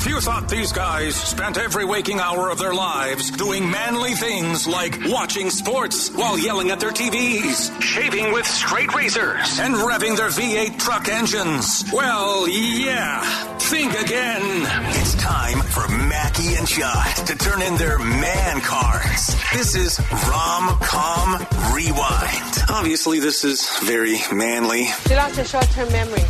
If 0.00 0.06
you 0.06 0.18
thought 0.18 0.48
these 0.48 0.72
guys 0.72 1.14
spent 1.14 1.58
every 1.58 1.84
waking 1.84 2.20
hour 2.20 2.48
of 2.48 2.58
their 2.58 2.72
lives 2.72 3.30
doing 3.30 3.70
manly 3.70 4.14
things 4.14 4.66
like 4.66 4.98
watching 5.04 5.50
sports 5.50 6.10
while 6.12 6.38
yelling 6.38 6.70
at 6.70 6.80
their 6.80 6.90
TVs, 6.90 7.82
shaving 7.82 8.32
with 8.32 8.46
straight 8.46 8.94
razors, 8.94 9.60
and 9.60 9.74
revving 9.74 10.16
their 10.16 10.30
V8 10.30 10.78
truck 10.78 11.08
engines, 11.08 11.84
well, 11.92 12.48
yeah, 12.48 13.20
think 13.58 13.92
again. 13.92 14.40
It's 14.96 15.16
time 15.16 15.60
for 15.60 15.86
Mackey 15.88 16.54
and 16.54 16.66
Judd 16.66 17.16
to 17.26 17.36
turn 17.36 17.60
in 17.60 17.76
their 17.76 17.98
man 17.98 18.62
cards. 18.62 19.36
This 19.52 19.74
is 19.74 20.00
Rom 20.30 20.78
Com 20.80 21.46
Rewind. 21.74 22.64
Obviously, 22.70 23.20
this 23.20 23.44
is 23.44 23.68
very 23.80 24.16
manly. 24.32 24.86
She 25.06 25.14
lost 25.14 25.36
her 25.36 25.44
short-term 25.44 25.92
memory. 25.92 26.24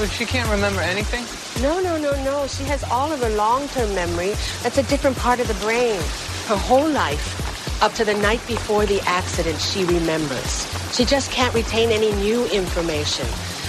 So 0.00 0.06
she 0.06 0.24
can't 0.24 0.48
remember 0.48 0.80
anything? 0.80 1.26
No, 1.62 1.78
no, 1.78 1.98
no, 1.98 2.12
no. 2.24 2.46
She 2.46 2.64
has 2.64 2.82
all 2.84 3.12
of 3.12 3.20
her 3.20 3.28
long-term 3.28 3.94
memory. 3.94 4.32
That's 4.62 4.78
a 4.78 4.82
different 4.84 5.14
part 5.18 5.40
of 5.40 5.46
the 5.46 5.52
brain. 5.62 6.00
Her 6.46 6.56
whole 6.56 6.88
life, 6.88 7.82
up 7.82 7.92
to 7.96 8.06
the 8.06 8.14
night 8.14 8.40
before 8.46 8.86
the 8.86 9.02
accident, 9.02 9.60
she 9.60 9.84
remembers. 9.84 10.66
She 10.96 11.04
just 11.04 11.30
can't 11.30 11.52
retain 11.52 11.90
any 11.90 12.12
new 12.12 12.46
information. 12.46 13.26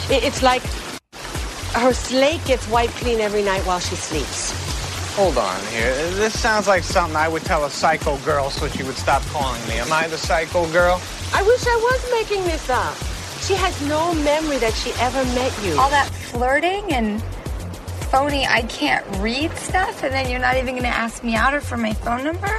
It's 0.10 0.42
like 0.42 0.64
her 1.74 1.92
slate 1.92 2.46
gets 2.46 2.66
wiped 2.70 2.94
clean 2.94 3.20
every 3.20 3.44
night 3.44 3.66
while 3.66 3.82
she 3.82 3.98
sleeps. 3.98 4.54
Hold 5.18 5.38
on 5.38 5.60
here. 5.66 5.94
This 6.12 6.40
sounds 6.40 6.66
like 6.66 6.86
something 6.86 7.18
I 7.18 7.28
would 7.28 7.44
tell 7.44 7.66
a 7.66 7.70
psycho 7.70 8.16
girl 8.20 8.50
so 8.50 8.70
she 8.70 8.84
would 8.84 8.96
stop 8.96 9.22
calling 9.34 9.62
me. 9.68 9.80
Am 9.80 9.92
I 9.92 10.08
the 10.08 10.18
psycho 10.18 10.66
girl? 10.72 11.02
I 11.34 11.44
wish 11.44 11.68
I 11.68 11.76
was 11.76 12.12
making 12.14 12.46
this 12.46 12.70
up. 12.70 12.96
She 13.42 13.56
has 13.56 13.82
no 13.88 14.14
memory 14.14 14.58
that 14.60 14.74
she 14.74 14.92
ever 15.00 15.24
met 15.34 15.52
you. 15.64 15.78
all 15.80 15.90
that 15.90 16.08
flirting 16.08 16.94
and 16.94 17.22
phony 18.12 18.46
I 18.46 18.62
can't 18.64 19.06
read 19.18 19.52
stuff, 19.58 20.04
and 20.04 20.14
then 20.14 20.30
you're 20.30 20.40
not 20.40 20.58
even 20.58 20.76
gonna 20.76 20.90
ask 20.90 21.24
me 21.24 21.36
out 21.36 21.54
or 21.54 21.62
for 21.62 21.78
my 21.78 21.94
phone 21.94 22.24
number? 22.24 22.52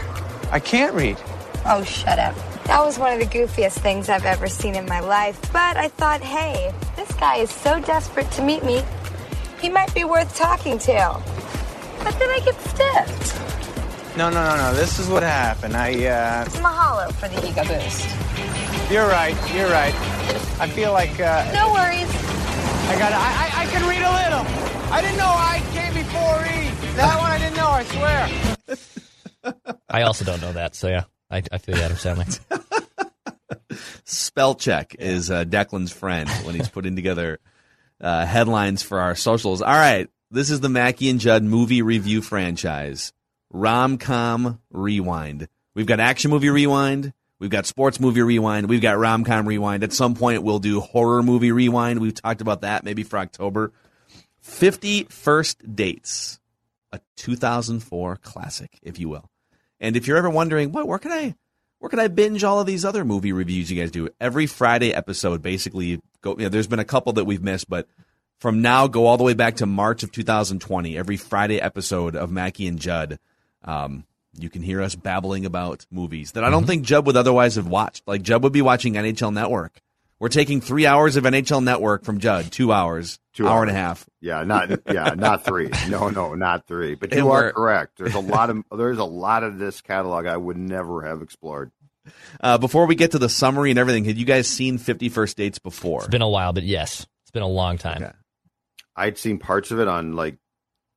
I 0.50 0.58
can't 0.58 0.94
read. 0.94 1.16
Oh, 1.66 1.84
shut 1.84 2.18
up. 2.18 2.34
That 2.64 2.80
was 2.84 2.98
one 2.98 3.12
of 3.12 3.18
the 3.20 3.26
goofiest 3.26 3.78
things 3.78 4.08
I've 4.08 4.24
ever 4.24 4.48
seen 4.48 4.74
in 4.74 4.86
my 4.86 5.00
life, 5.00 5.40
but 5.52 5.76
I 5.76 5.88
thought, 5.88 6.20
hey, 6.20 6.72
this 6.96 7.12
guy 7.12 7.36
is 7.36 7.50
so 7.50 7.80
desperate 7.80 8.30
to 8.32 8.42
meet 8.42 8.64
me, 8.64 8.82
he 9.60 9.68
might 9.68 9.94
be 9.94 10.04
worth 10.04 10.36
talking 10.36 10.78
to. 10.78 11.20
But 12.02 12.18
then 12.18 12.28
I 12.30 12.40
get 12.44 12.60
stiffed. 12.60 14.16
No, 14.16 14.28
no, 14.30 14.44
no, 14.44 14.56
no. 14.56 14.74
This 14.74 14.98
is 14.98 15.08
what 15.08 15.22
happened. 15.22 15.76
I, 15.76 15.92
uh, 16.06 16.44
Mahalo 16.46 17.12
for 17.14 17.28
the 17.28 17.46
ego 17.48 17.64
boost. 17.64 18.90
you're 18.90 19.06
right. 19.06 19.36
You're 19.54 19.70
right. 19.70 19.94
I 20.60 20.68
feel 20.68 20.92
like, 20.92 21.18
uh, 21.20 21.50
No 21.52 21.72
worries. 21.72 22.08
I 22.88 22.98
got 22.98 23.12
I, 23.12 23.16
I, 23.16 23.62
I 23.62 23.66
can 23.66 23.88
read 23.88 24.02
a 24.02 24.12
little. 24.12 24.92
I 24.92 25.00
didn't 25.00 25.16
know 25.16 25.24
I 25.26 25.62
came 25.72 25.94
before 25.94 26.44
E. 26.44 26.94
That 26.96 27.18
one 27.18 27.30
I 27.30 27.38
didn't 27.38 27.56
know, 27.56 27.68
I 27.68 27.84
swear. 27.84 29.72
I 29.88 30.02
also 30.02 30.24
don't 30.24 30.40
know 30.40 30.52
that, 30.52 30.74
so 30.74 30.88
yeah, 30.88 31.04
I, 31.30 31.42
I 31.50 31.58
feel 31.58 31.76
you, 31.76 31.82
Adam 31.82 31.96
Sandler. 31.96 32.38
Spell 34.04 34.54
check 34.54 34.94
is 34.98 35.30
uh, 35.30 35.44
Declan's 35.44 35.90
friend 35.92 36.28
when 36.44 36.54
he's 36.54 36.68
putting 36.68 36.94
together 36.96 37.40
uh, 38.00 38.24
headlines 38.26 38.82
for 38.82 39.00
our 39.00 39.14
socials. 39.14 39.62
All 39.62 39.72
right, 39.74 40.08
this 40.30 40.50
is 40.50 40.60
the 40.60 40.68
Mackey 40.68 41.08
and 41.08 41.18
Judd 41.20 41.42
movie 41.42 41.82
review 41.82 42.20
franchise. 42.22 43.12
Rom 43.50 43.98
com 43.98 44.60
rewind. 44.70 45.48
We've 45.74 45.86
got 45.86 46.00
action 46.00 46.30
movie 46.30 46.50
rewind. 46.50 47.12
We've 47.42 47.50
got 47.50 47.66
sports 47.66 47.98
movie 47.98 48.22
rewind. 48.22 48.68
We've 48.68 48.80
got 48.80 48.98
rom 48.98 49.24
com 49.24 49.48
rewind. 49.48 49.82
At 49.82 49.92
some 49.92 50.14
point, 50.14 50.44
we'll 50.44 50.60
do 50.60 50.78
horror 50.78 51.24
movie 51.24 51.50
rewind. 51.50 51.98
We've 51.98 52.14
talked 52.14 52.40
about 52.40 52.60
that 52.60 52.84
maybe 52.84 53.02
for 53.02 53.18
October. 53.18 53.72
50 54.42 55.04
First 55.10 55.74
Dates, 55.74 56.38
a 56.92 57.00
2004 57.16 58.18
classic, 58.22 58.78
if 58.80 59.00
you 59.00 59.08
will. 59.08 59.28
And 59.80 59.96
if 59.96 60.06
you're 60.06 60.18
ever 60.18 60.30
wondering, 60.30 60.70
what, 60.70 60.86
where 60.86 61.00
can 61.00 61.10
I, 61.10 61.34
where 61.80 61.88
can 61.88 61.98
I 61.98 62.06
binge 62.06 62.44
all 62.44 62.60
of 62.60 62.66
these 62.68 62.84
other 62.84 63.04
movie 63.04 63.32
reviews 63.32 63.72
you 63.72 63.80
guys 63.80 63.90
do? 63.90 64.08
Every 64.20 64.46
Friday 64.46 64.94
episode, 64.94 65.42
basically, 65.42 66.00
go. 66.20 66.36
You 66.38 66.44
know, 66.44 66.48
there's 66.48 66.68
been 66.68 66.78
a 66.78 66.84
couple 66.84 67.14
that 67.14 67.24
we've 67.24 67.42
missed, 67.42 67.68
but 67.68 67.88
from 68.38 68.62
now, 68.62 68.86
go 68.86 69.06
all 69.06 69.16
the 69.16 69.24
way 69.24 69.34
back 69.34 69.56
to 69.56 69.66
March 69.66 70.04
of 70.04 70.12
2020. 70.12 70.96
Every 70.96 71.16
Friday 71.16 71.60
episode 71.60 72.14
of 72.14 72.30
Mackey 72.30 72.68
and 72.68 72.78
Judd, 72.78 73.18
um, 73.64 74.04
you 74.38 74.48
can 74.50 74.62
hear 74.62 74.80
us 74.82 74.94
babbling 74.94 75.44
about 75.46 75.86
movies 75.90 76.32
that 76.32 76.44
I 76.44 76.50
don't 76.50 76.66
think 76.66 76.84
Judd 76.84 77.06
would 77.06 77.16
otherwise 77.16 77.56
have 77.56 77.66
watched. 77.66 78.02
Like 78.06 78.22
Judd 78.22 78.42
would 78.42 78.52
be 78.52 78.62
watching 78.62 78.94
NHL 78.94 79.32
Network. 79.32 79.80
We're 80.18 80.28
taking 80.28 80.60
three 80.60 80.86
hours 80.86 81.16
of 81.16 81.24
NHL 81.24 81.64
Network 81.64 82.04
from 82.04 82.20
Judd, 82.20 82.52
two 82.52 82.72
hours, 82.72 83.18
Two 83.34 83.48
hour 83.48 83.58
hours. 83.58 83.68
and 83.68 83.70
a 83.76 83.80
half. 83.80 84.06
Yeah, 84.20 84.44
not 84.44 84.70
yeah, 84.86 85.14
not 85.16 85.44
three. 85.44 85.68
No, 85.88 86.10
no, 86.10 86.34
not 86.34 86.66
three. 86.68 86.94
But 86.94 87.12
you 87.14 87.30
are 87.30 87.52
correct. 87.52 87.98
There's 87.98 88.14
a 88.14 88.20
lot 88.20 88.48
of 88.48 88.62
there's 88.70 88.98
a 88.98 89.04
lot 89.04 89.42
of 89.42 89.58
this 89.58 89.80
catalog 89.80 90.26
I 90.26 90.36
would 90.36 90.56
never 90.56 91.02
have 91.02 91.22
explored. 91.22 91.72
Uh, 92.40 92.58
before 92.58 92.86
we 92.86 92.94
get 92.94 93.12
to 93.12 93.18
the 93.18 93.28
summary 93.28 93.70
and 93.70 93.78
everything, 93.78 94.04
had 94.04 94.16
you 94.16 94.24
guys 94.24 94.48
seen 94.48 94.78
50 94.78 95.08
First 95.08 95.36
Dates 95.36 95.58
before? 95.58 96.00
It's 96.00 96.08
been 96.08 96.22
a 96.22 96.28
while, 96.28 96.52
but 96.52 96.62
yes, 96.64 97.06
it's 97.22 97.30
been 97.32 97.42
a 97.44 97.48
long 97.48 97.78
time. 97.78 98.02
Okay. 98.02 98.12
I'd 98.96 99.18
seen 99.18 99.38
parts 99.38 99.70
of 99.70 99.78
it 99.80 99.88
on 99.88 100.14
like 100.14 100.36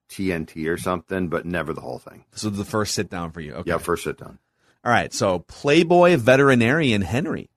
TNT 0.10 0.68
or 0.68 0.78
something, 0.78 1.28
but 1.28 1.46
never 1.46 1.74
the 1.74 1.82
whole 1.82 2.00
thing. 2.00 2.26
So 2.34 2.50
the 2.50 2.66
first 2.66 2.94
sit 2.94 3.10
down 3.10 3.32
for 3.32 3.42
you. 3.42 3.54
Okay. 3.54 3.72
Yeah, 3.72 3.78
first 3.78 4.04
sit 4.04 4.18
down. 4.18 4.40
All 4.84 4.92
right. 4.92 5.14
So 5.14 5.40
Playboy 5.40 6.18
veterinarian 6.18 7.02
Henry. 7.02 7.50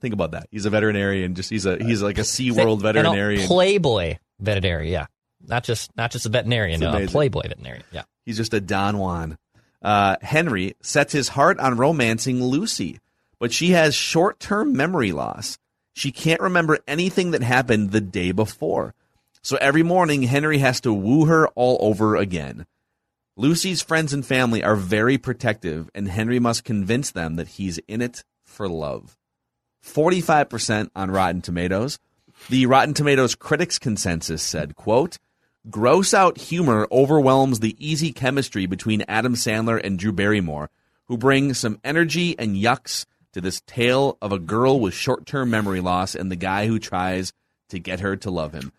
Think 0.00 0.14
about 0.14 0.30
that. 0.30 0.48
He's 0.50 0.64
a 0.64 0.70
veterinarian. 0.70 1.34
Just 1.34 1.50
he's 1.50 1.66
a 1.66 1.76
he's 1.76 2.02
like 2.02 2.18
a 2.18 2.22
SeaWorld 2.22 2.72
And 2.72 2.80
a 2.80 2.92
veterinarian. 2.92 3.46
Playboy 3.46 4.16
veterinarian, 4.38 4.92
yeah. 4.92 5.06
Not 5.46 5.64
just 5.64 5.94
not 5.96 6.10
just 6.10 6.26
a 6.26 6.30
veterinarian, 6.30 6.82
It's 6.82 6.92
no, 6.92 7.02
a. 7.02 7.06
Playboy 7.06 7.42
veterinarian, 7.42 7.84
yeah. 7.92 8.04
He's 8.24 8.36
just 8.36 8.54
a 8.54 8.60
Don 8.60 8.98
Juan. 8.98 9.36
Uh, 9.82 10.16
Henry 10.22 10.76
sets 10.82 11.12
his 11.12 11.28
heart 11.28 11.58
on 11.58 11.76
romancing 11.76 12.42
Lucy, 12.42 13.00
but 13.38 13.52
she 13.52 13.70
has 13.70 13.94
short 13.94 14.40
term 14.40 14.74
memory 14.74 15.12
loss. 15.12 15.58
She 15.92 16.12
can't 16.12 16.40
remember 16.40 16.78
anything 16.86 17.32
that 17.32 17.42
happened 17.42 17.90
the 17.90 18.00
day 18.00 18.32
before. 18.32 18.94
So 19.42 19.56
every 19.56 19.82
morning, 19.82 20.22
Henry 20.24 20.58
has 20.58 20.80
to 20.82 20.92
woo 20.92 21.24
her 21.24 21.48
all 21.48 21.78
over 21.80 22.16
again. 22.16 22.66
Lucy's 23.36 23.80
friends 23.80 24.12
and 24.12 24.24
family 24.24 24.62
are 24.62 24.76
very 24.76 25.16
protective, 25.16 25.88
and 25.94 26.08
Henry 26.08 26.38
must 26.38 26.64
convince 26.64 27.10
them 27.10 27.36
that 27.36 27.48
he's 27.48 27.78
in 27.88 28.02
it 28.02 28.22
for 28.44 28.68
love. 28.68 29.16
45% 29.82 30.90
on 30.94 31.10
Rotten 31.10 31.40
Tomatoes. 31.40 31.98
The 32.50 32.66
Rotten 32.66 32.92
Tomatoes 32.92 33.34
critics 33.34 33.78
consensus 33.78 34.42
said, 34.42 34.76
quote, 34.76 35.18
gross 35.68 36.12
out 36.12 36.38
humor 36.38 36.86
overwhelms 36.92 37.60
the 37.60 37.76
easy 37.78 38.12
chemistry 38.12 38.66
between 38.66 39.04
Adam 39.08 39.34
Sandler 39.34 39.80
and 39.82 39.98
Drew 39.98 40.12
Barrymore, 40.12 40.68
who 41.06 41.16
bring 41.16 41.54
some 41.54 41.78
energy 41.82 42.38
and 42.38 42.56
yucks 42.56 43.06
to 43.32 43.40
this 43.40 43.62
tale 43.62 44.18
of 44.20 44.32
a 44.32 44.38
girl 44.38 44.80
with 44.80 44.94
short-term 44.94 45.50
memory 45.50 45.80
loss 45.80 46.14
and 46.14 46.30
the 46.30 46.36
guy 46.36 46.66
who 46.66 46.78
tries 46.78 47.32
to 47.68 47.78
get 47.78 48.00
her 48.00 48.16
to 48.16 48.30
love 48.30 48.52
him. 48.52 48.72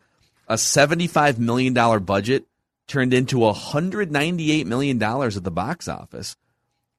A 0.51 0.55
$75 0.55 1.37
million 1.37 1.73
budget 2.03 2.45
turned 2.85 3.13
into 3.13 3.37
$198 3.37 4.65
million 4.65 5.01
at 5.01 5.43
the 5.45 5.51
box 5.51 5.87
office. 5.87 6.35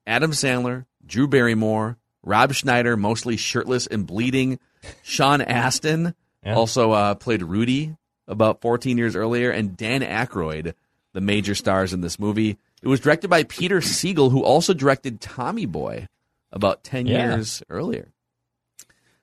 Adam 0.07 0.31
Sandler, 0.31 0.87
Drew 1.05 1.29
Barrymore, 1.29 1.99
Rob 2.23 2.55
Schneider, 2.55 2.97
mostly 2.97 3.37
shirtless 3.37 3.87
and 3.87 4.07
bleeding. 4.07 4.59
Sean 5.03 5.43
Astin 5.43 6.15
Yeah. 6.45 6.55
also 6.55 6.93
uh, 6.93 7.15
played 7.15 7.43
Rudy 7.43 7.95
about 8.27 8.63
14 8.63 8.97
years 8.97 9.15
earlier, 9.15 9.51
and 9.51 9.77
Dan 9.77 10.01
Aykroyd, 10.01 10.73
the 11.13 11.21
major 11.21 11.55
stars 11.55 11.93
in 11.93 12.01
this 12.01 12.19
movie. 12.19 12.57
It 12.83 12.89
was 12.89 13.01
directed 13.01 13.29
by 13.29 13.43
Peter 13.45 13.81
Segal, 13.81 14.31
who 14.31 14.43
also 14.43 14.73
directed 14.73 15.21
Tommy 15.21 15.67
Boy 15.67 16.09
about 16.53 16.85
10 16.85 17.07
Yeah. 17.07 17.35
years 17.35 17.63
earlier. 17.69 18.12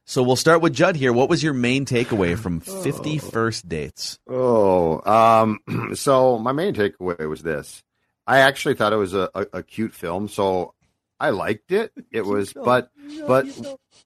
So 0.10 0.24
we'll 0.24 0.38
start 0.38 0.64
with 0.64 0.74
Judd 0.74 0.96
here. 0.96 1.14
What 1.14 1.30
was 1.30 1.44
your 1.44 1.54
main 1.54 1.86
takeaway 1.86 2.36
from 2.36 2.62
50 2.62 3.20
First 3.20 3.70
Dates? 3.70 4.18
Oh, 4.28 5.02
um, 5.06 5.60
so 5.94 6.40
my 6.40 6.52
main 6.52 6.74
takeaway 6.74 7.30
was 7.30 7.44
this. 7.44 7.84
I 8.26 8.40
actually 8.40 8.74
thought 8.74 8.92
it 8.92 8.96
was 8.96 9.14
a, 9.14 9.30
a, 9.36 9.46
a 9.54 9.64
cute 9.64 9.94
film, 9.94 10.28
so 10.28 10.74
I 11.20 11.30
liked 11.30 11.72
it. 11.72 11.92
It 12.12 12.26
was, 12.26 12.54
but 12.54 12.90
but 13.28 13.46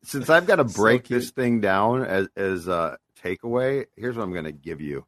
since 0.04 0.30
I've 0.30 0.46
got 0.46 0.58
to 0.58 0.66
break 0.66 1.08
this 1.08 1.32
thing 1.32 1.62
down 1.62 2.04
as 2.04 2.28
as 2.36 2.68
a 2.68 2.98
takeaway, 3.24 3.86
here's 3.96 4.18
what 4.18 4.24
I'm 4.24 4.34
going 4.34 4.44
to 4.44 4.52
give 4.52 4.82
you. 4.82 5.06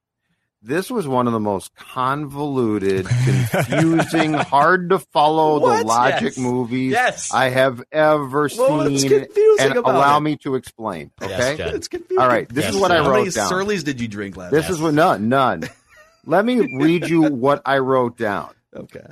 This 0.67 0.89
was 0.89 1.07
one 1.07 1.27
of 1.27 1.33
the 1.33 1.39
most 1.39 1.75
convoluted, 1.75 3.05
confusing, 3.51 4.33
hard 4.33 4.89
to 4.89 4.97
follow 4.99 5.59
the 5.59 5.85
logic 5.85 6.23
Yes. 6.23 6.37
movies 6.39 6.91
Yes. 6.91 7.31
I 7.31 7.49
have 7.49 7.83
ever 7.91 8.49
Well, 8.57 8.89
seen. 8.97 9.09
confusing 9.09 9.27
and 9.59 9.75
allow 9.77 10.17
it? 10.17 10.21
me 10.21 10.37
to 10.37 10.55
explain. 10.55 11.11
Okay. 11.21 11.55
Judd. 11.57 11.75
It's 11.75 11.87
confusing. 11.87 12.19
All 12.19 12.27
right. 12.27 12.49
This 12.49 12.65
Yes, 12.65 12.73
is 12.73 12.81
what 12.81 12.91
I 12.91 12.97
wrote 12.97 13.05
How 13.05 13.17
many 13.19 13.29
down. 13.29 13.47
Surly's 13.49 13.83
did 13.83 14.01
you 14.01 14.07
drink 14.07 14.37
last? 14.37 14.51
This 14.51 14.69
is 14.71 14.81
what 14.81 14.95
none, 14.95 15.29
none. 15.29 15.63
Let 16.25 16.43
me 16.43 16.67
read 16.79 17.07
you 17.07 17.21
what 17.31 17.61
I 17.63 17.77
wrote 17.77 18.17
down. 18.17 18.49
okay. 18.75 19.05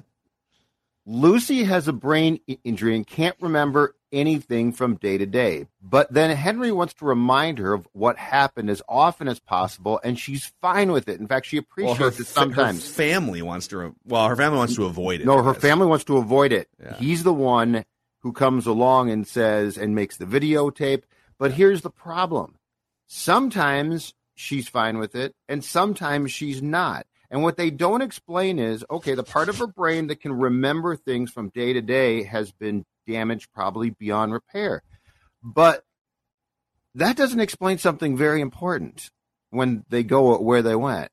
Lucy 1.06 1.64
has 1.66 1.88
a 1.88 1.94
brain 1.94 2.40
injury 2.64 2.96
and 2.96 3.06
can't 3.06 3.36
remember 3.42 3.96
anything 4.12 4.72
from 4.72 4.96
day 4.96 5.18
to 5.18 5.26
day. 5.26 5.66
But 5.82 6.14
then 6.14 6.36
Henry 6.36 6.72
wants 6.72 6.94
to 6.96 7.06
remind 7.06 7.58
her 7.58 7.74
of 7.74 7.88
what 7.94 8.18
happened 8.18 8.70
as 8.70 8.82
often 8.88 9.28
as 9.28 9.40
possible, 9.40 10.00
and 10.04 10.18
she's 10.18 10.54
fine 10.62 10.92
with 10.92 11.10
it. 11.10 11.20
In 11.20 11.28
fact, 11.28 11.48
she 11.48 11.58
Well, 11.58 11.66
appreciates 11.70 12.18
her, 12.18 12.24
it 12.24 12.28
sometimes. 12.28 12.86
her 12.88 12.94
family 12.94 13.42
wants 13.42 13.68
to. 13.70 13.96
Well, 14.06 14.28
her 14.30 14.36
family 14.36 14.58
wants 14.60 14.76
to 14.76 14.86
avoid 14.86 15.20
it. 15.22 15.26
No, 15.26 15.42
her 15.44 15.54
family 15.54 15.88
wants 15.88 16.06
to 16.06 16.18
avoid 16.18 16.54
it. 16.54 16.70
Yeah. 16.82 16.96
He's 16.98 17.24
the 17.24 17.34
one 17.34 17.84
who 18.20 18.32
comes 18.32 18.66
along 18.66 19.10
and 19.10 19.28
says 19.28 19.78
and 19.78 19.94
makes 19.96 20.16
the 20.18 20.26
videotape. 20.26 21.04
But 21.38 21.52
here's 21.54 21.82
the 21.82 21.90
problem 21.90 22.56
sometimes 23.08 24.14
she's 24.36 24.68
fine 24.70 24.98
with 25.00 25.16
it, 25.16 25.36
and 25.50 25.64
sometimes 25.64 26.32
she's 26.32 26.62
not. 26.62 27.06
And 27.34 27.42
what 27.42 27.58
they 27.58 27.72
don't 27.72 28.04
explain 28.04 28.60
is 28.60 28.86
okay, 28.92 29.16
the 29.16 29.24
part 29.24 29.50
of 29.50 29.58
her 29.58 29.66
brain 29.66 30.06
that 30.08 30.22
can 30.22 30.34
remember 30.34 30.96
things 30.96 31.32
from 31.32 31.50
day 31.50 31.74
to 31.74 31.82
day 31.82 32.22
has 32.24 32.52
been 32.52 32.86
damaged 33.08 33.50
probably 33.56 33.90
beyond 33.90 34.32
repair. 34.34 34.84
But 35.42 35.84
that 36.94 37.18
doesn't 37.18 37.40
explain 37.40 37.80
something 37.80 38.16
very 38.16 38.40
important 38.40 39.10
when 39.50 39.84
they 39.90 40.04
go 40.04 40.38
where 40.38 40.62
they 40.62 40.76
went. 40.76 41.10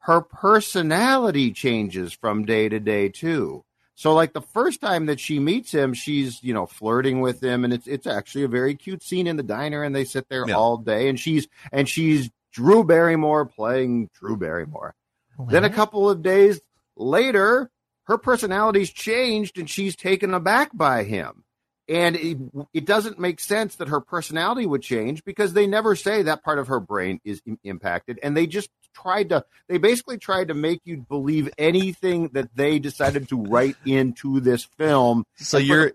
Her 0.00 0.20
personality 0.20 1.50
changes 1.50 2.12
from 2.12 2.44
day 2.44 2.68
to 2.68 2.78
day 2.78 3.08
too. 3.08 3.64
So 3.94 4.12
like 4.12 4.34
the 4.34 4.42
first 4.42 4.82
time 4.82 5.06
that 5.06 5.18
she 5.18 5.38
meets 5.38 5.72
him, 5.72 5.94
she's, 5.94 6.42
you 6.42 6.52
know, 6.52 6.66
flirting 6.66 7.22
with 7.22 7.42
him 7.42 7.64
and 7.64 7.72
it's 7.72 7.86
it's 7.86 8.06
actually 8.06 8.44
a 8.44 8.48
very 8.48 8.74
cute 8.74 9.02
scene 9.02 9.26
in 9.26 9.36
the 9.38 9.42
diner 9.42 9.82
and 9.82 9.96
they 9.96 10.04
sit 10.04 10.28
there 10.28 10.44
Yeah. 10.46 10.56
all 10.56 10.76
day 10.76 11.08
and 11.08 11.18
she's 11.18 11.48
and 11.72 11.88
she's 11.88 12.28
Drew 12.52 12.84
Barrymore 12.84 13.46
playing 13.46 14.10
Drew 14.20 14.36
Barrymore. 14.36 14.94
Then 15.38 15.64
a 15.64 15.70
couple 15.70 16.08
of 16.08 16.22
days 16.22 16.60
later, 16.96 17.70
her 18.04 18.18
personality's 18.18 18.90
changed 18.90 19.58
and 19.58 19.68
she's 19.68 19.96
taken 19.96 20.34
aback 20.34 20.70
by 20.74 21.04
him. 21.04 21.44
And 21.86 22.16
it, 22.16 22.38
it 22.72 22.86
doesn't 22.86 23.18
make 23.18 23.40
sense 23.40 23.76
that 23.76 23.88
her 23.88 24.00
personality 24.00 24.64
would 24.64 24.82
change 24.82 25.22
because 25.22 25.52
they 25.52 25.66
never 25.66 25.94
say 25.94 26.22
that 26.22 26.42
part 26.42 26.58
of 26.58 26.68
her 26.68 26.80
brain 26.80 27.20
is 27.24 27.42
im- 27.46 27.58
impacted. 27.62 28.18
And 28.22 28.34
they 28.34 28.46
just 28.46 28.70
tried 28.94 29.28
to, 29.30 29.44
they 29.68 29.76
basically 29.76 30.16
tried 30.16 30.48
to 30.48 30.54
make 30.54 30.80
you 30.84 31.04
believe 31.06 31.50
anything 31.58 32.28
that 32.28 32.54
they 32.56 32.78
decided 32.78 33.28
to 33.28 33.42
write 33.42 33.76
into 33.84 34.40
this 34.40 34.64
film. 34.64 35.24
So 35.36 35.58
you're. 35.58 35.92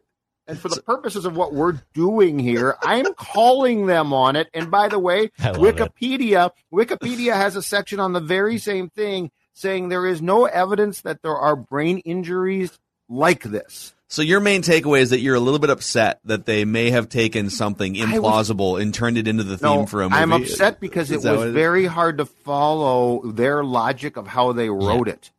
And 0.49 0.59
for 0.59 0.67
the 0.67 0.81
purposes 0.81 1.23
of 1.25 1.35
what 1.37 1.53
we're 1.53 1.81
doing 1.93 2.39
here, 2.39 2.75
I'm 2.81 3.13
calling 3.13 3.85
them 3.85 4.11
on 4.11 4.35
it. 4.35 4.49
And 4.53 4.69
by 4.69 4.89
the 4.89 4.99
way, 4.99 5.31
love 5.43 5.55
it. 5.57 5.75
Wikipedia 5.77 6.51
Wikipedia 6.73 7.33
has 7.35 7.55
a 7.55 7.61
section 7.61 7.99
on 7.99 8.13
the 8.13 8.19
very 8.19 8.57
same 8.57 8.89
thing 8.89 9.31
saying 9.53 9.89
there 9.89 10.05
is 10.05 10.21
no 10.21 10.45
evidence 10.45 11.01
that 11.01 11.21
there 11.21 11.35
are 11.37 11.55
brain 11.55 11.99
injuries 11.99 12.77
like 13.07 13.43
this. 13.43 13.93
So 14.11 14.23
your 14.23 14.39
main 14.39 14.63
takeaway 14.63 15.01
is 15.01 15.11
that 15.11 15.19
you're 15.19 15.35
a 15.35 15.39
little 15.39 15.59
bit 15.59 15.69
upset 15.69 16.19
that 16.25 16.47
they 16.47 16.65
may 16.65 16.89
have 16.89 17.09
taken 17.09 17.51
something 17.51 17.95
I 18.01 18.17
was- 18.19 18.49
implausible 18.49 18.81
and 18.81 18.91
turned 18.91 19.19
it 19.19 19.27
into 19.27 19.43
the 19.43 19.55
theme 19.55 19.81
No, 19.81 19.85
for 19.85 20.01
a 20.01 20.09
movie. 20.09 20.19
I'm 20.19 20.33
upset 20.33 20.79
because 20.79 21.11
Is 21.11 21.23
it 21.25 21.31
was 21.31 21.45
is? 21.49 21.53
very 21.53 21.85
hard 21.85 22.17
to 22.17 22.25
follow 22.25 23.21
their 23.31 23.63
logic 23.63 24.17
of 24.17 24.25
how 24.25 24.51
they 24.53 24.69
wrote 24.69 25.07
it. 25.07 25.29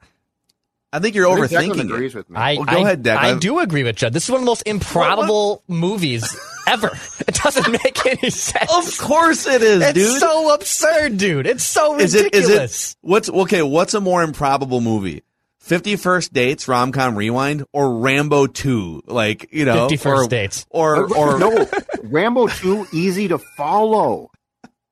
I 0.93 0.99
think 0.99 1.15
you're 1.15 1.29
I 1.29 1.47
think 1.47 1.51
Declan 1.51 1.73
overthinking 1.75 1.81
agrees 1.95 2.15
it. 2.15 2.19
with 2.19 2.31
me. 2.31 2.37
I, 2.37 2.55
Well, 2.57 2.65
go 2.65 2.77
I, 2.79 2.81
ahead, 2.81 3.03
Deck. 3.05 3.19
I 3.19 3.39
do 3.39 3.61
agree 3.61 3.85
with 3.85 3.95
Judd. 3.97 4.13
This 4.13 4.25
is 4.25 4.31
one 4.31 4.41
of 4.41 4.45
the 4.45 4.51
most 4.51 4.63
improbable 4.67 5.63
movies 5.69 6.37
ever. 6.67 6.91
It 7.29 7.35
doesn't 7.37 7.71
make 7.85 8.05
any 8.07 8.31
sense. 8.31 8.73
Of 8.75 8.99
course 8.99 9.47
it 9.47 9.63
is, 9.63 9.83
it's 9.83 9.93
dude. 9.95 10.07
It's 10.09 10.19
so 10.21 10.55
absurd, 10.55 11.17
dude. 11.19 11.47
It's 11.47 11.63
so 11.65 11.99
is 11.99 12.15
ridiculous. 12.15 12.51
Is 12.75 12.91
it? 12.93 12.97
What's 13.03 13.29
okay? 13.31 13.63
What's 13.63 13.95
a 13.95 14.01
more 14.01 14.23
improbable 14.23 14.81
movie? 14.81 15.23
Fifty 15.61 15.95
First 15.95 16.33
Dates, 16.33 16.67
rom 16.67 16.91
com 16.91 17.15
rewind, 17.17 17.65
or 17.73 17.99
Rambo 17.99 18.47
Two? 18.49 19.03
Like 19.07 19.49
you 19.53 19.65
know, 19.65 19.89
50 19.89 19.97
First 19.99 20.25
or, 20.25 20.29
Dates. 20.29 20.67
or 20.71 21.15
or 21.17 21.39
no, 21.41 21.69
Rambo 22.03 22.49
2 22.49 22.89
easy 22.93 23.29
to 23.29 23.39
follow. 23.39 24.31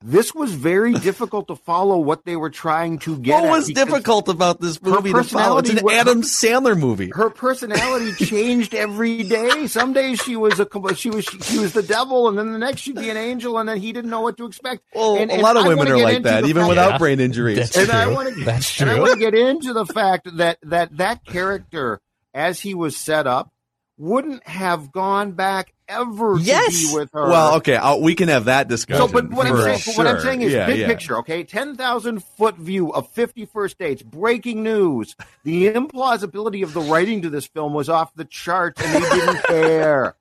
This 0.01 0.33
was 0.33 0.55
very 0.55 0.93
difficult 1.09 1.49
to 1.49 1.57
follow 1.57 1.99
what 1.99 2.25
they 2.25 2.37
were 2.37 2.51
trying 2.51 3.01
to 3.01 3.19
get 3.19 3.35
what 3.35 3.45
at 3.47 3.51
was 3.51 3.67
difficult 3.69 4.29
about 4.29 4.61
this 4.61 4.81
movie 4.81 5.13
to 5.13 5.25
follow? 5.25 5.59
It's 5.59 5.71
an 5.71 5.77
personality 5.79 5.83
wa- 5.83 5.93
Adam 5.93 6.23
Sandler 6.23 6.79
movie. 6.79 7.11
her 7.15 7.31
personality 7.31 8.13
changed 8.25 8.75
every 8.75 9.25
day. 9.25 9.67
Some 9.67 9.93
days 9.93 10.21
she 10.21 10.37
was 10.37 10.61
a 10.61 10.69
she 10.95 11.11
was 11.11 11.25
she 11.25 11.59
was 11.59 11.73
the 11.73 11.83
devil, 11.83 12.29
and 12.29 12.39
then 12.39 12.53
the 12.53 12.59
next 12.59 12.83
she'd 12.83 12.95
be 12.95 13.11
an 13.11 13.17
angel, 13.17 13.59
and 13.59 13.69
then 13.69 13.79
he 13.79 13.93
didn't 13.93 14.11
know 14.11 14.21
what 14.21 14.37
to 14.37 14.47
expect. 14.47 14.83
Well, 14.95 15.17
and, 15.17 15.31
a 15.31 15.35
and 15.35 15.43
lot 15.43 15.57
of 15.57 15.65
I 15.65 15.69
women 15.69 15.89
are 15.89 15.99
like 15.99 16.23
that, 16.23 16.45
even 16.45 16.63
fact- 16.63 16.69
without 16.69 16.91
Yeah. 16.93 16.99
brain 16.99 17.19
injuries. 17.21 17.57
That's 17.59 17.77
And 17.77 17.91
I 17.91 18.05
true. 18.05 18.15
want 18.15 18.35
to 18.35 18.45
That's 18.45 18.81
and 18.81 18.91
I 18.91 19.01
want 19.01 19.15
to 19.15 19.19
get 19.19 19.35
into 19.35 19.73
the 19.73 19.85
fact 19.87 20.29
that 20.37 20.59
that 20.63 20.97
that 20.97 21.25
character, 21.25 22.01
as 22.33 22.61
he 22.61 22.73
was 22.73 22.97
set 22.97 23.27
up, 23.27 23.51
wouldn't 23.97 24.47
have 24.47 24.93
gone 24.93 25.33
back 25.33 25.75
ever 25.89 26.37
Yes. 26.39 26.67
to 26.83 26.89
be 26.89 26.95
with 27.01 27.11
her. 27.13 27.23
Well, 27.29 27.57
okay, 27.57 27.77
I'll, 27.77 28.01
we 28.01 28.15
can 28.15 28.29
have 28.29 28.45
that 28.47 28.69
discussion. 28.69 29.07
So, 29.09 29.13
but 29.13 29.31
what 29.31 29.47
I'm 29.47 29.57
saying, 29.57 29.81
but 29.87 29.97
what 29.99 30.07
I'm 30.07 30.21
saying 30.21 30.43
is 30.43 30.53
Yeah, 30.53 30.67
big 30.67 30.81
yeah. 30.81 30.87
picture, 30.87 31.19
okay? 31.19 31.43
Ten 31.45 31.77
thousand 31.77 32.23
foot 32.23 32.57
view 32.57 32.93
of 32.93 33.09
Fifty 33.11 33.47
First 33.47 33.79
Dates, 33.79 34.03
breaking 34.03 34.63
news. 34.63 35.17
The 35.45 35.73
implausibility 35.73 36.63
of 36.63 36.73
the 36.75 36.81
writing 36.81 37.23
to 37.23 37.31
this 37.31 37.47
film 37.47 37.73
was 37.75 37.89
off 37.89 38.15
the 38.15 38.25
charts, 38.25 38.81
and 38.83 39.03
they 39.03 39.09
didn't 39.11 39.43
care. 39.47 40.15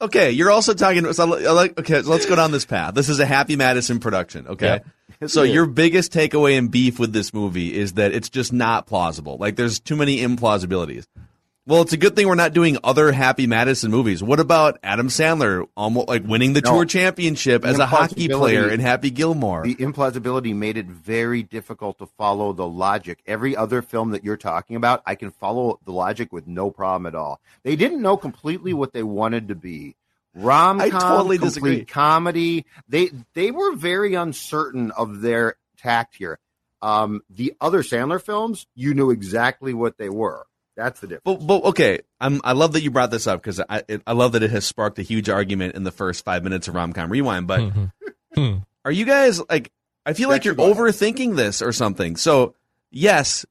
Okay, 0.00 0.30
you're 0.30 0.50
also 0.50 0.74
talking. 0.74 1.10
So, 1.14 1.24
uh, 1.24 1.54
like- 1.54 1.78
okay, 1.80 2.02
so 2.02 2.10
let's 2.10 2.26
go 2.26 2.36
down 2.36 2.50
this 2.52 2.66
path. 2.66 2.94
This 2.94 3.08
is 3.08 3.18
a 3.18 3.24
Happy 3.26 3.56
Madison 3.56 3.98
production. 3.98 4.46
Okay, 4.46 4.80
so 5.26 5.42
it 5.42 5.48
is. 5.48 5.54
your 5.54 5.64
biggest 5.66 6.12
takeaway 6.12 6.58
and 6.58 6.70
beef 6.70 6.98
with 6.98 7.12
this 7.14 7.32
movie 7.32 7.74
is 7.74 7.94
that 7.94 8.12
it's 8.12 8.28
just 8.28 8.52
not 8.52 8.86
plausible. 8.86 9.38
Like 9.38 9.56
there's 9.56 9.80
too 9.80 9.96
many 9.96 10.18
implausibilities. 10.18 11.06
Well, 11.68 11.82
it's 11.82 11.92
a 11.92 11.96
good 11.96 12.14
thing 12.14 12.28
we're 12.28 12.36
not 12.36 12.52
doing 12.52 12.78
other 12.84 13.10
Happy 13.10 13.48
Madison 13.48 13.90
movies. 13.90 14.22
What 14.22 14.38
about 14.38 14.78
Adam 14.84 15.08
Sandler 15.08 15.66
almost 15.76 16.06
like 16.06 16.22
winning 16.22 16.52
the 16.52 16.60
No. 16.60 16.70
tour 16.70 16.84
championship 16.84 17.64
as 17.64 17.80
a 17.80 17.86
hockey 17.86 18.28
player 18.28 18.68
in 18.70 18.78
Happy 18.78 19.10
Gilmore? 19.10 19.64
The 19.64 19.74
implausibility 19.74 20.54
made 20.54 20.76
it 20.76 20.86
very 20.86 21.42
difficult 21.42 21.98
to 21.98 22.06
follow 22.06 22.52
the 22.52 22.68
logic. 22.68 23.18
Every 23.26 23.56
other 23.56 23.82
film 23.82 24.12
that 24.12 24.22
you're 24.22 24.36
talking 24.36 24.76
about, 24.76 25.02
I 25.06 25.16
can 25.16 25.32
follow 25.32 25.80
the 25.84 25.90
logic 25.90 26.32
with 26.32 26.46
no 26.46 26.70
problem 26.70 27.04
at 27.06 27.16
all. 27.16 27.40
They 27.64 27.74
didn't 27.74 28.00
know 28.00 28.16
completely 28.16 28.72
what 28.72 28.92
they 28.92 29.02
wanted 29.02 29.48
to 29.48 29.56
be. 29.56 29.96
Rom 30.36 30.78
com, 30.78 31.00
totally 31.00 31.38
disagree. 31.38 31.84
comedy. 31.84 32.64
They 32.88 33.10
they 33.34 33.50
were 33.50 33.74
very 33.74 34.14
uncertain 34.14 34.92
of 34.92 35.20
their 35.20 35.56
tact 35.78 36.14
here. 36.14 36.38
Um, 36.80 37.22
the 37.28 37.54
other 37.60 37.82
Sandler 37.82 38.22
films, 38.22 38.68
you 38.76 38.94
knew 38.94 39.10
exactly 39.10 39.74
what 39.74 39.98
they 39.98 40.10
were. 40.10 40.46
That's 40.76 41.00
the 41.00 41.06
difference. 41.06 41.22
But, 41.42 41.46
but 41.46 41.64
okay, 41.70 42.00
I'm, 42.20 42.40
I 42.44 42.52
love 42.52 42.72
that 42.74 42.82
you 42.82 42.90
brought 42.90 43.10
this 43.10 43.26
up 43.26 43.40
because 43.42 43.60
I 43.68 43.82
it, 43.88 44.02
I 44.06 44.12
love 44.12 44.32
that 44.32 44.42
it 44.42 44.50
has 44.50 44.64
sparked 44.66 44.98
a 44.98 45.02
huge 45.02 45.28
argument 45.30 45.74
in 45.74 45.84
the 45.84 45.90
first 45.90 46.24
five 46.24 46.44
minutes 46.44 46.68
of 46.68 46.74
Romcom 46.74 47.10
Rewind. 47.10 47.46
But 47.46 47.72
Hmm. 48.34 48.56
are 48.84 48.92
you 48.92 49.04
guys 49.06 49.40
like? 49.48 49.72
I 50.04 50.12
feel 50.12 50.28
like 50.28 50.44
you're 50.44 50.52
Actually, 50.52 50.74
go 50.74 50.80
ahead. 50.82 50.94
overthinking 50.94 51.36
this 51.36 51.62
or 51.62 51.72
something. 51.72 52.16
So 52.16 52.54
yes, 52.90 53.46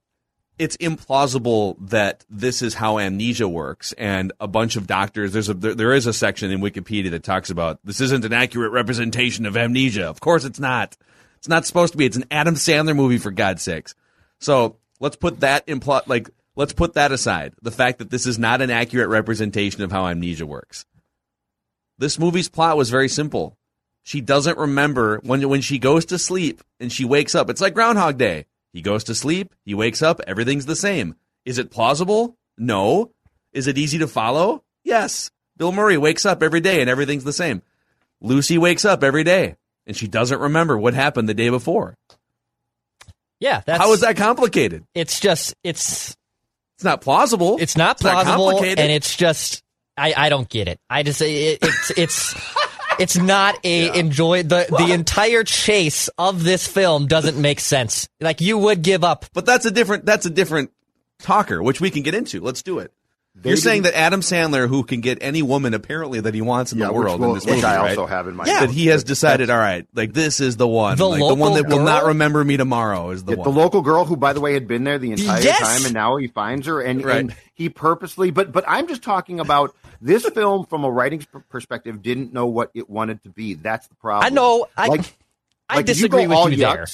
it's 0.60 0.78
implausible 0.78 1.76
that 1.90 2.24
this 2.30 2.62
is 2.62 2.76
how 2.76 3.00
amnesia 3.00 3.48
works, 3.48 3.92
and 3.98 4.32
a 4.40 4.48
bunch 4.48 4.76
of 4.76 4.86
doctors. 4.88 5.34
There's 5.34 5.50
a 5.50 5.54
there, 5.56 5.74
there 5.74 5.94
is 5.94 6.06
a 6.06 6.14
section 6.14 6.52
in 6.52 6.62
Wikipedia 6.62 7.12
that 7.12 7.24
talks 7.24 7.50
about 7.50 7.80
this 7.84 8.00
isn't 8.02 8.24
an 8.24 8.34
accurate 8.34 8.72
representation 8.72 9.46
of 9.48 9.58
amnesia. 9.58 10.06
Of 10.08 10.20
course, 10.20 10.46
it's 10.46 10.60
not. 10.60 10.96
It's 11.38 11.48
not 11.50 11.66
supposed 11.66 11.92
to 11.94 11.98
be. 11.98 12.06
It's 12.06 12.18
an 12.18 12.26
Adam 12.32 12.56
Sandler 12.56 12.96
movie 12.96 13.18
for 13.18 13.32
God's 13.32 13.62
sakes. 13.64 13.94
So 14.40 14.78
let's 15.00 15.16
put 15.16 15.42
that 15.42 15.68
in 15.68 15.80
plot. 15.80 16.08
Like 16.08 16.30
let's 16.56 16.74
put 16.74 16.94
that 16.94 17.12
aside. 17.12 17.54
The 17.62 17.72
fact 17.72 18.00
that 18.00 18.10
this 18.10 18.26
is 18.26 18.40
not 18.40 18.62
an 18.62 18.72
accurate 18.72 19.10
representation 19.10 19.84
of 19.84 19.92
how 19.92 20.08
amnesia 20.08 20.46
works. 20.46 20.86
This 21.98 22.20
movie's 22.20 22.50
plot 22.50 22.78
was 22.78 22.90
very 22.90 23.10
simple. 23.10 23.58
She 24.04 24.22
doesn't 24.22 24.58
remember 24.58 25.20
when 25.24 25.48
when 25.50 25.62
she 25.62 25.80
goes 25.80 26.06
to 26.06 26.20
sleep 26.20 26.62
and 26.80 26.92
she 26.92 27.06
wakes 27.06 27.34
up. 27.34 27.50
It's 27.50 27.62
like 27.62 27.74
Groundhog 27.74 28.18
Day. 28.18 28.46
He 28.74 28.82
goes 28.82 29.06
to 29.06 29.16
sleep, 29.16 29.56
he 29.64 29.74
wakes 29.74 30.02
up, 30.02 30.20
everything's 30.28 30.66
the 30.66 30.76
same. 30.76 31.16
Is 31.46 31.58
it 31.58 31.72
plausible? 31.72 32.36
No. 32.58 33.12
Is 33.54 33.68
it 33.68 33.78
easy 33.78 34.00
to 34.00 34.08
follow? 34.08 34.64
Yes. 34.84 35.32
Bill 35.56 35.72
Murray 35.72 35.98
wakes 35.98 36.26
up 36.26 36.44
every 36.44 36.60
day 36.60 36.82
and 36.82 36.90
everything's 36.90 37.24
the 37.24 37.32
same. 37.32 37.62
Lucy 38.20 38.58
wakes 38.58 38.84
up 38.84 39.02
every 39.02 39.24
day 39.24 39.56
and 39.88 39.96
she 39.96 40.08
doesn't 40.08 40.42
remember 40.42 40.78
what 40.78 40.94
happened 40.94 41.30
the 41.30 41.34
day 41.34 41.50
before. 41.50 41.96
Yeah, 43.40 43.62
that's 43.66 43.82
How 43.82 43.94
is 43.94 44.02
that 44.02 44.18
complicated? 44.18 44.84
It's 44.94 45.20
just 45.20 45.56
it's 45.64 46.16
It's 46.78 46.84
not 46.84 47.02
plausible. 47.02 47.58
it's 47.60 47.78
not 47.78 47.98
It's 47.98 48.04
not 48.04 48.26
plausible, 48.26 48.64
and 48.64 48.92
it's 48.92 49.16
just 49.16 49.64
I 49.98 50.14
I 50.16 50.30
don't 50.30 50.50
get 50.50 50.68
it. 50.68 50.80
I 50.90 51.04
just 51.04 51.22
it, 51.22 51.60
it's 51.62 51.92
it's 51.98 52.36
It's 53.00 53.18
not 53.18 53.58
a 53.64 53.98
enjoy 54.00 54.44
the 54.44 54.68
the 54.70 54.94
entire 54.94 55.44
chase 55.44 56.08
of 56.18 56.44
this 56.44 56.68
film 56.68 57.08
doesn't 57.08 57.40
make 57.40 57.60
sense. 57.60 58.08
Like 58.22 58.42
you 58.42 58.58
would 58.58 58.82
give 58.82 59.04
up. 59.04 59.26
But 59.34 59.46
that's 59.46 59.66
a 59.66 59.72
different 59.72 60.06
that's 60.06 60.26
a 60.26 60.30
different 60.30 60.72
talker, 61.20 61.62
which 61.62 61.82
we 61.82 61.90
can 61.90 62.04
get 62.04 62.16
into. 62.16 62.40
Let's 62.42 62.64
do 62.64 62.80
it. 62.80 62.92
They 63.38 63.50
You're 63.50 63.58
saying 63.58 63.82
that 63.82 63.98
Adam 63.98 64.22
Sandler, 64.22 64.68
who 64.70 64.84
can 64.84 65.02
get 65.02 65.18
any 65.20 65.42
woman 65.42 65.74
apparently 65.74 66.22
that 66.22 66.34
he 66.34 66.42
wants 66.42 66.72
in 66.72 66.80
Yeah, 66.80 66.86
the 66.88 66.94
which 66.94 67.04
world 67.04 67.20
will- 67.20 67.30
in 67.30 67.36
this 67.36 67.46
which 67.46 67.56
movie, 67.56 67.66
I 67.68 67.78
right? 67.82 67.90
also 67.98 68.06
have 68.06 68.30
in 68.30 68.36
my 68.36 68.46
that 68.46 68.72
he 68.72 68.88
has 68.88 69.04
decided, 69.04 69.50
all 69.50 69.58
right, 69.58 69.86
like 69.94 70.14
this 70.14 70.40
is 70.40 70.56
the 70.56 70.68
one, 70.68 70.98
The 70.98 71.06
like, 71.06 71.20
the 71.20 71.26
one 71.26 71.38
local 71.52 71.56
that 71.56 71.68
will 71.68 71.84
not 71.84 72.00
girl? 72.02 72.08
remember 72.10 72.44
me 72.46 72.56
tomorrow 72.56 73.10
is 73.10 73.26
the 73.26 73.34
Yeah, 73.34 73.40
one. 73.40 73.44
the 73.54 73.60
local 73.60 73.82
girl 73.82 74.06
who, 74.06 74.16
by 74.16 74.32
the 74.32 74.40
way, 74.40 74.54
had 74.54 74.68
been 74.70 74.86
there 74.86 74.98
the 74.98 75.12
entire 75.12 75.42
Yes! 75.42 75.60
time, 75.60 75.84
and 75.86 75.94
now 75.94 76.16
he 76.16 76.28
finds 76.28 76.66
her, 76.68 76.80
and, 76.80 77.04
Right. 77.04 77.18
and 77.20 77.36
he 77.54 77.68
purposely. 77.68 78.32
But 78.32 78.54
but 78.54 78.64
I'm 78.70 78.88
just 78.88 79.02
talking 79.04 79.42
about 79.42 79.76
this 80.02 80.26
film 80.34 80.66
from 80.66 80.86
a 80.86 80.90
writing 80.90 81.22
perspective. 81.50 82.02
Didn't 82.02 82.32
know 82.32 82.46
what 82.46 82.72
it 82.74 82.90
wanted 82.90 83.22
to 83.24 83.30
be. 83.30 83.56
That's 83.56 83.86
the 83.88 83.96
problem. 83.96 84.26
I 84.32 84.34
know. 84.34 84.68
I 84.78 84.88
like, 84.88 85.14
I 85.70 85.76
like, 85.76 85.90
if 85.90 85.98
you 85.98 86.08
disagree 86.08 86.24
go 86.24 86.30
with 86.30 86.38
all 86.38 86.50
you 86.50 86.56
there. 86.58 86.88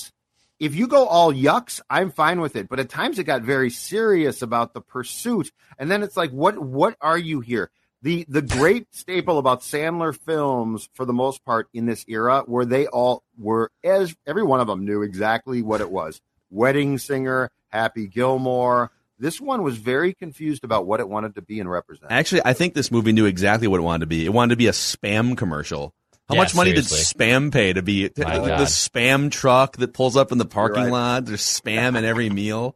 If 0.61 0.75
you 0.75 0.85
go 0.85 1.07
all 1.07 1.33
yucks, 1.33 1.81
I'm 1.89 2.11
fine 2.11 2.39
with 2.39 2.55
it. 2.55 2.69
But 2.69 2.79
at 2.79 2.87
times 2.87 3.17
it 3.17 3.23
got 3.23 3.41
very 3.41 3.71
serious 3.71 4.43
about 4.43 4.75
the 4.75 4.81
pursuit, 4.81 5.51
and 5.79 5.89
then 5.89 6.03
it's 6.03 6.15
like, 6.15 6.29
what 6.29 6.59
what 6.59 6.95
are 7.01 7.17
you 7.17 7.39
here? 7.39 7.71
The 8.03 8.27
the 8.29 8.43
great 8.43 8.93
staple 8.93 9.39
about 9.39 9.61
Sandler 9.61 10.15
films, 10.15 10.87
for 10.93 11.03
the 11.03 11.13
most 11.13 11.43
part, 11.43 11.67
in 11.73 11.87
this 11.87 12.05
era, 12.07 12.43
where 12.45 12.65
they 12.65 12.85
all 12.85 13.23
were 13.39 13.71
as 13.83 14.15
every 14.27 14.43
one 14.43 14.59
of 14.59 14.67
them 14.67 14.85
knew 14.85 15.01
exactly 15.01 15.63
what 15.63 15.81
it 15.81 15.89
was: 15.89 16.21
Wedding 16.51 16.99
Singer, 16.99 17.49
Happy 17.69 18.05
Gilmore. 18.05 18.91
This 19.17 19.41
one 19.41 19.63
was 19.63 19.77
very 19.77 20.13
confused 20.13 20.63
about 20.63 20.85
what 20.85 20.99
it 20.99 21.09
wanted 21.09 21.33
to 21.35 21.41
be 21.41 21.59
and 21.59 21.69
represent. 21.69 22.11
Actually, 22.11 22.41
I 22.45 22.53
think 22.53 22.75
this 22.75 22.91
movie 22.91 23.13
knew 23.13 23.25
exactly 23.25 23.67
what 23.67 23.79
it 23.79 23.83
wanted 23.83 24.01
to 24.01 24.07
be. 24.07 24.25
It 24.25 24.33
wanted 24.33 24.51
to 24.51 24.57
be 24.57 24.67
a 24.67 24.71
spam 24.71 25.35
commercial. 25.35 25.95
How 26.31 26.35
Yeah, 26.35 26.41
much 26.43 26.55
money 26.55 26.69
seriously. 26.71 26.97
did 26.97 27.05
spam 27.29 27.51
pay 27.51 27.73
to 27.73 27.81
be 27.81 28.09
to, 28.09 28.23
My 28.23 28.39
the 28.39 28.63
spam 28.65 29.29
truck 29.31 29.77
that 29.77 29.93
pulls 29.93 30.15
up 30.17 30.31
in 30.31 30.37
the 30.37 30.45
parking 30.45 30.83
right. 30.83 30.91
lot? 30.91 31.25
There's 31.25 31.41
spam 31.41 31.97
in 31.97 32.05
every 32.05 32.29
meal. 32.29 32.75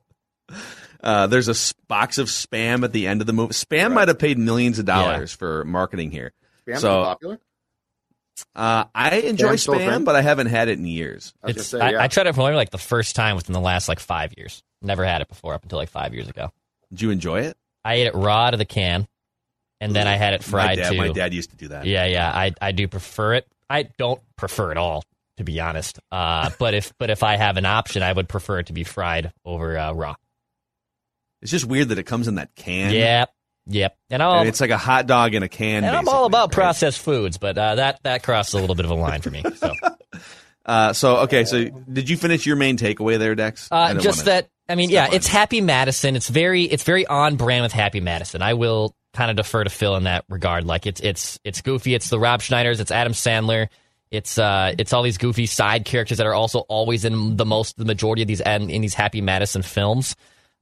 Uh, 1.03 1.27
there's 1.27 1.47
a 1.47 1.73
box 1.87 2.17
of 2.17 2.27
spam 2.27 2.83
at 2.83 2.91
the 2.91 3.07
end 3.07 3.21
of 3.21 3.27
the 3.27 3.33
movie. 3.33 3.53
Spam 3.53 3.93
might 3.93 4.07
have 4.07 4.19
paid 4.19 4.37
millions 4.37 4.79
of 4.79 4.85
dollars 4.85 5.31
for 5.31 5.63
marketing 5.65 6.11
here. 6.11 6.33
Spam 6.67 6.79
so- 6.79 7.03
popular. 7.03 7.39
Uh, 8.53 8.83
I 8.93 9.15
enjoy 9.19 9.53
Spam's 9.53 9.61
still 9.61 9.73
a 9.75 9.77
spam, 9.79 10.03
but 10.03 10.15
I 10.17 10.21
haven't 10.21 10.47
had 10.47 10.67
it 10.67 10.77
in 10.77 10.85
years. 10.85 11.33
I 11.41 11.51
It's, 11.51 11.67
say, 11.67 11.77
yeah. 11.77 11.99
I, 12.01 12.03
I 12.03 12.07
tried 12.09 12.27
it 12.27 12.35
for 12.35 12.41
only 12.41 12.55
like 12.55 12.69
the 12.69 12.77
first 12.77 13.15
time 13.15 13.37
within 13.37 13.53
the 13.53 13.61
last 13.61 13.87
like 13.87 13.99
five 14.01 14.33
years. 14.35 14.61
Never 14.81 15.05
had 15.05 15.21
it 15.21 15.29
before 15.29 15.53
up 15.53 15.63
until 15.63 15.77
like 15.79 15.87
five 15.89 16.13
years 16.13 16.27
ago. 16.27 16.51
Did 16.89 17.01
you 17.01 17.11
enjoy 17.11 17.41
it? 17.41 17.55
I 17.85 17.93
ate 17.93 18.07
it 18.07 18.13
raw 18.15 18.45
out 18.47 18.53
of 18.53 18.57
the 18.57 18.65
can, 18.65 19.07
and 19.81 19.95
then 19.95 20.07
I 20.07 20.15
had 20.15 20.33
it 20.33 20.43
fried 20.43 20.77
my 20.77 20.83
dad, 20.83 20.91
too. 20.91 20.97
My 20.97 21.09
dad 21.09 21.33
used 21.33 21.51
to 21.51 21.57
do 21.57 21.67
that. 21.69 21.85
Yeah, 21.85 22.05
yeah. 22.05 22.29
I 22.31 22.53
I 22.61 22.71
do 22.71 22.87
prefer 22.87 23.33
it. 23.35 23.47
I 23.69 23.83
don't 23.97 24.21
prefer 24.37 24.71
it 24.71 24.77
all, 24.77 25.03
to 25.37 25.43
be 25.43 25.59
honest. 25.59 25.99
Uh, 26.11 26.49
but 26.59 26.73
if 26.73 26.93
but 26.97 27.09
if 27.09 27.23
I 27.23 27.35
have 27.37 27.57
an 27.57 27.65
option, 27.65 28.03
I 28.03 28.13
would 28.13 28.29
prefer 28.29 28.59
it 28.59 28.67
to 28.67 28.73
be 28.73 28.83
fried 28.83 29.31
over 29.43 29.77
uh, 29.77 29.93
raw. 29.93 30.15
It's 31.41 31.51
just 31.51 31.65
weird 31.65 31.89
that 31.89 31.99
it 31.99 32.03
comes 32.03 32.27
in 32.27 32.35
that 32.35 32.55
can. 32.55 32.91
Yep, 32.91 33.29
yep. 33.67 33.97
And 34.09 34.21
And 34.21 34.49
it's 34.49 34.61
like 34.61 34.71
a 34.71 34.77
hot 34.77 35.05
dog 35.05 35.35
in 35.35 35.43
a 35.43 35.49
can. 35.49 35.83
and 35.83 35.95
I'm 35.95 36.07
all 36.07 36.25
about 36.25 36.49
right? 36.49 36.53
processed 36.63 36.99
foods, 36.99 37.37
but 37.37 37.57
uh, 37.57 37.75
that 37.75 38.01
that 38.03 38.23
crosses 38.23 38.55
a 38.55 38.59
little 38.59 38.75
bit 38.75 38.85
of 38.85 38.91
a 38.91 38.95
line 38.95 39.21
for 39.21 39.29
me. 39.29 39.43
So 39.57 39.73
Uh, 40.65 40.93
so 40.93 41.17
okay, 41.17 41.45
so 41.45 41.65
did 41.65 42.09
you 42.09 42.17
finish 42.17 42.45
your 42.45 42.55
main 42.55 42.77
takeaway 42.77 43.19
there, 43.19 43.35
Dex? 43.35 43.67
Uh, 43.71 43.93
just 43.95 44.25
that. 44.25 44.49
I 44.67 44.73
mean, 44.73 44.89
yeah, 44.89 45.09
it's. 45.11 45.27
Happy 45.27 45.61
Madison. 45.61 46.15
It's 46.15 46.27
very 46.27 46.63
it's 46.63 46.83
very 46.83 47.05
on 47.05 47.35
brand 47.35 47.61
with 47.63 47.71
Happy 47.71 47.99
Madison. 47.99 48.41
I 48.41 48.55
will 48.55 48.95
kind 49.15 49.31
of 49.31 49.37
defer 49.37 49.63
to 49.63 49.69
Phil 49.69 49.95
in 49.95 50.03
that 50.03 50.25
regard. 50.29 50.65
Like 50.65 50.85
it's 50.85 51.01
it's 51.01 51.39
it's 51.43 51.61
goofy. 51.61 51.95
It's 51.95 52.09
the 52.09 52.19
Rob 52.19 52.41
Schneiders. 52.41 52.79
It's 52.79 52.91
Adam 52.91 53.13
Sandler. 53.13 53.67
It's 54.11 54.37
uh 54.37 54.73
it's 54.77 54.93
all 54.93 55.03
these 55.03 55.17
goofy 55.17 55.45
side 55.45 55.85
characters 55.85 56.19
that 56.19 56.27
are 56.27 56.33
also 56.33 56.59
always 56.59 57.05
in 57.05 57.37
the 57.37 57.45
most 57.45 57.77
the 57.77 57.85
majority 57.85 58.21
of 58.21 58.27
these 58.27 58.41
in, 58.41 58.69
in 58.69 58.81
these 58.81 58.93
Happy 58.93 59.21
Madison 59.21 59.61
films. 59.61 60.15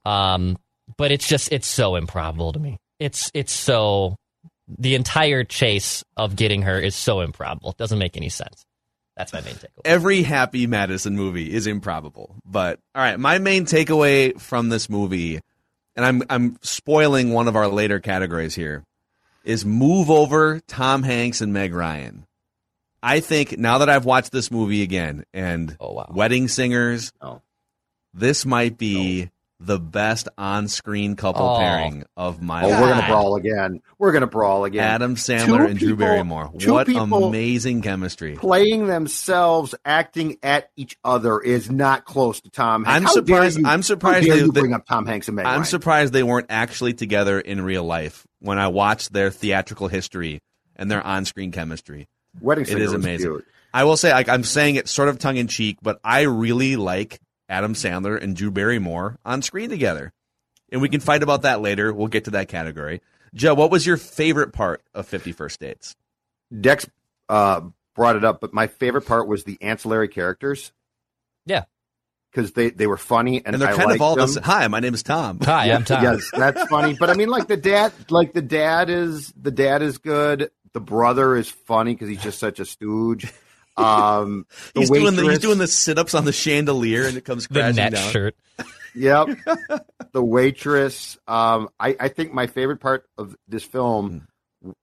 Um, 0.06 0.58
but 0.98 1.12
it's 1.12 1.28
just 1.28 1.52
it's 1.52 1.68
so 1.68 1.96
improbable 1.96 2.54
to 2.54 2.60
me. 2.60 2.78
It's 3.00 3.32
it's 3.34 3.52
so 3.54 4.16
the 4.68 4.96
entire 4.96 5.44
chase 5.44 6.04
of 6.16 6.36
getting 6.36 6.62
her 6.62 6.80
is 6.80 6.96
so 6.96 7.20
improbable. 7.20 7.72
It 7.72 7.78
doesn't 7.78 8.00
make 8.00 8.16
any 8.16 8.30
sense. 8.30 8.66
That's 9.18 9.32
my 9.32 9.42
main 9.42 9.56
takeaway. 9.56 9.82
every 9.86 10.24
Happy 10.24 10.66
Madison 10.66 11.16
movie 11.16 11.54
is 11.54 11.68
improbable. 11.68 12.36
But 12.46 12.80
all 12.96 13.02
right, 13.02 13.20
my 13.20 13.38
main 13.38 13.66
takeaway 13.66 14.40
from 14.40 14.70
this 14.70 14.90
movie, 14.90 15.40
and 15.96 16.06
I'm 16.06 16.24
I'm 16.30 16.58
spoiling 16.62 17.32
one 17.34 17.48
of 17.48 17.56
our 17.56 17.68
later 17.68 18.00
categories 18.00 18.56
here, 18.56 18.84
is 19.44 19.66
move 19.66 20.10
over 20.10 20.60
Tom 20.68 21.04
Hanks 21.04 21.42
and 21.42 21.54
Meg 21.54 21.74
Ryan. 21.74 22.26
I 23.02 23.20
think 23.20 23.58
now 23.58 23.80
that 23.80 23.90
I've 23.90 24.06
watched 24.06 24.32
this 24.32 24.50
movie 24.50 24.82
again 24.82 25.26
and 25.34 25.76
Oh, 25.80 25.92
wow. 25.94 26.10
Wedding 26.14 26.48
Singers, 26.48 27.12
Oh. 27.22 27.42
this 28.14 28.46
might 28.46 28.78
be 28.78 29.30
the 29.60 29.80
best 29.80 30.28
on-screen 30.38 31.16
couple 31.16 31.46
Oh. 31.48 31.58
pairing 31.60 32.04
of 32.18 32.42
my 32.42 32.64
Oh, 32.64 32.70
life. 32.70 32.82
we're 32.82 32.90
gonna 32.90 33.08
brawl 33.08 33.36
again. 33.36 33.80
We're 33.98 34.12
gonna 34.12 34.28
brawl 34.28 34.66
again. 34.66 34.84
Adam 34.84 35.16
Sandler 35.16 35.46
Two 35.46 35.56
and 35.56 35.80
Drew 35.80 35.96
Barrymore. 35.96 36.50
What 36.66 36.90
amazing 36.90 37.82
chemistry. 37.82 38.36
Playing 38.36 38.88
themselves, 38.88 39.74
acting 39.86 40.38
at 40.44 40.70
each 40.76 40.98
other 41.06 41.40
is 41.40 41.72
not 41.72 42.04
close 42.06 42.42
to 42.42 42.50
Tom. 42.50 42.84
Hanks. 42.84 42.96
I'm 42.98 43.04
How 43.04 43.12
surprised- 43.14 43.60
you- 43.60 43.66
I'm 43.68 43.84
surprised 43.84 44.30
they- 44.30 44.40
they- 44.42 44.48
bring 44.50 44.74
up 44.74 44.86
Tom 44.86 45.06
Hanks 45.06 45.28
and 45.30 45.36
Meg 45.38 45.46
I'm 45.46 45.52
Ryan. 45.54 45.66
surprised 45.66 46.14
they 46.14 46.24
weren't 46.24 46.48
actually 46.50 46.94
together 46.94 47.40
in 47.40 47.62
real 47.62 47.84
life 47.86 48.26
when 48.40 48.60
I 48.60 48.68
watched 48.68 49.14
their 49.14 49.32
theatrical 49.32 49.88
history 49.88 50.42
and 50.76 50.92
their 50.92 51.06
on-screen 51.06 51.52
chemistry. 51.52 52.08
Wedding 52.42 52.64
It 52.64 52.70
Singer 52.70 52.84
is 52.84 52.94
amazing. 52.94 53.30
cute. 53.32 53.46
I 53.74 53.86
will 53.86 53.98
say, 53.98 54.12
like, 54.12 54.28
I'm 54.28 54.44
saying 54.44 54.76
it 54.76 54.88
sort 54.90 55.08
of 55.10 55.20
tongue 55.20 55.38
in 55.38 55.48
cheek, 55.48 55.78
but 55.82 56.00
I 56.04 56.22
really 56.24 56.76
like 56.76 57.20
Adam 57.54 57.74
Sandler 57.76 58.22
and 58.22 58.36
Drew 58.36 58.52
Barrymore 58.52 59.18
on 59.24 59.42
screen 59.42 59.70
together, 59.70 60.12
and 60.72 60.82
we 60.82 60.90
can 60.90 61.00
fight 61.00 61.22
about 61.24 61.44
that 61.44 61.62
later. 61.62 61.94
We'll 61.94 62.08
get 62.08 62.26
to 62.26 62.32
that 62.32 62.48
category. 62.50 63.02
Joe, 63.36 63.54
what 63.54 63.72
was 63.72 63.86
your 63.86 63.98
favorite 63.98 64.54
part 64.54 64.84
of 64.94 65.06
Fifty 65.08 65.32
First 65.32 65.60
Dates? 65.60 65.96
Dex 66.60 66.88
uh, 67.30 67.62
brought 67.96 68.16
it 68.16 68.24
up, 68.26 68.42
but 68.42 68.54
my 68.54 68.68
favorite 68.68 69.04
part 69.06 69.28
was 69.28 69.44
the 69.44 69.58
ancillary 69.62 70.08
characters 70.08 70.72
Yeah. 71.46 71.64
because 72.32 72.52
they, 72.52 72.70
they 72.70 72.86
were 72.88 72.98
funny 72.98 73.38
and, 73.38 73.56
And 73.56 73.62
they're 73.62 73.70
I 73.70 73.76
kind 73.76 73.92
of 73.92 74.02
all 74.02 74.16
the 74.16 74.22
them. 74.26 74.30
sa- 74.34 74.42
Hi, 74.42 74.68
my 74.68 74.80
name 74.80 74.94
is 74.94 75.02
Tom. 75.04 75.40
Hi, 75.44 75.72
I'm 75.72 75.84
Tom. 75.84 76.04
Yes, 76.04 76.30
that's 76.36 76.64
funny. 76.70 76.96
But 77.00 77.10
I 77.10 77.14
mean, 77.16 77.30
like 77.30 77.48
the 77.48 77.58
dad, 77.58 77.92
like 78.10 78.34
the 78.34 78.42
dad 78.42 78.90
is 78.90 79.32
the 79.40 79.52
dad 79.52 79.82
is 79.82 79.98
good. 80.00 80.52
The 80.74 80.80
brother 80.82 81.36
is 81.36 81.50
funny 81.50 81.94
because 81.94 82.10
he's 82.10 82.22
just 82.22 82.40
such 82.40 82.60
a 82.60 82.66
stooge. 82.66 83.32
Um, 83.76 84.46
the 84.74 84.82
He's 84.82 84.90
doing 84.90 85.16
the 85.16 85.24
he's 85.24 85.40
doing 85.40 85.58
the 85.58 85.68
sit 85.68 85.98
ups 85.98 86.14
on 86.14 86.26
the 86.26 86.34
chandelier, 86.34 87.08
and 87.08 87.18
it 87.18 87.26
comes 87.26 87.48
The 87.52 87.72
net 87.72 87.94
down. 87.94 88.12
shirt. 88.12 88.36
Yep. 88.96 89.30
the 90.12 90.24
waitress. 90.24 91.18
Um, 91.28 91.70
I, 91.80 91.96
I 92.00 92.08
think 92.10 92.34
my 92.34 92.48
favorite 92.48 92.80
part 92.80 93.06
of 93.18 93.36
this 93.48 93.64
film 93.64 94.28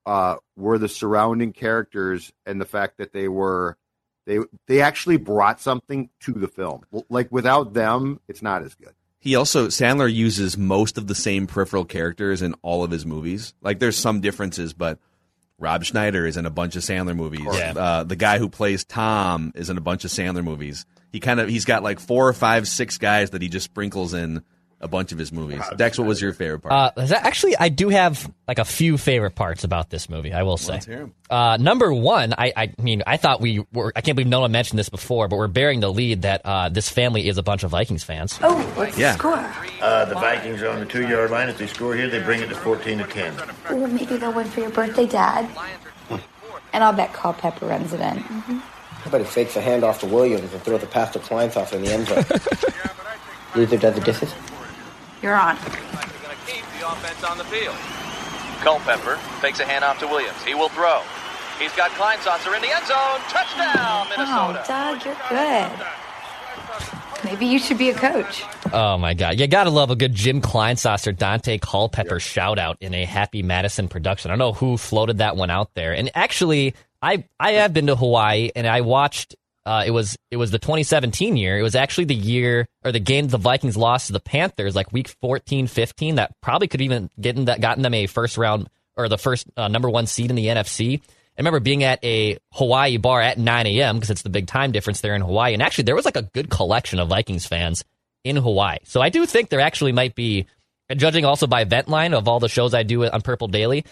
uh, 0.05 0.37
were 0.57 0.79
the 0.79 0.89
surrounding 0.89 1.53
characters 1.53 2.33
and 2.45 2.61
the 2.61 2.65
fact 2.65 2.99
that 2.99 3.13
they 3.13 3.29
were 3.29 3.77
they 4.27 4.39
they 4.67 4.81
actually 4.81 5.17
brought 5.17 5.61
something 5.61 6.11
to 6.21 6.33
the 6.33 6.49
film. 6.49 6.83
Like 7.09 7.31
without 7.31 7.73
them, 7.73 8.21
it's 8.29 8.43
not 8.43 8.63
as 8.63 8.75
good. 8.75 8.95
He 9.19 9.35
also 9.37 9.69
Sandler 9.69 10.13
uses 10.13 10.57
most 10.57 10.97
of 10.99 11.07
the 11.07 11.15
same 11.15 11.47
peripheral 11.47 11.85
characters 11.85 12.43
in 12.43 12.55
all 12.63 12.83
of 12.83 12.91
his 12.91 13.05
movies. 13.07 13.55
Like 13.61 13.79
there's 13.79 13.97
some 13.97 14.21
differences, 14.21 14.73
but 14.73 14.99
Rob 15.61 15.85
Schneider 15.85 16.27
is 16.27 16.37
in 16.37 16.47
a 16.47 16.51
bunch 16.51 16.75
of 16.75 16.83
Sandler 16.83 17.15
movies. 17.15 17.47
Yeah. 17.53 17.75
Uh, 17.77 18.03
the 18.05 18.17
guy 18.17 18.39
who 18.39 18.49
plays 18.49 18.83
Tom 18.85 19.53
is 19.55 19.71
in 19.71 19.77
a 19.77 19.81
bunch 19.81 20.05
of 20.05 20.11
Sandler 20.11 20.43
movies. 20.43 20.87
He 21.13 21.21
kind 21.21 21.39
of 21.39 21.49
he's 21.49 21.67
got 21.67 21.83
like 21.83 22.01
four 22.01 22.27
or 22.27 22.33
five, 22.33 22.67
six 22.67 22.99
guys 22.99 23.31
that 23.31 23.43
he 23.43 23.49
just 23.49 23.67
sprinkles 23.67 24.15
in 24.15 24.43
a 24.83 24.89
bunch 24.89 25.13
of 25.13 25.19
his 25.19 25.31
movies. 25.31 25.61
Dex, 25.77 25.99
what 25.99 26.09
was 26.09 26.23
your 26.23 26.33
favorite 26.33 26.61
part? 26.61 26.73
Uh, 26.97 27.03
is 27.03 27.11
that- 27.11 27.25
actually, 27.25 27.55
I 27.57 27.69
do 27.69 27.91
have 27.91 28.31
like 28.49 28.59
a 28.59 28.65
few 28.65 28.97
favorite 28.97 29.35
parts 29.35 29.63
about 29.65 29.91
this 29.91 30.09
movie. 30.09 30.33
I 30.33 30.43
will 30.43 30.57
say. 30.57 30.73
Let's 30.75 30.87
hear 30.87 31.01
'em. 31.03 31.15
Uh, 31.29 31.57
number 31.61 31.93
one, 31.93 32.35
I, 32.37 32.53
I 32.57 32.75
mean, 32.79 33.03
I 33.07 33.17
thought 33.19 33.41
we 33.41 33.65
were. 33.73 33.93
I 33.95 34.01
can't 34.01 34.17
believe 34.17 34.29
no 34.29 34.41
one 34.41 34.53
mentioned 34.53 34.79
this 34.79 34.89
before, 34.89 35.29
but 35.29 35.37
we're 35.37 35.49
bearing 35.49 35.81
the 35.81 35.93
lead 35.93 36.23
that 36.23 36.41
uh, 36.45 36.69
this 36.71 36.89
family 36.89 37.29
is 37.29 37.37
a 37.39 37.43
bunch 37.43 37.63
of 37.63 37.71
Vikings 37.71 38.03
fans. 38.03 38.39
Oh, 38.43 38.57
what's 38.75 38.97
Yeah. 38.99 39.13
the 39.13 39.19
score? 39.19 39.55
Uh, 39.83 40.05
the 40.07 40.15
Vikings 40.15 40.63
are 40.63 40.69
on 40.71 40.81
the 40.81 40.87
two 40.87 41.07
yard 41.07 41.31
line. 41.31 41.49
If 41.49 41.59
they 41.59 41.67
score 41.67 41.95
here, 41.95 42.09
they 42.09 42.21
bring 42.21 42.41
it 42.41 42.49
to 42.49 42.55
14 42.55 42.99
to 42.99 43.05
10. 43.05 43.35
Well, 43.71 43.87
maybe 43.87 44.17
they'll 44.17 44.33
win 44.33 44.47
for 44.49 44.61
your 44.61 44.71
birthday, 44.71 45.07
Dad. 45.07 45.49
And 46.73 46.85
I'll 46.85 46.93
bet 46.93 47.13
Culpepper 47.13 47.67
runs 47.67 47.93
it 47.93 48.01
in. 48.01 48.19
How 48.19 48.63
about 49.07 49.21
he 49.23 49.27
fakes 49.27 49.57
a 49.57 49.61
handoff 49.63 49.99
to 50.01 50.07
Williams 50.07 50.53
and 50.53 50.63
throw 50.63 50.79
the 50.79 50.87
pass 50.87 51.11
to 51.15 51.19
Kleinsasser 51.19 51.73
in 51.75 51.83
the 51.83 51.93
end 51.93 52.07
zone? 52.07 52.25
Luther 53.57 53.77
does 53.77 53.95
the 53.95 54.01
dishes. 54.01 54.33
You're 55.23 55.37
on. 55.37 55.57
keep 56.47 56.65
the 56.79 56.87
offense 56.89 57.23
on 57.25 57.39
the 57.39 57.45
field. 57.45 57.77
Culpepper 58.63 59.19
takes 59.41 59.61
a 59.61 59.65
handoff 59.65 59.99
to 59.99 60.07
Williams. 60.07 60.43
He 60.45 60.55
will 60.55 60.69
throw. 60.69 61.03
He's 61.59 61.73
got 61.73 61.91
Kleinsasser 61.93 62.55
in 62.57 62.63
the 62.63 62.75
end 62.75 62.87
zone. 62.87 63.21
Touchdown, 63.29 63.77
oh, 63.77 64.07
Minnesota. 64.09 64.65
Oh, 64.65 64.69
Doug, 64.69 65.05
you're 65.05 65.17
good. 65.29 65.87
Maybe 67.25 67.47
you 67.47 67.59
should 67.59 67.77
be 67.77 67.91
a 67.91 67.95
coach. 67.95 68.45
Oh 68.73 68.97
my 68.97 69.13
god, 69.13 69.39
you 69.39 69.47
gotta 69.47 69.69
love 69.69 69.91
a 69.91 69.97
good 69.97 70.15
Jim 70.15 70.41
Kleinsasser, 70.41 71.15
Daunte 71.15 71.61
Culpepper 71.61 72.19
shout 72.19 72.59
out 72.59 72.79
in 72.81 72.95
a 72.95 73.05
Happy 73.05 73.43
Madison 73.43 73.89
production. 73.89 74.31
I 74.31 74.33
don't 74.33 74.39
know 74.39 74.53
who 74.53 74.79
floated 74.79 75.19
that 75.19 75.37
one 75.37 75.51
out 75.51 75.75
there, 75.75 75.93
and 75.93 76.11
actually, 76.15 76.75
I 77.03 77.25
I 77.39 77.53
have 77.53 77.75
been 77.75 77.89
to 77.89 77.97
Hawaii 77.97 78.51
and 78.57 78.67
I 78.67 78.81
watched. 78.81 79.37
Uh, 79.67 79.85
it 79.87 79.91
was 79.91 80.17
it 80.31 80.37
was 80.37 80.51
the 80.51 80.59
2017 80.59 81.37
year. 81.37 81.59
It 81.59 81.63
was 81.63 81.75
actually 81.75 82.07
the 82.07 82.15
year 82.15 82.67
or 82.85 82.93
the 82.93 83.01
game 83.01 83.29
the 83.29 83.39
Vikings 83.39 83.77
lost 83.77 84.07
to 84.07 84.13
the 84.13 84.21
Panthers, 84.21 84.75
like 84.75 84.93
week 84.93 85.09
14, 85.21 85.67
15. 85.67 86.15
That 86.15 86.35
probably 86.41 86.69
could 86.69 86.81
even 86.81 87.11
get 87.21 87.37
that 87.47 87.61
gotten 87.61 87.83
them 87.83 87.95
a 87.95 88.07
first 88.07 88.39
round 88.39 88.69
or 88.97 89.09
the 89.09 89.19
first 89.19 89.47
uh, 89.57 89.69
number 89.69 89.91
one 89.91 90.07
seed 90.07 90.31
in 90.31 90.37
the 90.37 90.47
NFC. 90.47 91.01
I 91.01 91.41
remember 91.41 91.61
being 91.61 91.85
at 91.85 92.05
a 92.05 92.39
Hawaii 92.53 92.97
bar 92.97 93.21
at 93.23 93.39
9 93.39 93.67
a.m. 93.67 93.97
because 93.97 94.11
it's 94.11 94.23
the 94.23 94.31
big 94.31 94.47
time 94.47 94.73
difference 94.73 95.01
there 95.01 95.15
in 95.15 95.23
Hawaii, 95.23 95.55
and 95.55 95.63
actually 95.63 95.85
there 95.85 95.95
was 95.95 96.05
like 96.05 96.17
a 96.17 96.23
good 96.23 96.51
collection 96.51 96.99
of 96.99 97.09
Vikings 97.09 97.47
fans 97.47 97.85
in 98.25 98.37
Hawaii. 98.37 98.79
So 98.85 99.01
I 99.01 99.09
do 99.09 99.25
think 99.27 99.49
there 99.49 99.61
actually 99.61 99.93
might 99.93 100.15
be, 100.15 100.47
judging 100.95 101.25
also 101.25 101.47
by 101.47 101.65
Ventline 101.65 102.15
of 102.15 102.29
all 102.29 102.41
the 102.41 102.49
shows 102.49 102.75
I 102.75 102.83
do 102.83 103.07
on 103.07 103.23
Purple 103.23 103.49
Daily, 103.49 103.85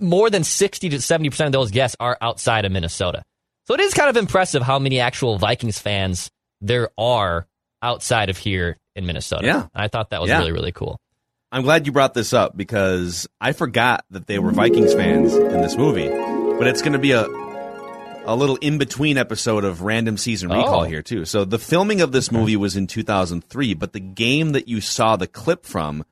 more 0.00 0.30
than 0.30 0.42
60 0.44 0.88
to 0.88 1.00
70 1.00 1.30
percent 1.30 1.46
of 1.46 1.52
those 1.52 1.70
guests 1.70 1.96
are 2.00 2.16
outside 2.20 2.64
of 2.64 2.72
Minnesota. 2.72 3.22
So 3.68 3.74
it 3.74 3.80
is 3.80 3.92
kind 3.92 4.08
of 4.08 4.16
impressive 4.16 4.62
how 4.62 4.78
many 4.78 4.98
actual 4.98 5.36
Vikings 5.36 5.78
fans 5.78 6.30
there 6.62 6.88
are 6.96 7.46
outside 7.82 8.30
of 8.30 8.38
here 8.38 8.78
in 8.96 9.04
Minnesota. 9.04 9.44
Yeah. 9.44 9.66
I 9.74 9.88
thought 9.88 10.08
that 10.08 10.22
was 10.22 10.30
Yeah. 10.30 10.38
really 10.38 10.52
really 10.52 10.72
cool. 10.72 10.98
I'm 11.52 11.60
glad 11.64 11.84
you 11.84 11.92
brought 11.92 12.14
this 12.14 12.32
up 12.32 12.56
because 12.56 13.28
I 13.42 13.52
forgot 13.52 14.06
that 14.10 14.26
they 14.26 14.38
were 14.38 14.52
Vikings 14.52 14.94
fans 14.94 15.34
in 15.34 15.60
this 15.60 15.76
movie. 15.76 16.08
But 16.08 16.66
it's 16.66 16.80
going 16.80 16.94
to 16.94 16.98
be 16.98 17.12
a 17.12 17.26
a 18.24 18.34
little 18.34 18.56
in 18.56 18.78
between 18.78 19.18
episode 19.18 19.64
of 19.64 19.82
random 19.82 20.16
season 20.16 20.48
recall 20.48 20.80
Oh. 20.80 20.84
here 20.84 21.02
too. 21.02 21.26
So 21.26 21.44
the 21.44 21.58
filming 21.58 22.00
of 22.00 22.10
this 22.10 22.32
movie 22.32 22.56
was 22.56 22.74
in 22.74 22.86
2003, 22.86 23.74
but 23.74 23.92
the 23.92 24.00
game 24.00 24.52
that 24.52 24.66
you 24.68 24.80
saw 24.80 25.16
the 25.16 25.26
clip 25.26 25.66
from 25.66 26.06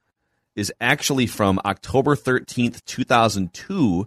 is 0.54 0.70
actually 0.78 1.26
from 1.26 1.58
October 1.64 2.16
13th, 2.16 2.84
2002 2.84 4.06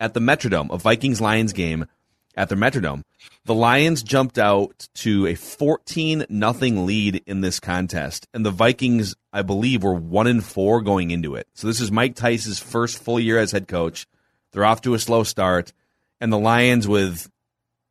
at 0.00 0.14
the 0.14 0.20
Metrodome, 0.20 0.72
a 0.74 0.78
Vikings 0.78 1.20
Lions 1.20 1.52
game 1.52 1.86
at 2.34 2.48
the 2.48 2.54
Metrodome. 2.54 3.02
The 3.44 3.54
Lions 3.54 4.02
jumped 4.02 4.38
out 4.38 4.88
to 4.96 5.26
a 5.26 5.34
14 5.34 6.26
nothing 6.28 6.86
lead 6.86 7.22
in 7.26 7.40
this 7.40 7.60
contest, 7.60 8.28
and 8.32 8.46
the 8.46 8.50
Vikings, 8.50 9.14
I 9.32 9.42
believe, 9.42 9.82
were 9.82 9.94
one 9.94 10.26
in 10.26 10.40
four 10.40 10.80
going 10.80 11.10
into 11.10 11.34
it. 11.34 11.48
So 11.54 11.66
this 11.66 11.80
is 11.80 11.90
Mike 11.90 12.14
Tice's 12.14 12.58
first 12.58 13.02
full 13.02 13.18
year 13.18 13.38
as 13.38 13.52
head 13.52 13.68
coach. 13.68 14.06
They're 14.52 14.64
off 14.64 14.82
to 14.82 14.94
a 14.94 14.98
slow 14.98 15.24
start, 15.24 15.72
and 16.20 16.32
the 16.32 16.38
Lions 16.38 16.86
with, 16.86 17.30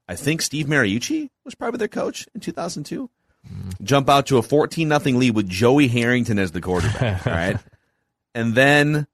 I 0.07 0.15
think 0.15 0.41
Steve 0.41 0.67
Mariucci 0.67 1.29
was 1.43 1.55
probably 1.55 1.79
their 1.79 1.88
coach 1.88 2.27
in 2.33 2.41
2002. 2.41 3.10
Mm-hmm. 3.48 3.83
Jump 3.83 4.10
out 4.10 4.27
to 4.27 4.38
a 4.38 4.43
14 4.43 4.88
nothing 4.88 5.17
lead 5.17 5.36
with 5.36 5.50
Joey 5.50 5.88
Harrington 5.88 6.39
as 6.39 6.51
the 6.51 6.62
quarterback. 6.62 7.25
all 7.27 7.33
right, 7.33 7.57
and 8.36 8.55
then 8.55 9.07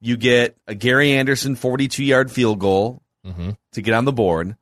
you 0.00 0.16
get 0.16 0.56
a 0.66 0.74
Gary 0.74 1.12
Anderson 1.12 1.54
42 1.54 2.04
yard 2.04 2.30
field 2.30 2.58
goal 2.58 3.02
mm-hmm. 3.26 3.50
to 3.72 3.82
get 3.82 3.94
on 3.94 4.04
the 4.04 4.12
board. 4.12 4.56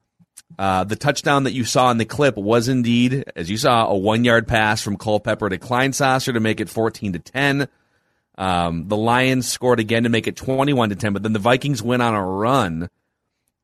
Uh, 0.60 0.84
the 0.84 0.94
touchdown 0.94 1.44
that 1.44 1.54
you 1.54 1.64
saw 1.64 1.90
in 1.90 1.96
the 1.96 2.04
clip 2.04 2.36
was 2.36 2.68
indeed, 2.68 3.24
as 3.34 3.48
you 3.48 3.56
saw, 3.56 3.86
a 3.86 3.96
one 3.96 4.24
yard 4.24 4.46
pass 4.46 4.82
from 4.82 4.98
Culpepper 4.98 5.48
to 5.48 5.56
Kleinsasser 5.56 6.34
to 6.34 6.38
make 6.38 6.60
it 6.60 6.68
14 6.68 7.14
to 7.14 7.18
10. 7.18 7.66
Um, 8.36 8.86
the 8.86 8.96
Lions 8.96 9.48
scored 9.48 9.80
again 9.80 10.02
to 10.02 10.10
make 10.10 10.26
it 10.26 10.36
21 10.36 10.90
to 10.90 10.96
10, 10.96 11.14
but 11.14 11.22
then 11.22 11.32
the 11.32 11.38
Vikings 11.38 11.82
went 11.82 12.02
on 12.02 12.14
a 12.14 12.22
run. 12.22 12.90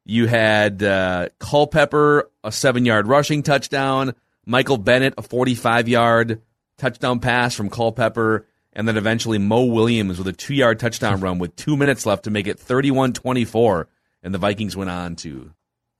You 0.06 0.26
had 0.26 0.82
uh, 0.82 1.28
Culpepper, 1.38 2.30
a 2.42 2.50
seven 2.50 2.86
yard 2.86 3.06
rushing 3.06 3.42
touchdown, 3.42 4.14
Michael 4.46 4.78
Bennett, 4.78 5.12
a 5.18 5.22
45 5.22 5.88
yard 5.88 6.40
touchdown 6.78 7.20
pass 7.20 7.54
from 7.54 7.68
Culpepper, 7.68 8.46
and 8.72 8.88
then 8.88 8.96
eventually 8.96 9.36
Moe 9.36 9.66
Williams 9.66 10.16
with 10.16 10.28
a 10.28 10.32
two 10.32 10.54
yard 10.54 10.80
touchdown 10.80 11.20
run 11.20 11.38
with 11.38 11.56
two 11.56 11.76
minutes 11.76 12.06
left 12.06 12.24
to 12.24 12.30
make 12.30 12.46
it 12.46 12.58
31 12.58 13.12
24. 13.12 13.86
And 14.22 14.32
the 14.32 14.38
Vikings 14.38 14.78
went 14.78 14.88
on 14.88 15.14
to 15.16 15.50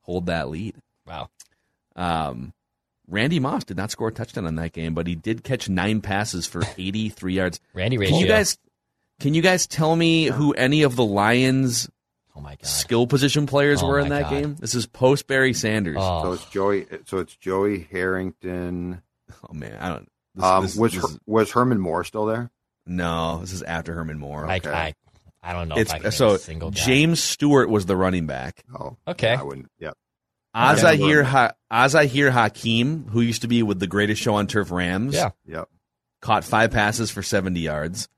hold 0.00 0.25
that 0.25 0.49
lead. 0.49 0.75
Wow. 1.06 1.28
Um, 1.94 2.52
Randy 3.08 3.38
Moss 3.40 3.64
did 3.64 3.76
not 3.76 3.90
score 3.90 4.08
a 4.08 4.12
touchdown 4.12 4.46
on 4.46 4.56
that 4.56 4.72
game, 4.72 4.94
but 4.94 5.06
he 5.06 5.14
did 5.14 5.44
catch 5.44 5.68
nine 5.68 6.00
passes 6.00 6.46
for 6.46 6.62
83 6.78 7.34
yards. 7.34 7.60
Randy 7.72 7.96
Can 7.98 8.14
you 8.16 8.26
guys 8.26 8.58
can 9.20 9.32
you 9.34 9.40
guys 9.42 9.66
tell 9.66 9.94
me 9.96 10.25
who 10.26 10.52
any 10.52 10.82
of 10.82 10.95
the 10.97 11.04
Lions 11.04 11.88
oh 12.36 12.40
my 12.40 12.50
God. 12.56 12.66
skill 12.66 13.06
position 13.06 13.47
players 13.47 13.82
Oh 13.82 13.86
were 13.88 13.99
in 13.99 14.10
that 14.10 14.25
God. 14.25 14.30
game? 14.30 14.56
This 14.56 14.75
is 14.75 14.86
post 14.86 15.26
Barry 15.26 15.54
Sanders. 15.54 15.97
Oh. 15.99 16.23
So 16.25 16.32
it's 16.32 16.45
Joey. 16.47 16.86
So 17.06 17.19
it's 17.19 17.34
Joey 17.36 17.88
Harrington. 17.90 19.00
Oh, 19.49 19.54
man, 19.54 19.76
I 19.80 19.88
don't. 19.88 20.08
This, 20.34 20.45
Um, 20.45 20.62
this- 20.64 20.76
was 20.76 20.92
this 20.92 21.00
Her- 21.02 21.08
is- 21.08 21.19
was 21.26 21.50
Herman 21.52 21.80
Moore 21.80 22.04
still 22.04 22.26
there? 22.26 22.50
no, 22.88 23.38
this 23.40 23.52
is 23.52 23.62
after 23.62 23.95
Herman 23.95 24.19
Moore. 24.19 24.47
I, 24.47 24.56
Okay. 24.58 24.71
I, 24.71 24.95
I 25.42 25.52
don't 25.52 25.69
know 25.69 25.76
it's 25.76 25.90
if 25.92 25.97
I 25.97 25.99
can 26.00 26.12
so 26.12 26.34
a 26.34 26.38
single 26.38 26.71
guy. 26.71 26.80
James 26.80 27.23
Stewart 27.23 27.69
was 27.71 27.86
the 27.86 27.97
running 27.97 28.26
back. 28.26 28.64
Oh, 28.78 28.97
Okay. 29.08 29.34
I 29.34 29.42
wouldn't. 29.42 29.71
Yeah. 30.56 30.71
Az-Zahir 30.73 31.23
ha- 31.23 31.52
Az-Zahir 31.71 32.30
Hakim, 32.30 33.04
who 33.10 33.21
used 33.21 33.42
to 33.42 33.49
be 33.49 33.62
with 33.62 33.78
the 33.78 33.86
Greatest 33.86 34.23
Show 34.23 34.34
on 34.36 34.47
Turf 34.47 34.71
Rams, 34.71 35.14
Yeah. 35.14 35.30
Yep. 35.47 35.69
caught 36.23 36.45
five 36.45 36.71
passes 36.71 37.10
for 37.10 37.23
70 37.23 37.60
yards. 37.60 38.08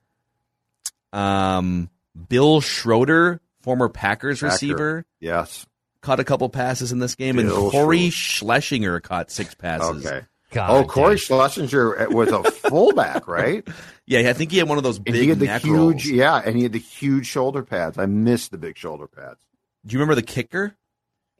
Um, 1.12 1.90
Bill 2.28 2.60
Schroeder, 2.60 3.40
former 3.62 3.88
Packers 3.88 4.40
Packer. 4.40 4.52
receiver, 4.52 5.04
Yes. 5.20 5.66
caught 6.02 6.20
a 6.20 6.24
couple 6.24 6.48
passes 6.48 6.92
in 6.92 6.98
this 6.98 7.14
game, 7.14 7.36
Bill 7.36 7.62
and 7.64 7.70
Cory 7.72 8.10
Schlesinger 8.10 9.00
caught 9.00 9.30
six 9.30 9.54
passes. 9.54 10.06
Okay. 10.06 10.22
God, 10.50 10.70
oh, 10.70 10.84
Cory 10.86 11.16
damn. 11.16 11.18
Schlesinger 11.18 12.08
was 12.10 12.30
a 12.30 12.42
fullback, 12.50 13.26
right? 13.28 13.66
Yeah, 14.06 14.20
I 14.30 14.32
think 14.32 14.50
he 14.50 14.58
had 14.58 14.68
one 14.68 14.78
of 14.78 14.84
those 14.84 14.96
And 14.96 15.04
big 15.06 15.14
he 15.16 15.28
had 15.28 15.38
the 15.38 15.46
neck 15.46 15.62
huge, 15.62 15.74
rolls. 15.76 16.04
yeah, 16.06 16.36
and 16.44 16.56
he 16.56 16.62
had 16.62 16.72
the 16.72 16.78
huge 16.78 17.26
shoulder 17.26 17.62
pads. 17.62 17.98
I 17.98 18.06
missed 18.06 18.50
the 18.50 18.58
big 18.58 18.78
shoulder 18.78 19.06
pads. 19.06 19.40
Do 19.84 19.92
you 19.92 19.98
remember 19.98 20.14
the 20.14 20.22
kicker 20.22 20.74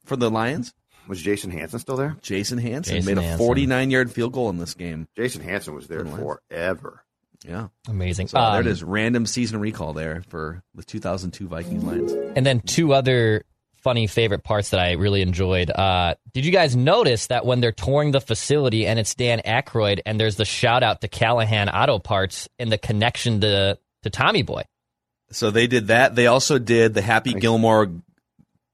for 0.04 0.16
the 0.16 0.30
Lions? 0.30 0.74
Was 1.09 1.21
Jason 1.23 1.51
Hanson 1.51 1.79
still 1.79 1.97
there? 1.97 2.16
Jason 2.23 2.59
Hanson 2.59 2.97
Jason 2.97 3.14
made 3.14 3.18
a 3.21 3.23
Hanson. 3.27 3.47
49 3.47 3.90
yard 3.90 4.12
field 4.12 4.33
goal 4.33 4.51
in 4.51 4.59
this 4.59 4.75
game. 4.75 5.09
Jason 5.16 5.42
Hanson 5.42 5.75
was 5.75 5.88
there 5.88 5.99
For 6.01 6.05
the 6.05 6.11
Lions. 6.11 6.38
forever. 6.51 7.05
Yeah. 7.47 7.68
Amazing. 7.88 8.29
So 8.29 8.38
there 8.38 8.61
it 8.61 8.66
Um, 8.66 8.73
is. 8.73 8.83
Random 8.85 9.25
season 9.27 9.59
recall 9.61 9.92
there 9.92 10.23
for 10.29 10.62
the 10.75 10.83
2002 10.85 11.47
Vikings 11.49 11.85
Lions. 11.85 12.12
And 12.37 12.44
then 12.44 12.61
two 12.61 12.92
other 12.92 13.44
funny 13.77 14.07
favorite 14.09 14.42
parts 14.42 14.71
that 14.71 14.81
I 14.81 14.92
really 14.92 15.23
enjoyed. 15.23 15.71
Uh, 15.71 16.16
did 16.35 16.44
you 16.44 16.51
guys 16.51 16.75
notice 16.75 17.29
that 17.29 17.47
when 17.47 17.61
they're 17.61 17.71
touring 17.73 18.11
the 18.11 18.21
facility 18.21 18.87
and 18.87 18.99
it's 18.99 19.14
Dan 19.14 19.40
Aykroyd 19.47 20.01
and 20.05 20.18
there's 20.18 20.35
the 20.37 20.44
shout 20.44 20.83
out 20.83 21.01
to 21.03 21.09
Callahan 21.09 21.68
Auto 21.68 21.99
Parts 22.01 22.49
and 22.59 22.71
the 22.73 22.79
connection 22.79 23.40
to 23.42 23.79
to 24.03 24.11
Tommy 24.11 24.42
Boy? 24.42 24.62
So 25.31 25.51
they 25.51 25.66
did 25.68 25.87
that. 25.88 26.14
They 26.16 26.27
also 26.27 26.59
did 26.59 26.92
the 26.94 27.03
Happy 27.03 27.35
Gilmore 27.35 27.92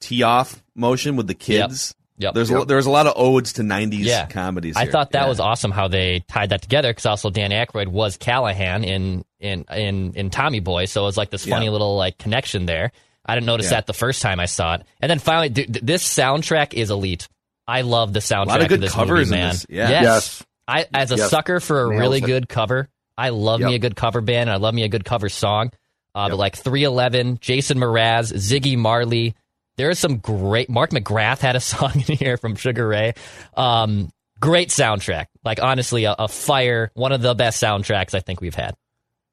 tee 0.00 0.22
off 0.22 0.62
motion 0.74 1.16
with 1.16 1.26
the 1.26 1.34
kids. 1.34 1.94
Yep. 2.18 2.34
There's 2.34 2.50
Yep. 2.50 2.62
A, 2.62 2.64
there's 2.66 2.86
a 2.86 2.90
lot 2.90 3.06
of 3.06 3.14
odes 3.16 3.54
to 3.54 3.62
90s 3.62 4.04
Yeah. 4.06 4.26
comedies. 4.26 4.76
I 4.76 4.86
thought 4.86 5.10
that 5.12 5.22
Yeah. 5.22 5.28
was 5.28 5.40
awesome 5.40 5.70
how 5.72 5.88
they 5.88 6.20
tied 6.28 6.50
that 6.50 6.62
together 6.62 6.90
because 6.90 7.06
also 7.06 7.28
Dan 7.30 7.50
Aykroyd 7.50 7.88
was 7.88 8.16
Callahan 8.16 8.84
in 8.84 9.24
in 9.40 9.64
in 9.74 10.12
in 10.14 10.30
Tommy 10.30 10.60
Boy, 10.60 10.84
so 10.84 11.02
it 11.02 11.06
was 11.06 11.16
like 11.16 11.30
this 11.30 11.44
funny 11.44 11.66
Yeah. 11.66 11.72
little 11.72 11.96
like 11.96 12.16
connection 12.18 12.66
there. 12.66 12.92
I 13.26 13.34
didn't 13.34 13.46
notice 13.46 13.66
Yeah. 13.66 13.70
that 13.76 13.86
the 13.86 13.94
first 13.94 14.22
time 14.22 14.38
I 14.38 14.46
saw 14.46 14.74
it, 14.74 14.82
and 15.00 15.10
then 15.10 15.18
finally, 15.18 15.48
dude, 15.48 15.72
th- 15.74 15.84
this 15.84 16.04
soundtrack 16.04 16.74
is 16.74 16.90
elite. 16.90 17.26
I 17.66 17.80
love 17.80 18.12
the 18.12 18.20
soundtrack. 18.20 18.44
A 18.44 18.48
lot 18.48 18.62
of 18.62 18.68
good 18.68 18.80
this 18.80 18.92
covers 18.92 19.30
movie, 19.30 19.40
in 19.40 19.46
man. 19.46 19.52
this. 19.54 19.66
Yeah. 19.68 19.88
Yes. 19.90 20.02
Yes. 20.04 20.44
I 20.68 20.86
as 20.94 21.10
a 21.12 21.16
Yes. 21.16 21.30
sucker 21.30 21.58
for 21.60 21.86
a 21.86 21.88
Nails 21.90 22.00
really 22.00 22.18
it. 22.18 22.26
good 22.26 22.48
cover. 22.48 22.88
I 23.18 23.30
love 23.30 23.60
me 23.60 23.74
a 23.74 23.78
good 23.78 23.96
cover 23.96 24.20
band. 24.20 24.50
I 24.50 24.56
love 24.56 24.74
me 24.74 24.82
a 24.82 24.88
good 24.88 25.04
cover 25.04 25.28
song. 25.28 25.70
Uh, 26.14 26.28
But 26.28 26.38
like 26.38 26.54
311, 26.56 27.38
Jason 27.40 27.78
Mraz, 27.78 28.32
Ziggy 28.32 28.76
Marley. 28.76 29.34
There 29.76 29.90
is 29.90 29.98
some 29.98 30.18
great. 30.18 30.68
Mark 30.70 30.90
McGrath 30.90 31.40
had 31.40 31.56
a 31.56 31.60
song 31.72 31.92
in 31.94 32.16
here 32.16 32.36
from 32.36 32.54
Sugar 32.56 32.86
Ray. 32.86 33.14
Um, 33.56 34.10
great 34.40 34.68
soundtrack. 34.68 35.26
Like 35.44 35.62
honestly, 35.62 36.04
a, 36.04 36.14
a 36.18 36.28
fire. 36.28 36.90
One 36.94 37.12
of 37.12 37.22
the 37.22 37.34
best 37.34 37.62
soundtracks 37.62 38.14
I 38.14 38.20
think 38.20 38.40
we've 38.40 38.54
had. 38.54 38.76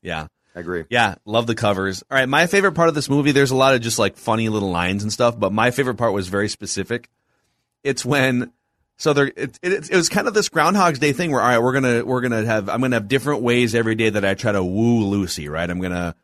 Yeah. 0.02 0.28
I 0.56 0.60
agree. 0.60 0.84
Yeah, 0.90 1.16
love 1.24 1.48
the 1.48 1.56
covers. 1.56 2.04
All 2.12 2.18
right, 2.18 2.28
my 2.28 2.46
favorite 2.46 2.74
part 2.74 2.90
of 2.90 2.96
this 2.96 3.10
movie, 3.10 3.32
there's 3.32 3.52
a 3.52 3.56
lot 3.56 3.74
of 3.74 3.80
just 3.80 3.98
like 3.98 4.18
funny 4.18 4.50
little 4.50 4.70
lines 4.70 5.02
and 5.02 5.12
stuff, 5.12 5.40
but 5.40 5.54
my 5.54 5.72
favorite 5.72 5.96
part 5.96 6.12
was 6.12 6.28
very 6.28 6.50
specific. 6.50 7.10
It's 7.86 8.04
when 8.04 8.52
so 8.98 9.14
there 9.14 9.28
it, 9.28 9.58
it, 9.64 9.90
it 9.90 9.96
was 9.96 10.10
kind 10.10 10.28
of 10.28 10.34
this 10.34 10.50
Groundhog's 10.50 11.00
Day 11.00 11.14
thing 11.14 11.32
where 11.32 11.42
all 11.42 11.48
right, 11.48 11.60
we're 11.60 11.74
gonna 11.74 12.04
we're 12.06 12.22
gonna 12.22 12.46
have 12.46 12.70
I'm 12.70 12.82
gonna 12.82 12.98
have 12.98 13.08
different 13.08 13.42
ways 13.44 13.74
every 13.74 13.96
day 13.96 14.10
that 14.10 14.26
I 14.26 14.34
try 14.34 14.52
to 14.52 14.64
woo 14.64 15.06
Lucy, 15.06 15.48
right? 15.48 15.70
I'm 15.70 15.80
gonna 15.80 16.16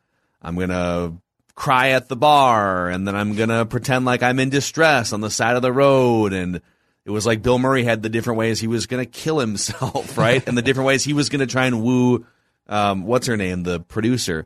I'm 0.42 0.56
gonna 0.56 1.18
cry 1.58 1.90
at 1.90 2.08
the 2.08 2.16
bar, 2.16 2.88
and 2.88 3.06
then 3.06 3.16
I'm 3.16 3.36
gonna 3.36 3.66
pretend 3.66 4.06
like 4.06 4.22
I'm 4.22 4.40
in 4.40 4.50
distress 4.50 5.12
on 5.12 5.22
the 5.22 5.32
side 5.32 5.56
of 5.56 5.64
the 5.64 5.74
road, 5.74 6.32
and 6.32 6.62
it 7.04 7.10
was 7.10 7.26
like 7.26 7.42
Bill 7.42 7.58
Murray 7.58 7.84
had 7.84 8.04
the 8.04 8.10
different 8.10 8.38
ways 8.38 8.60
he 8.60 8.68
was 8.68 8.86
gonna 8.86 9.08
kill 9.08 9.40
himself, 9.40 10.18
right? 10.20 10.48
and 10.48 10.56
the 10.56 10.62
different 10.62 10.88
ways 10.88 11.04
he 11.04 11.14
was 11.14 11.30
gonna 11.30 11.48
try 11.48 11.66
and 11.66 11.82
woo 11.82 12.26
um, 12.68 13.04
what's 13.04 13.28
her 13.28 13.36
name, 13.36 13.64
the 13.64 13.80
producer. 13.80 14.46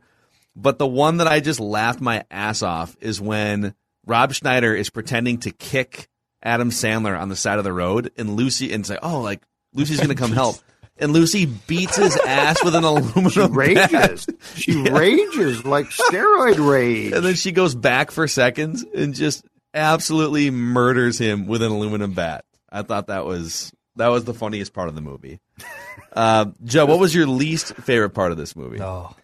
But 0.56 0.78
the 0.78 0.86
one 0.86 1.18
that 1.18 1.26
I 1.28 1.40
just 1.40 1.60
laughed 1.60 2.00
my 2.00 2.24
ass 2.30 2.62
off 2.62 2.96
is 3.00 3.20
when 3.20 3.74
Rob 4.06 4.32
Schneider 4.32 4.74
is 4.74 4.90
pretending 4.90 5.38
to 5.40 5.50
kick 5.50 6.08
Adam 6.42 6.70
Sandler 6.70 7.18
on 7.18 7.28
the 7.28 7.36
side 7.36 7.58
of 7.58 7.64
the 7.64 7.72
road, 7.74 8.10
and 8.16 8.36
Lucy 8.36 8.72
and 8.72 8.86
say, 8.86 8.98
"Oh, 9.02 9.20
like 9.20 9.42
Lucy's 9.74 10.00
gonna 10.00 10.14
come 10.14 10.32
help," 10.42 10.56
and 11.02 11.12
Lucy 11.12 11.44
beats 11.46 11.96
his 11.96 12.16
ass 12.26 12.62
with 12.64 12.74
an 12.74 12.84
aluminum 12.84 13.28
She 13.30 13.40
bat. 13.74 13.92
rages. 13.92 14.26
She 14.54 14.80
rages 14.90 15.64
like 15.66 15.86
steroid 15.86 16.66
rage. 16.66 17.12
and 17.12 17.24
then 17.24 17.34
she 17.34 17.52
goes 17.52 17.74
back 17.74 18.10
for 18.10 18.26
seconds 18.26 18.82
and 18.94 19.14
just 19.14 19.44
absolutely 19.74 20.50
murders 20.50 21.18
him 21.18 21.46
with 21.46 21.62
an 21.62 21.70
aluminum 21.72 22.12
bat. 22.12 22.44
I 22.70 22.82
thought 22.82 23.08
that 23.08 23.24
was 23.26 23.72
that 23.96 24.08
was 24.08 24.24
the 24.24 24.32
funniest 24.34 24.72
part 24.72 24.88
of 24.88 24.94
the 24.94 25.02
movie. 25.02 25.40
Uh, 26.14 26.46
Joe, 26.64 26.84
what 26.84 26.98
was 26.98 27.14
your 27.14 27.26
least 27.26 27.74
favorite 27.76 28.10
part 28.10 28.32
of 28.32 28.36
this 28.38 28.54
movie? 28.54 28.78
Oh, 28.82 29.14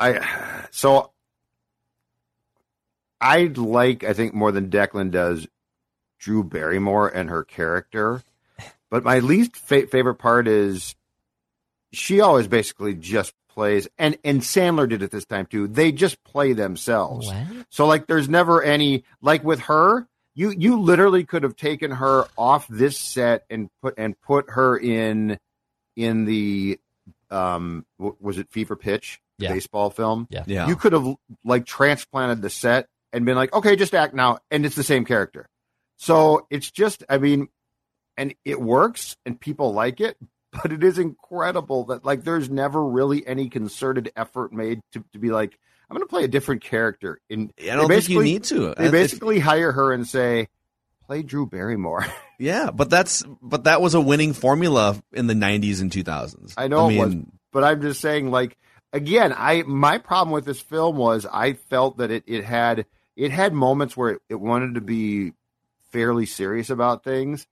I 0.00 0.64
so 0.72 1.12
I 3.20 3.44
like 3.54 4.02
I 4.04 4.12
think 4.14 4.34
more 4.34 4.50
than 4.52 4.70
Declan 4.70 5.10
does 5.12 5.46
Drew 6.18 6.42
Barrymore 6.44 7.08
and 7.08 7.30
her 7.30 7.44
character, 7.44 8.22
but 8.90 9.04
my 9.04 9.20
least 9.20 9.56
fa- 9.56 9.86
favorite 9.86 10.16
part 10.16 10.48
is 10.48 10.94
she 11.92 12.20
always 12.20 12.46
basically 12.48 12.94
just 12.94 13.32
plays 13.48 13.88
and 13.98 14.16
and 14.24 14.40
Sandler 14.40 14.88
did 14.88 15.02
it 15.02 15.10
this 15.10 15.24
time 15.24 15.46
too. 15.46 15.66
They 15.66 15.90
just 15.92 16.22
play 16.24 16.52
themselves. 16.52 17.26
What? 17.26 17.66
So 17.70 17.86
like 17.86 18.06
there's 18.06 18.28
never 18.28 18.62
any 18.62 19.04
like 19.20 19.42
with 19.44 19.60
her, 19.60 20.06
you 20.34 20.50
you 20.50 20.78
literally 20.80 21.24
could 21.24 21.42
have 21.42 21.56
taken 21.56 21.90
her 21.92 22.26
off 22.36 22.68
this 22.68 22.98
set 22.98 23.44
and 23.50 23.68
put 23.82 23.94
and 23.98 24.20
put 24.20 24.50
her 24.50 24.76
in 24.78 25.38
in 25.96 26.24
the 26.24 26.78
um 27.30 27.84
was 27.98 28.38
it 28.38 28.48
Fever 28.50 28.76
Pitch 28.76 29.20
Yeah. 29.38 29.52
baseball 29.52 29.90
film? 29.90 30.26
Yeah. 30.30 30.44
Yeah. 30.46 30.68
You 30.68 30.76
could 30.76 30.92
have 30.92 31.16
like 31.44 31.66
transplanted 31.66 32.42
the 32.42 32.50
set 32.50 32.86
and 33.12 33.24
been 33.24 33.36
like, 33.36 33.52
"Okay, 33.52 33.74
just 33.74 33.94
act 33.94 34.14
now." 34.14 34.38
And 34.50 34.64
it's 34.66 34.76
the 34.76 34.82
same 34.84 35.04
character. 35.04 35.48
So 35.96 36.46
it's 36.50 36.70
just 36.70 37.02
I 37.08 37.18
mean 37.18 37.48
and 38.16 38.34
it 38.44 38.60
works 38.60 39.16
and 39.26 39.40
people 39.40 39.72
like 39.72 40.00
it, 40.00 40.16
but 40.52 40.72
it 40.72 40.82
is 40.82 40.98
incredible 40.98 41.84
that 41.86 42.04
like 42.04 42.24
there's 42.24 42.48
never 42.50 42.84
really 42.84 43.26
any 43.26 43.48
concerted 43.48 44.10
effort 44.16 44.52
made 44.52 44.80
to, 44.92 45.04
to 45.12 45.18
be 45.18 45.30
like 45.30 45.58
I'm 45.90 45.96
going 45.96 46.06
to 46.06 46.10
play 46.10 46.24
a 46.24 46.28
different 46.28 46.62
character. 46.62 47.18
In 47.30 47.50
I 47.62 47.74
don't 47.76 47.88
think 47.88 48.08
you 48.10 48.22
need 48.22 48.44
to. 48.44 48.74
They 48.74 48.86
It's- 48.86 48.90
basically 48.90 49.38
hire 49.38 49.72
her 49.72 49.90
and 49.92 50.06
say, 50.06 50.48
"Play 51.06 51.22
Drew 51.22 51.46
Barrymore." 51.46 52.06
Yeah, 52.40 52.70
but 52.70 52.88
that's 52.88 53.24
but 53.42 53.64
that 53.64 53.80
was 53.82 53.94
a 53.94 54.00
winning 54.00 54.32
formula 54.32 55.02
in 55.12 55.26
the 55.26 55.34
90s 55.34 55.80
and 55.80 55.90
2000s. 55.90 56.54
I 56.56 56.68
know 56.68 56.86
I 56.88 56.92
it 56.92 56.98
was, 57.00 57.08
mean, 57.16 57.32
but 57.50 57.64
I'm 57.64 57.82
just 57.82 58.00
saying, 58.00 58.30
like 58.30 58.56
again, 58.92 59.34
I 59.36 59.64
my 59.66 59.98
problem 59.98 60.32
with 60.32 60.44
this 60.44 60.60
film 60.60 60.96
was 60.96 61.26
I 61.26 61.54
felt 61.54 61.98
that 61.98 62.12
it 62.12 62.22
it 62.28 62.44
had 62.44 62.86
it 63.16 63.32
had 63.32 63.52
moments 63.54 63.96
where 63.96 64.10
it, 64.10 64.22
it 64.28 64.36
wanted 64.36 64.76
to 64.76 64.80
be 64.80 65.32
fairly 65.90 66.26
serious 66.26 66.70
about 66.70 67.02
things, 67.02 67.48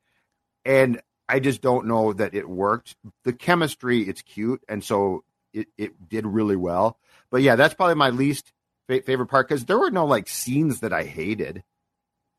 and 0.64 1.00
I 1.28 1.40
just 1.40 1.60
don't 1.60 1.86
know 1.86 2.12
that 2.12 2.34
it 2.34 2.48
worked. 2.48 2.96
The 3.24 3.32
chemistry, 3.32 4.02
it's 4.02 4.22
cute, 4.22 4.62
and 4.68 4.82
so 4.82 5.24
it 5.52 5.68
it 5.76 6.08
did 6.08 6.26
really 6.26 6.56
well. 6.56 6.98
But 7.30 7.42
yeah, 7.42 7.56
that's 7.56 7.74
probably 7.74 7.96
my 7.96 8.10
least 8.10 8.52
fa- 8.88 9.02
favorite 9.02 9.26
part 9.26 9.48
because 9.48 9.64
there 9.64 9.78
were 9.78 9.90
no 9.90 10.06
like 10.06 10.28
scenes 10.28 10.80
that 10.80 10.92
I 10.92 11.04
hated. 11.04 11.64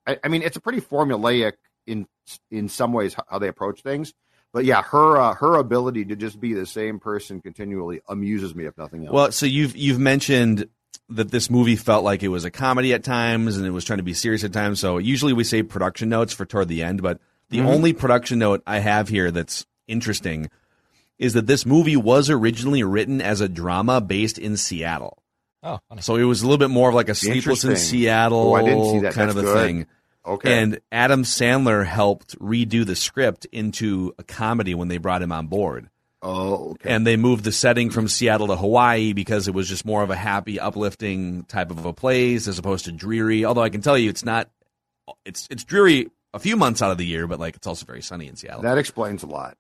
I, 0.06 0.18
I 0.24 0.28
mean, 0.30 0.42
it's 0.42 0.58
a 0.58 0.62
pretty 0.62 0.82
formulaic 0.82 1.54
in 1.86 2.08
in 2.50 2.70
some 2.70 2.94
ways 2.94 3.16
how 3.28 3.40
they 3.40 3.48
approach 3.48 3.82
things. 3.82 4.14
But 4.54 4.66
yeah, 4.66 4.82
her 4.82 5.18
uh, 5.18 5.34
her 5.36 5.56
ability 5.56 6.06
to 6.06 6.16
just 6.16 6.40
be 6.40 6.54
the 6.54 6.66
same 6.66 7.00
person 7.00 7.42
continually 7.42 8.02
amuses 8.08 8.56
me, 8.56 8.66
if 8.66 8.78
nothing 8.78 9.06
else. 9.06 9.14
Well, 9.14 9.32
so 9.32 9.46
you've 9.46 9.76
you've 9.76 10.00
mentioned 10.00 10.70
that 11.10 11.32
this 11.32 11.50
movie 11.50 11.76
felt 11.76 12.04
like 12.04 12.24
it 12.24 12.28
was 12.30 12.46
a 12.46 12.52
comedy 12.52 12.94
at 12.94 13.04
times 13.04 13.58
and 13.58 13.66
it 13.66 13.72
was 13.72 13.86
trying 13.86 13.98
to 13.98 14.04
be 14.04 14.14
serious 14.14 14.44
at 14.44 14.52
times. 14.54 14.80
So 14.80 14.98
usually 14.98 15.34
we 15.34 15.44
say 15.44 15.64
production 15.64 16.10
notes 16.10 16.34
for 16.34 16.46
toward 16.46 16.68
the 16.68 16.84
end, 16.84 17.02
but 17.02 17.20
the 17.50 17.60
Mhm. 17.60 17.66
only 17.66 17.94
production 17.94 18.40
note 18.40 18.62
I 18.68 18.80
have 18.80 19.10
here 19.10 19.32
that's 19.32 19.66
interesting 19.88 20.50
is 21.18 21.34
that 21.34 21.48
this 21.48 21.66
movie 21.66 21.96
was 21.98 22.30
originally 22.30 22.84
written 22.84 23.22
as 23.22 23.42
a 23.42 23.48
drama 23.50 24.00
based 24.02 24.38
in 24.38 24.56
Seattle. 24.58 25.18
Oh, 25.64 25.80
funny. 25.90 26.02
So 26.02 26.16
it 26.16 26.24
was 26.24 26.42
a 26.42 26.46
little 26.46 26.60
bit 26.60 26.70
more 26.70 26.90
of 26.90 26.96
like 26.96 27.10
a 27.10 27.16
Sleepless 27.16 27.64
in 27.64 27.76
Seattle 27.76 28.52
Oh, 28.52 28.54
I 28.54 28.64
didn't 28.64 28.86
see 28.86 29.00
that. 29.00 29.14
kind 29.14 29.30
That's 29.30 29.38
of 29.40 29.44
a 29.44 29.48
good. 29.54 29.66
thing. 29.66 29.86
okay, 30.26 30.62
And 30.62 30.80
Adam 30.92 31.24
Sandler 31.24 31.86
helped 31.86 32.38
redo 32.40 32.86
the 32.86 32.96
script 32.96 33.46
into 33.52 34.14
a 34.20 34.24
comedy 34.24 34.76
when 34.76 34.88
they 34.90 34.98
brought 34.98 35.22
him 35.24 35.32
on 35.32 35.48
board. 35.48 35.90
oh, 36.22 36.72
okay. 36.72 36.90
And 36.94 37.06
they 37.08 37.16
moved 37.16 37.44
the 37.46 37.52
setting 37.52 37.90
from 37.90 38.08
Seattle 38.08 38.48
to 38.48 38.56
Hawaii 38.56 39.14
because 39.14 39.48
it 39.48 39.54
was 39.54 39.68
just 39.70 39.86
more 39.86 40.04
of 40.04 40.10
a 40.10 40.16
happy, 40.16 40.60
uplifting 40.60 41.44
type 41.46 41.72
of 41.72 41.86
a 41.86 41.94
place 41.94 42.48
as 42.48 42.60
opposed 42.60 42.86
to 42.86 42.92
dreary. 42.92 43.46
Although 43.46 43.62
I 43.64 43.70
can 43.70 43.82
tell 43.82 43.98
you, 43.98 44.10
it's 44.10 44.26
not. 44.26 44.50
It's 45.26 45.48
it's 45.50 45.64
dreary 45.64 46.10
a 46.34 46.40
few 46.40 46.56
months 46.58 46.82
out 46.82 46.92
of 46.92 46.98
the 46.98 47.06
year, 47.06 47.28
but 47.28 47.40
like 47.40 47.56
it's 47.56 47.68
also 47.68 47.86
very 47.86 48.02
sunny 48.02 48.28
in 48.28 48.36
Seattle. 48.36 48.62
that 48.64 48.78
explains 48.78 49.24
a 49.24 49.28
lot. 49.28 49.58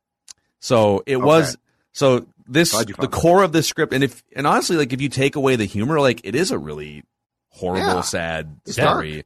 So 0.60 1.04
it 1.06 1.18
was 1.18 1.58
so 1.92 2.26
this 2.48 2.72
the 2.72 2.78
found 2.78 2.88
that. 2.98 3.12
core 3.12 3.44
of 3.44 3.52
this 3.52 3.68
script, 3.68 3.94
and 3.94 4.04
if 4.04 4.24
and 4.36 4.46
honestly, 4.48 4.76
like 4.78 4.94
if 4.94 5.02
you 5.02 5.10
take 5.10 5.36
away 5.36 5.56
the 5.56 5.66
humor, 5.66 6.00
like 6.00 6.22
it 6.24 6.36
is 6.36 6.52
a 6.52 6.58
really 6.58 7.04
horrible, 7.50 7.88
Yeah. 7.88 8.02
sad 8.02 8.58
It's 8.66 8.74
story. 8.74 9.24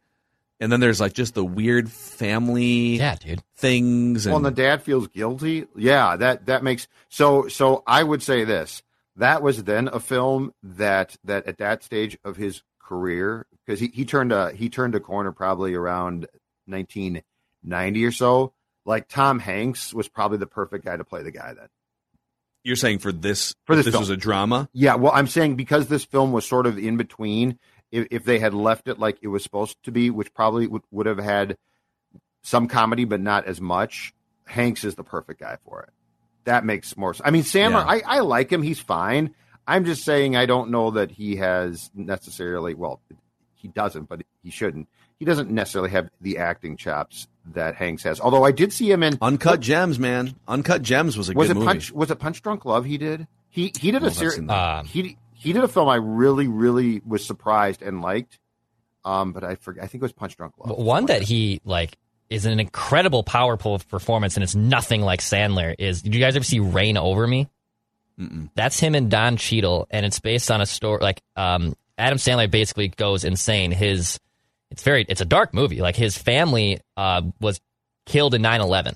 And 0.59 0.71
then 0.71 0.79
there's 0.79 1.01
like 1.01 1.13
just 1.13 1.33
the 1.33 1.43
weird 1.43 1.89
family 1.91 2.97
Yeah, 2.97 3.15
dude. 3.15 3.41
things. 3.55 4.25
And 4.27 4.31
Well, 4.33 4.45
and 4.45 4.45
the 4.45 4.61
dad 4.61 4.83
feels 4.83 5.07
guilty. 5.07 5.65
Yeah, 5.75 6.15
that 6.17 6.45
that 6.45 6.63
makes 6.63 6.87
so. 7.09 7.47
So 7.47 7.81
I 7.87 8.03
would 8.03 8.21
say 8.21 8.43
this: 8.43 8.83
that 9.15 9.41
was 9.41 9.63
then 9.63 9.87
a 9.87 9.99
film 9.99 10.53
that 10.61 11.17
that 11.23 11.47
at 11.47 11.57
that 11.57 11.83
stage 11.83 12.17
of 12.23 12.37
his 12.37 12.61
career, 12.79 13.47
because 13.65 13.79
he, 13.79 13.87
he 13.87 14.05
turned 14.05 14.31
a 14.31 14.51
he 14.51 14.69
turned 14.69 14.93
a 14.93 14.99
corner 14.99 15.31
probably 15.31 15.73
around 15.73 16.27
1990 17.63 18.05
or 18.05 18.11
so. 18.11 18.53
Like 18.85 19.07
Tom 19.07 19.39
Hanks 19.39 19.93
was 19.93 20.07
probably 20.07 20.37
the 20.39 20.47
perfect 20.47 20.85
guy 20.85 20.97
to 20.97 21.03
play 21.03 21.21
the 21.23 21.31
guy 21.31 21.53
then. 21.53 21.67
you're 22.63 22.75
saying 22.75 22.99
for 22.99 23.11
this 23.11 23.53
For 23.65 23.75
this 23.75 23.85
this 23.85 23.97
was 23.97 24.09
a 24.09 24.17
drama. 24.17 24.69
Yeah, 24.73 24.95
well, 24.95 25.11
I'm 25.13 25.27
saying 25.27 25.55
because 25.55 25.87
this 25.87 26.03
film 26.03 26.31
was 26.31 26.45
sort 26.45 26.65
of 26.65 26.77
in 26.77 26.97
between, 26.97 27.59
if, 27.91 28.07
if 28.11 28.23
they 28.23 28.39
had 28.39 28.53
left 28.53 28.87
it 28.87 28.97
like 28.99 29.19
it 29.21 29.27
was 29.27 29.43
supposed 29.43 29.77
to 29.83 29.91
be, 29.91 30.09
which 30.09 30.33
probably 30.33 30.65
would, 30.67 30.81
would 30.91 31.05
have 31.05 31.19
had 31.19 31.57
some 32.43 32.67
comedy, 32.67 33.05
but 33.05 33.21
not 33.21 33.45
as 33.45 33.61
much, 33.61 34.13
Hanks 34.45 34.83
is 34.83 34.95
the 34.95 35.03
perfect 35.03 35.39
guy 35.39 35.57
for 35.63 35.83
it. 35.83 35.89
That 36.45 36.65
makes 36.65 36.97
more 36.97 37.13
sense. 37.13 37.27
I 37.27 37.29
mean, 37.29 37.43
Sandler, 37.43 37.85
Yeah. 37.85 37.85
I, 37.85 38.01
I 38.05 38.19
like 38.21 38.51
him. 38.51 38.63
He's 38.63 38.79
fine. 38.79 39.35
I'm 39.67 39.85
just 39.85 40.03
saying 40.03 40.35
I 40.35 40.47
don't 40.47 40.71
know 40.71 40.89
that 40.91 41.11
he 41.11 41.35
has 41.35 41.91
necessarily, 41.93 42.73
well, 42.73 42.99
he 43.53 43.67
doesn't, 43.67 44.09
but 44.09 44.23
he 44.41 44.49
shouldn't. 44.49 44.89
He 45.19 45.25
doesn't 45.25 45.51
necessarily 45.51 45.91
have 45.91 46.09
the 46.19 46.39
acting 46.39 46.77
chops 46.77 47.27
that 47.53 47.75
Hanks 47.75 48.03
has. 48.03 48.19
Although 48.19 48.43
I 48.43 48.51
did 48.51 48.71
see 48.73 48.91
him 48.91 49.03
in 49.03 49.17
Uncut 49.21 49.59
Gems, 49.59 49.99
man. 49.99 50.35
Uncut 50.47 50.81
Gems 50.81 51.17
was 51.17 51.29
a 51.29 51.33
was 51.33 51.47
good 51.47 51.57
it 51.57 51.59
movie. 51.59 51.67
Punch? 51.67 51.91
Was 51.91 52.11
it 52.11 52.19
Punch 52.19 52.41
Drunk 52.41 52.65
Love? 52.65 52.85
He 52.85 52.97
did. 52.97 53.27
He 53.49 53.73
he 53.79 53.91
did 53.91 54.01
a 54.01 54.05
that's 54.05 54.17
series. 54.17 54.37
in 54.37 54.47
there. 54.47 54.57
Um, 54.57 54.85
he 54.85 55.17
he 55.33 55.53
did 55.53 55.63
a 55.63 55.67
film 55.67 55.89
I 55.89 55.95
really 55.95 56.47
really 56.47 57.01
was 57.05 57.25
surprised 57.25 57.81
and 57.81 58.01
liked. 58.01 58.39
Um, 59.03 59.33
but 59.33 59.43
I 59.43 59.55
forget. 59.55 59.83
I 59.83 59.87
think 59.87 60.01
it 60.01 60.05
was 60.05 60.13
Punch 60.13 60.37
Drunk 60.37 60.53
Love. 60.57 60.77
One 60.77 61.07
that 61.07 61.23
he 61.23 61.59
like 61.65 61.97
is 62.29 62.45
an 62.45 62.59
incredible 62.59 63.23
powerful 63.23 63.79
performance, 63.79 64.35
and 64.37 64.43
it's 64.43 64.55
nothing 64.55 65.01
like 65.01 65.19
Sandler. 65.21 65.75
Is 65.77 66.01
did 66.01 66.13
you 66.13 66.21
guys 66.21 66.35
ever 66.35 66.45
see 66.45 66.59
Reign 66.59 66.97
Over 66.97 67.25
Me? 67.25 67.49
Mm-mm. 68.19 68.49
That's 68.55 68.79
him 68.79 68.93
and 68.93 69.09
Don 69.09 69.37
Cheadle, 69.37 69.87
and 69.89 70.05
it's 70.05 70.19
based 70.19 70.51
on 70.51 70.61
a 70.61 70.65
story. 70.65 70.99
Like 71.01 71.21
um, 71.35 71.75
Adam 71.97 72.17
Sandler 72.17 72.49
basically 72.49 72.89
goes 72.89 73.23
insane. 73.23 73.71
His 73.71 74.19
it's 74.71 74.83
very 74.83 75.05
it's 75.07 75.21
a 75.21 75.25
dark 75.25 75.53
movie. 75.53 75.81
Like 75.81 75.95
his 75.95 76.17
family 76.17 76.79
uh, 76.97 77.21
was 77.39 77.59
killed 78.05 78.33
in 78.33 78.41
9-11. 78.41 78.95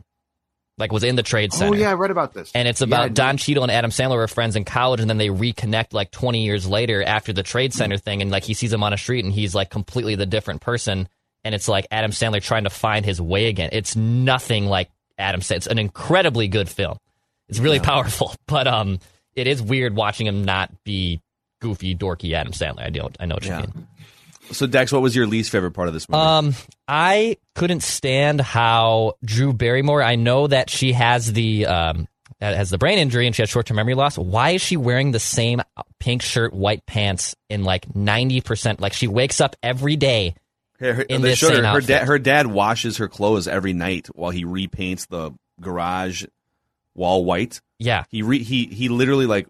like 0.78 0.92
was 0.92 1.04
in 1.04 1.16
the 1.16 1.24
trade 1.24 1.54
center. 1.54 1.74
Oh 1.76 1.78
yeah, 1.78 1.92
I 1.92 1.94
read 1.94 2.12
about 2.12 2.34
this. 2.34 2.52
And 2.56 2.68
it's 2.68 2.82
about 2.82 3.08
did. 3.10 3.14
Don 3.16 3.38
Cheadle 3.38 3.64
and 3.64 3.72
Adam 3.72 3.92
Sandler 3.92 4.18
were 4.18 4.28
friends 4.28 4.56
in 4.56 4.66
college, 4.66 5.00
and 5.00 5.10
then 5.10 5.18
they 5.18 5.30
reconnect 5.30 5.94
like 5.94 6.12
20 6.12 6.44
years 6.44 6.68
later 6.68 7.04
after 7.04 7.32
the 7.34 7.44
Trade 7.44 7.74
Hmm. 7.74 7.78
Center 7.78 7.98
thing, 7.98 8.22
and 8.22 8.32
like 8.32 8.44
he 8.44 8.54
sees 8.54 8.74
him 8.74 8.84
on 8.84 8.92
a 8.94 8.98
street, 8.98 9.24
and 9.24 9.34
he's 9.34 9.54
like 9.56 9.70
completely 9.70 10.16
the 10.16 10.26
different 10.26 10.62
person, 10.62 11.08
and 11.44 11.54
it's 11.56 11.68
like 11.68 11.86
Adam 11.92 12.12
Sandler 12.12 12.42
trying 12.42 12.64
to 12.66 12.70
find 12.70 13.06
his 13.06 13.22
way 13.22 13.46
again. 13.48 13.70
It's 13.72 13.96
nothing 13.96 14.66
like 14.66 14.90
Adam 15.18 15.42
Sandler. 15.42 15.56
It's 15.58 15.68
an 15.68 15.80
incredibly 15.80 16.48
good 16.50 16.68
film. 16.68 16.98
It's 17.48 17.60
really 17.60 17.80
powerful, 17.80 18.34
but 18.48 18.68
um, 18.68 19.00
it 19.36 19.48
is 19.48 19.62
weird 19.62 19.96
watching 19.96 20.28
him 20.28 20.44
not 20.44 20.72
be 20.84 21.22
goofy, 21.62 21.96
dorky 21.96 22.34
Adam 22.34 22.52
Sandler. 22.54 22.82
I 22.84 22.90
don't, 22.90 23.16
I 23.20 23.26
know 23.28 23.36
what 23.36 23.46
you 23.46 23.52
Yeah. 23.52 23.60
mean. 23.62 23.88
So 24.52 24.68
Dex, 24.68 24.92
what 24.92 25.02
was 25.02 25.16
your 25.16 25.28
least 25.28 25.52
favorite 25.52 25.72
part 25.72 25.88
of 25.88 25.94
this 25.94 26.08
movie? 26.08 26.22
Um, 26.22 26.54
I 26.88 27.38
couldn't 27.56 27.84
stand 27.84 28.40
how 28.42 29.14
Drew 29.24 29.54
Barrymore. 29.54 30.02
I 30.02 30.16
know 30.16 30.48
that 30.48 30.70
she 30.70 30.94
has 30.94 31.32
the 31.34 31.66
um 31.66 32.08
has 32.42 32.70
the 32.70 32.78
brain 32.78 33.00
injury 33.00 33.26
and 33.26 33.36
she 33.36 33.42
has 33.42 33.50
short 33.50 33.66
term 33.66 33.78
memory 33.78 33.96
loss. 33.96 34.18
Why 34.18 34.52
is 34.52 34.62
she 34.62 34.78
wearing 34.78 35.12
the 35.12 35.20
same 35.20 35.62
pink 36.00 36.22
shirt, 36.22 36.54
white 36.54 36.86
pants 36.86 37.36
in 37.50 37.64
like 37.64 37.96
ninety 37.96 38.42
percent? 38.42 38.80
Like 38.80 38.94
she 38.94 39.08
wakes 39.08 39.42
up 39.42 39.56
every 39.64 39.96
day. 39.96 40.36
Her, 40.80 40.94
her- 40.94 41.02
in 41.04 41.22
this 41.22 41.40
showed 41.40 41.56
her, 41.56 41.66
her 41.66 41.82
dad. 41.82 42.08
Her 42.08 42.20
dad 42.20 42.48
washes 42.48 42.98
her 42.98 43.08
clothes 43.08 43.48
every 43.48 43.74
night 43.74 44.08
while 44.08 44.32
he 44.32 44.46
repaints 44.46 45.08
the 45.08 45.32
garage 45.62 46.26
wall 46.94 47.24
white. 47.26 47.62
Yeah, 47.80 48.04
he 48.10 48.22
re, 48.22 48.44
he 48.44 48.66
he 48.66 48.90
literally 48.90 49.26
like 49.26 49.48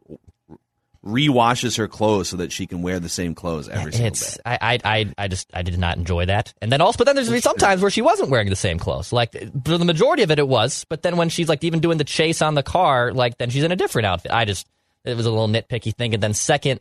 re-washes 1.06 1.76
her 1.76 1.88
clothes 1.88 2.30
so 2.30 2.38
that 2.38 2.52
she 2.52 2.66
can 2.66 2.82
wear 2.82 3.00
the 3.00 3.08
same 3.08 3.36
clothes 3.36 3.70
every 3.70 3.92
single 3.92 4.08
It's 4.08 4.36
day. 4.38 4.42
I, 4.46 4.80
I 4.84 5.14
I 5.18 5.28
just 5.28 5.48
I 5.54 5.62
did 5.62 5.78
not 5.78 5.98
enjoy 5.98 6.26
that. 6.26 6.54
And 6.62 6.72
then 6.72 6.82
also, 6.82 6.98
but 6.98 7.06
then 7.06 7.16
there's 7.16 7.44
some 7.44 7.58
times 7.58 7.82
where 7.82 7.92
she 7.92 8.02
wasn't 8.02 8.30
wearing 8.30 8.50
the 8.50 8.56
same 8.56 8.80
clothes. 8.80 9.14
Like 9.14 9.32
for 9.32 9.78
the 9.78 9.86
majority 9.86 10.24
of 10.24 10.32
it, 10.32 10.40
it 10.40 10.48
was. 10.48 10.86
But 10.90 11.04
then 11.04 11.16
when 11.16 11.30
she's 11.30 11.48
like 11.48 11.64
even 11.64 11.80
doing 11.80 12.00
the 12.00 12.04
chase 12.04 12.42
on 12.42 12.56
the 12.56 12.64
car, 12.64 13.14
like 13.14 13.38
then 13.38 13.52
she's 13.52 13.64
in 13.64 13.72
a 13.72 13.76
different 13.76 14.08
outfit. 14.08 14.32
I 14.32 14.46
just 14.46 14.68
it 15.04 15.16
was 15.16 15.26
a 15.28 15.32
little 15.32 15.48
nitpicky 15.48 15.96
thing. 15.96 16.14
And 16.14 16.24
then 16.24 16.34
second, 16.34 16.80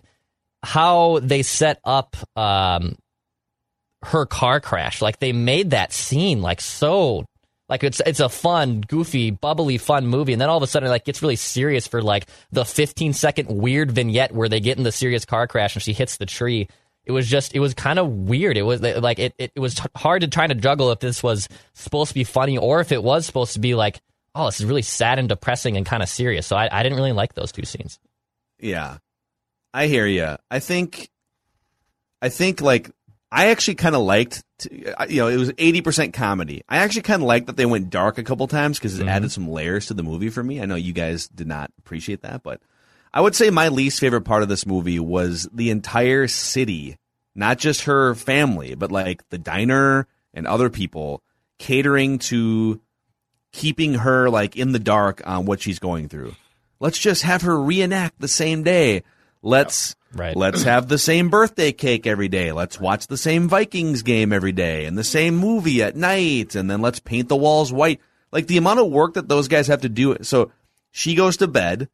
how 0.62 1.20
they 1.20 1.42
set 1.42 1.78
up 1.84 2.16
um 2.37 2.96
her 4.04 4.26
car 4.26 4.60
crash. 4.60 5.02
Like 5.02 5.18
they 5.18 5.32
made 5.32 5.70
that 5.70 5.92
scene 5.92 6.40
like 6.42 6.60
so 6.60 7.24
like 7.68 7.83
it's 7.83 8.00
it's 8.05 8.20
a 8.20 8.29
fun, 8.29 8.83
goofy, 8.83 9.31
bubbly, 9.31 9.79
fun 9.79 10.07
movie, 10.07 10.33
and 10.33 10.40
then 10.40 10.50
all 10.50 10.59
of 10.59 10.62
a 10.62 10.66
sudden, 10.66 10.88
it, 10.88 10.90
like 10.90 11.05
gets 11.05 11.22
really 11.22 11.37
serious 11.37 11.87
for 11.87 12.03
like 12.03 12.27
the 12.53 12.64
15 12.64 13.12
second 13.14 13.48
weird 13.48 13.90
vignette 13.92 14.33
where 14.33 14.48
they 14.48 14.61
get 14.61 14.77
in 14.77 14.85
the 14.85 14.92
serious 14.92 15.24
car 15.24 15.46
crash 15.46 15.74
and 15.74 15.83
she 15.83 15.92
hits 15.92 16.18
the 16.18 16.27
tree. 16.27 16.68
It 17.07 17.12
was 17.12 17.29
just, 17.29 17.55
it 17.55 17.61
was 17.61 17.74
kind 17.74 17.98
of 17.98 18.09
weird. 18.09 18.57
It 18.57 18.62
was 18.62 18.81
like 18.81 19.18
it, 19.18 19.35
it, 19.38 19.53
it 19.55 19.61
was 19.61 19.74
t- 19.74 19.85
hard 19.94 20.22
to 20.22 20.29
try 20.29 20.46
to 20.46 20.55
juggle 20.55 20.90
if 20.90 21.00
this 21.00 21.22
was 21.22 21.48
supposed 21.74 22.11
to 22.11 22.14
be 22.14 22.24
funny 22.24 22.57
or 22.57 22.81
if 22.81 22.92
it 22.92 23.03
was 23.03 23.27
supposed 23.27 23.53
to 23.55 23.61
be 23.61 23.74
like, 23.74 24.00
oh, 24.35 24.46
this 24.46 24.61
is 24.61 24.66
really 24.66 24.83
sad 24.83 25.18
and 25.18 25.29
depressing 25.29 25.77
and 25.77 25.85
kind 25.87 26.03
of 26.03 26.09
serious. 26.09 26.46
So 26.46 26.57
I, 26.57 26.68
I 26.70 26.83
didn't 26.83 26.96
really 26.96 27.12
like 27.12 27.35
those 27.35 27.53
two 27.53 27.64
scenes. 27.64 27.98
Yeah, 28.59 28.98
I 29.72 29.87
hear 29.87 30.07
you. 30.07 30.37
I 30.50 30.61
think, 30.61 31.11
I 32.22 32.31
think 32.31 32.61
like 32.61 32.90
I 33.32 33.46
actually 33.48 33.74
kind 33.74 33.96
of 33.96 34.02
liked, 34.02 34.44
to, 34.60 35.00
uh, 35.02 35.06
you 35.08 35.16
know, 35.16 35.28
it 35.28 35.37
was 35.37 35.52
eighty 35.58 35.80
percent 35.80 36.14
comedy. 36.14 36.62
I 36.68 36.78
actually 36.78 37.02
kind 37.02 37.22
of 37.22 37.26
liked 37.26 37.46
that 37.46 37.56
they 37.56 37.66
went 37.66 37.90
dark 37.90 38.18
a 38.18 38.22
couple 38.22 38.46
times 38.46 38.78
because 38.78 38.96
it 38.98 39.00
Mm-hmm. 39.00 39.08
added 39.08 39.32
some 39.32 39.48
layers 39.48 39.87
to 39.87 39.94
the 39.94 40.02
movie 40.04 40.30
for 40.30 40.42
me. 40.42 40.60
I 40.60 40.66
know 40.66 40.76
you 40.76 40.92
guys 40.92 41.26
did 41.28 41.48
not 41.48 41.70
appreciate 41.78 42.22
that, 42.22 42.42
but 42.42 42.60
I 43.12 43.20
would 43.20 43.34
say 43.34 43.50
my 43.50 43.68
least 43.68 43.98
favorite 44.00 44.22
part 44.22 44.42
of 44.42 44.48
this 44.48 44.66
movie 44.66 45.00
was 45.00 45.48
the 45.52 45.70
entire 45.70 46.28
city, 46.28 46.96
not 47.34 47.58
just 47.58 47.82
her 47.82 48.14
family, 48.14 48.74
but 48.76 48.92
like 48.92 49.28
the 49.30 49.38
diner 49.38 50.06
and 50.32 50.46
other 50.46 50.70
people 50.70 51.22
catering 51.58 52.18
to 52.18 52.80
keeping 53.52 53.94
her 53.94 54.28
like 54.30 54.56
in 54.56 54.72
the 54.72 54.78
dark 54.80 55.22
on 55.24 55.44
what 55.46 55.60
she's 55.60 55.78
going 55.78 56.08
through. 56.08 56.34
Let's 56.80 56.98
just 56.98 57.22
have 57.22 57.42
her 57.42 57.60
reenact 57.60 58.20
the 58.20 58.28
same 58.28 58.62
day. 58.64 59.04
Let's 59.42 59.94
Right. 60.14 60.37
let's 60.37 60.62
have 60.62 60.88
the 60.88 60.98
same 60.98 61.29
birthday 61.29 61.72
cake 61.72 62.07
every 62.07 62.29
day. 62.29 62.53
Let's 62.53 62.81
watch 62.81 63.07
the 63.07 63.16
same 63.16 63.48
Vikings 63.48 64.03
game 64.03 64.33
every 64.33 64.53
day 64.53 64.85
and 64.87 64.96
the 64.96 65.05
same 65.05 65.37
movie 65.37 65.83
at 65.83 65.96
night 65.96 66.55
and 66.55 66.70
then 66.70 66.81
let's 66.81 67.00
paint 67.00 67.29
the 67.29 67.37
walls 67.37 67.72
white. 67.72 68.00
Like 68.33 68.46
the 68.46 68.57
amount 68.57 68.81
of 68.81 68.90
work 68.90 69.14
that 69.14 69.29
those 69.29 69.48
guys 69.48 69.68
have 69.68 69.83
to 69.83 69.88
do. 69.88 70.16
So 70.22 70.53
she 70.90 71.14
goes 71.14 71.37
to 71.38 71.48
bed 71.48 71.88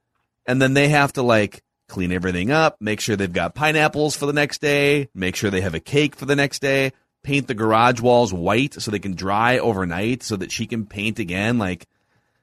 and 0.47 0.61
then 0.61 0.75
they 0.75 0.89
have 0.89 1.13
to 1.15 1.23
like 1.23 1.63
clean 1.89 2.13
everything 2.13 2.51
up, 2.51 2.77
make 2.81 3.01
sure 3.01 3.17
they've 3.17 3.33
got 3.33 3.55
pineapples 3.55 4.17
for 4.17 4.27
the 4.27 4.33
next 4.33 4.61
day, 4.61 5.09
make 5.15 5.37
sure 5.37 5.51
they 5.51 5.61
have 5.61 5.75
a 5.75 5.81
cake 5.81 6.17
for 6.17 6.25
the 6.25 6.37
next 6.37 6.61
day, 6.61 6.93
paint 7.23 7.49
the 7.49 7.55
garage 7.55 8.01
walls 8.01 8.33
white 8.33 8.75
so 8.75 8.91
they 8.91 8.99
can 8.99 9.15
dry 9.15 9.59
overnight 9.59 10.23
so 10.23 10.37
that 10.37 10.53
she 10.53 10.67
can 10.67 10.87
paint 10.87 11.19
again. 11.19 11.59
Like, 11.59 11.87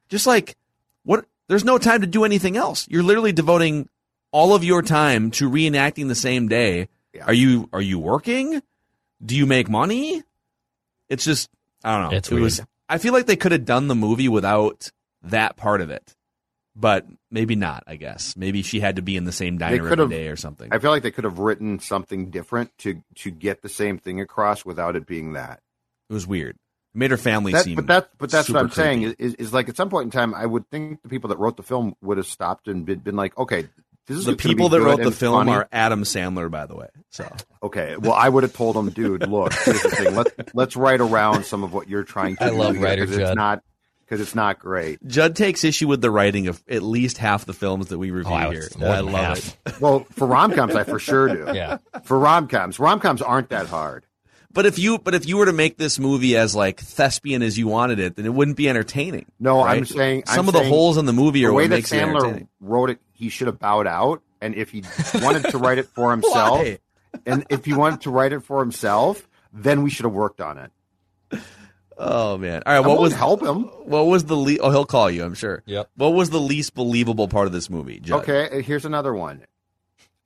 just 0.09 0.27
like 0.27 0.55
what? 1.03 1.25
There's 1.47 1.63
no 1.63 1.77
time 1.77 2.01
to 2.01 2.07
do 2.07 2.25
anything 2.25 2.57
else. 2.57 2.87
You're 2.89 3.03
literally 3.03 3.31
devoting 3.31 3.87
all 4.31 4.53
of 4.53 4.63
your 4.63 4.81
time 4.81 5.31
to 5.31 5.49
reenacting 5.49 6.07
the 6.07 6.15
same 6.15 6.47
day. 6.47 6.89
Are 7.25 7.33
you 7.33 7.69
are 7.73 7.81
you 7.81 7.97
working? 7.99 8.61
Do 9.23 9.35
you 9.35 9.45
make 9.45 9.69
money? 9.69 10.23
It's 11.09 11.23
just 11.25 11.49
I 11.83 11.99
don't 11.99 12.11
know. 12.11 12.17
It's 12.17 12.31
it 12.31 12.39
was. 12.39 12.61
I 12.89 12.97
feel 12.99 13.13
like 13.13 13.25
they 13.25 13.35
could 13.35 13.51
have 13.51 13.65
done 13.65 13.87
the 13.87 13.95
movie 13.95 14.29
without 14.29 14.91
that 15.23 15.57
part 15.57 15.81
of 15.81 15.89
it, 15.89 16.15
but 16.75 17.05
maybe 17.31 17.55
not. 17.55 17.83
I 17.87 17.95
guess 17.95 18.37
maybe 18.37 18.61
she 18.61 18.79
had 18.79 18.97
to 18.97 19.01
be 19.01 19.17
in 19.17 19.23
the 19.25 19.31
same 19.31 19.57
They 19.57 19.65
diner 19.65 19.89
could 19.89 19.99
every 19.99 20.03
have 20.03 20.09
day 20.09 20.27
or 20.27 20.35
something. 20.35 20.69
I 20.71 20.79
feel 20.79 20.91
like 20.91 21.03
they 21.03 21.11
could 21.11 21.23
have 21.23 21.39
written 21.39 21.79
something 21.79 22.29
different 22.29 22.77
to 22.79 23.01
to 23.15 23.31
get 23.31 23.61
the 23.61 23.69
same 23.69 23.97
thing 23.97 24.21
across 24.21 24.63
without 24.63 24.95
it 24.95 25.05
being 25.07 25.33
that. 25.33 25.61
It 26.09 26.13
was 26.13 26.27
weird. 26.27 26.55
It 26.95 26.97
made 26.99 27.11
her 27.11 27.17
family 27.17 27.51
That- 27.53 27.65
seem. 27.65 27.75
but 27.75 27.87
that 27.87 28.09
but 28.17 28.29
that's 28.29 28.47
what 28.49 28.59
I'm 28.59 28.69
saying 28.69 29.01
creepy. 29.03 29.23
is, 29.23 29.33
is 29.35 29.53
like 29.53 29.67
at 29.69 29.75
some 29.75 29.89
point 29.89 30.05
in 30.05 30.11
time 30.11 30.33
I 30.35 30.45
would 30.45 30.69
think 30.69 31.01
the 31.01 31.09
people 31.09 31.29
that 31.29 31.39
wrote 31.39 31.57
the 31.57 31.63
film 31.63 31.95
would 32.01 32.17
have 32.17 32.27
stopped 32.27 32.67
and 32.67 32.85
been, 32.85 32.99
been 32.99 33.15
like, 33.15 33.35
okay, 33.37 33.61
this 33.63 33.69
is 33.71 33.83
the 34.07 34.15
gonna 34.31 34.37
people 34.37 34.69
that 34.69 34.81
wrote 34.81 35.01
the 35.03 35.11
film 35.11 35.45
funny. 35.47 35.51
are 35.51 35.67
Adam 35.71 36.03
Sandler, 36.03 36.49
by 36.49 36.65
the 36.65 36.75
way. 36.75 36.87
So 37.09 37.31
Okay, 37.63 37.95
well, 37.97 38.13
I 38.13 38.29
would 38.29 38.43
have 38.43 38.53
told 38.53 38.75
him, 38.75 38.89
dude, 38.89 39.27
look, 39.27 39.53
here's 39.53 39.81
the 39.83 39.89
thing. 39.89 40.15
Let's 40.15 40.31
let's 40.53 40.75
write 40.75 41.01
around 41.01 41.43
some 41.45 41.63
of 41.63 41.73
what 41.73 41.87
you're 41.89 42.03
trying 42.03 42.35
to 42.37 42.45
I 42.45 42.49
do 42.49 42.55
love 42.55 42.75
here, 42.77 43.05
Judd. 43.05 43.09
It's 43.19 43.35
not 43.35 43.63
because 44.05 44.21
it's 44.21 44.35
not 44.35 44.59
great. 44.59 45.05
Judd 45.05 45.35
takes 45.35 45.63
issue 45.65 45.87
with 45.87 45.99
the 46.01 46.09
writing 46.11 46.47
of 46.47 46.63
at 46.69 46.81
least 46.83 47.17
half 47.17 47.45
the 47.45 47.53
films 47.53 47.87
that 47.87 47.97
we 47.97 48.11
review 48.11 48.31
Oh, 48.33 48.49
here. 48.51 48.69
was 48.73 48.81
I 48.83 48.99
love 49.01 49.13
half. 49.13 49.57
it. 49.65 49.81
Well, 49.81 50.05
for 50.11 50.25
rom 50.27 50.53
coms, 50.53 50.75
I 50.75 50.83
for 50.85 50.99
sure 50.99 51.27
do. 51.27 51.51
Yeah. 51.53 51.79
For 52.03 52.17
rom 52.17 52.47
coms, 52.47 52.79
rom 52.79 52.99
coms 53.01 53.21
aren't 53.21 53.49
that 53.49 53.67
hard. 53.67 54.05
But 54.53 54.65
if 54.65 54.79
you 54.79 54.97
but 54.97 55.13
if 55.13 55.27
you 55.27 55.37
were 55.37 55.45
to 55.45 55.53
make 55.53 55.77
this 55.77 55.99
movie 55.99 56.35
as 56.37 56.55
like 56.55 56.79
thespian 56.79 57.43
as 57.43 57.57
you 57.59 57.67
wanted 57.67 57.99
it, 57.99 58.15
then 58.15 58.25
it 58.25 58.33
wouldn't 58.33 58.57
be 58.57 58.69
entertaining. 58.69 59.25
No, 59.39 59.63
right? 59.63 59.77
I'm 59.77 59.85
saying 59.85 60.23
I'm 60.27 60.35
some 60.35 60.47
of 60.47 60.53
the 60.53 60.63
holes 60.63 60.97
in 60.97 61.05
the 61.05 61.13
movie 61.13 61.43
are 61.45 61.49
the 61.49 61.53
way 61.53 61.63
what 61.65 61.69
that 61.71 61.75
makes 61.75 61.91
it 61.91 61.97
Sandler 62.01 62.15
entertaining. 62.21 62.47
wrote 62.61 62.89
it. 62.91 62.99
He 63.17 63.29
should 63.29 63.47
have 63.47 63.57
bowed 63.57 63.87
out, 63.87 64.21
and 64.41 64.53
if 64.53 64.69
he 64.69 64.83
wanted 65.15 65.49
to 65.49 65.57
write 65.57 65.79
it 65.79 65.87
for 65.87 66.11
himself, 66.11 66.67
and 67.25 67.45
if 67.49 67.65
he 67.65 67.73
wanted 67.73 68.01
to 68.01 68.11
write 68.11 68.31
it 68.31 68.41
for 68.41 68.59
himself, 68.59 69.27
then 69.51 69.81
we 69.81 69.89
should 69.89 70.05
have 70.05 70.13
worked 70.13 70.39
on 70.39 70.59
it. 70.59 71.41
Oh 71.97 72.37
man! 72.37 72.61
All 72.65 72.73
right, 72.73 72.85
I 72.85 72.87
what 72.87 73.01
was 73.01 73.13
help 73.13 73.41
him? 73.41 73.63
what 73.85 74.05
was 74.05 74.25
the 74.25 74.35
le- 74.35 74.59
oh 74.59 74.69
he'll 74.69 74.85
call 74.85 75.09
you 75.09 75.23
I'm 75.23 75.33
sure. 75.33 75.63
Yep. 75.65 75.89
What 75.95 76.09
was 76.09 76.29
the 76.29 76.39
least 76.39 76.75
believable 76.75 77.27
part 77.27 77.47
of 77.47 77.53
this 77.53 77.71
movie? 77.71 77.99
Judd? 77.99 78.21
Okay, 78.21 78.59
uh, 78.59 78.61
here's 78.61 78.85
another 78.85 79.15
one. 79.15 79.43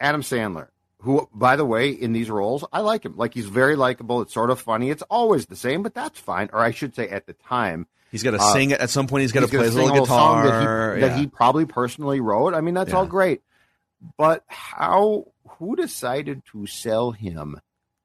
Adam 0.01 0.21
Sandler, 0.21 0.67
who, 0.99 1.30
by 1.34 1.56
the 1.56 1.63
way, 1.63 1.89
in 1.89 2.12
these 2.12 2.30
roles, 2.30 2.65
I 2.73 2.82
like 2.82 3.06
him. 3.06 3.15
Like 3.15 3.34
he's 3.34 3.45
very 3.45 3.77
likable. 3.77 4.21
It's 4.21 4.34
sort 4.34 4.49
of 4.49 4.60
funny. 4.60 4.89
It's 4.89 5.04
always 5.04 5.45
the 5.45 5.56
same, 5.56 5.82
but 5.82 5.93
that's 5.93 6.19
fine. 6.19 6.49
Or 6.51 6.60
I 6.60 6.71
should 6.71 6.93
say, 6.93 7.08
at 7.08 7.25
the 7.25 7.34
time, 7.34 7.88
He's 8.12 8.24
got 8.24 8.32
to 8.32 8.38
Uh, 8.39 8.54
sing 8.54 8.71
it 8.71 8.80
at 8.82 8.89
some 8.89 9.08
point. 9.08 9.21
He's 9.21 9.32
got 9.32 9.41
to 9.41 9.47
play 9.47 9.63
his 9.65 9.76
little 9.76 10.04
a 10.04 10.06
song 10.08 10.43
guitar. 10.43 10.45
that 10.45 10.95
he, 10.97 11.02
yeah. 11.02 11.08
that 11.08 11.17
he 11.19 11.28
probably 11.28 11.65
personally 11.65 12.19
wrote. 12.19 12.54
I 12.54 12.62
mean, 12.62 12.74
that's 12.74 12.93
all 12.93 13.06
great. 13.06 13.41
But 14.17 14.43
how? 14.47 15.28
Who 15.60 15.76
decided 15.76 16.41
to 16.52 16.65
sell 16.67 17.12
him 17.12 17.60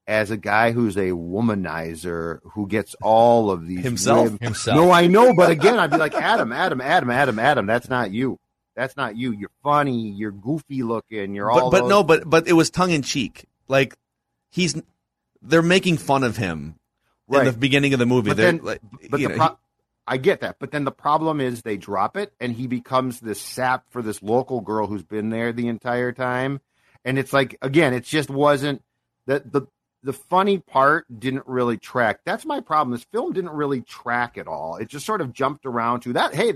as 0.07 0.31
a 0.31 0.37
guy 0.37 0.71
who's 0.73 0.97
a 0.97 1.11
womanizer 1.11 2.41
who 2.53 2.67
gets 2.69 2.95
all 3.03 3.51
of 3.51 3.67
these 3.67 3.83
Himself? 3.83 4.29
whim- 4.31 4.39
Himself. 4.41 4.77
No, 4.77 4.91
I 4.91 5.07
know, 5.07 5.35
but 5.35 5.51
again, 5.51 5.79
I'd 5.79 5.91
be 5.91 5.97
like, 5.97 6.15
Adam, 6.15 6.53
Adam, 6.53 6.81
Adam, 6.81 7.11
Adam, 7.11 7.39
Adam. 7.39 7.67
That's 7.67 7.89
not 7.89 8.13
you. 8.13 8.39
That's 8.75 8.97
not 8.97 9.17
you. 9.17 9.33
You're 9.33 9.51
funny. 9.63 10.11
You're 10.11 10.33
goofy 10.33 10.83
looking. 10.83 11.35
You're 11.35 11.51
all. 11.51 11.71
but 11.71 11.71
but 11.71 11.81
those- 11.83 11.91
no, 11.91 12.03
but 12.05 12.29
but 12.29 12.47
it 12.47 12.53
was 12.53 12.71
tongue 12.71 12.91
in 12.91 13.03
cheek. 13.03 13.47
Like 13.69 13.97
he's 14.51 14.81
they're 15.43 15.63
making 15.63 15.97
fun 15.97 16.23
of 16.25 16.37
him 16.37 16.77
in 17.29 17.35
Right. 17.39 17.45
the 17.47 17.53
beginning 17.59 17.93
of 17.95 17.99
the 17.99 18.07
movie. 18.07 18.29
But 18.31 18.37
They're 18.37 18.53
then, 18.53 18.61
like, 18.65 18.81
but 19.11 19.19
you 19.21 19.29
the 19.29 19.37
know, 19.37 19.47
pro- 19.49 19.59
I 20.07 20.17
get 20.19 20.41
that. 20.41 20.57
But 20.59 20.71
then 20.71 20.85
the 20.85 20.93
problem 20.93 21.41
is 21.41 21.63
they 21.63 21.77
drop 21.77 22.17
it, 22.17 22.33
and 22.41 22.53
he 22.53 22.67
becomes 22.67 23.21
this 23.21 23.41
sap 23.41 23.91
for 23.91 24.03
this 24.03 24.23
local 24.23 24.61
girl 24.61 24.87
who's 24.87 25.03
been 25.03 25.31
there 25.31 25.53
the 25.53 25.69
entire 25.69 26.13
time. 26.13 26.61
And 27.05 27.19
it's 27.19 27.33
like 27.33 27.57
again, 27.63 27.95
it 27.95 28.05
just 28.05 28.31
wasn't 28.31 28.83
that 29.27 29.53
the 29.53 29.67
the 30.03 30.13
funny 30.13 30.59
part 30.59 31.07
didn't 31.19 31.47
really 31.47 31.77
track. 31.77 32.21
That's 32.25 32.45
my 32.45 32.61
problem. 32.61 32.93
This 32.93 33.05
film 33.05 33.33
didn't 33.33 33.51
really 33.51 33.81
track 33.81 34.39
at 34.39 34.47
all. 34.47 34.77
It 34.77 34.89
just 34.89 35.07
sort 35.07 35.21
of 35.21 35.33
jumped 35.33 35.67
around 35.67 36.01
to 36.01 36.13
that. 36.15 36.35
Hey, 36.35 36.53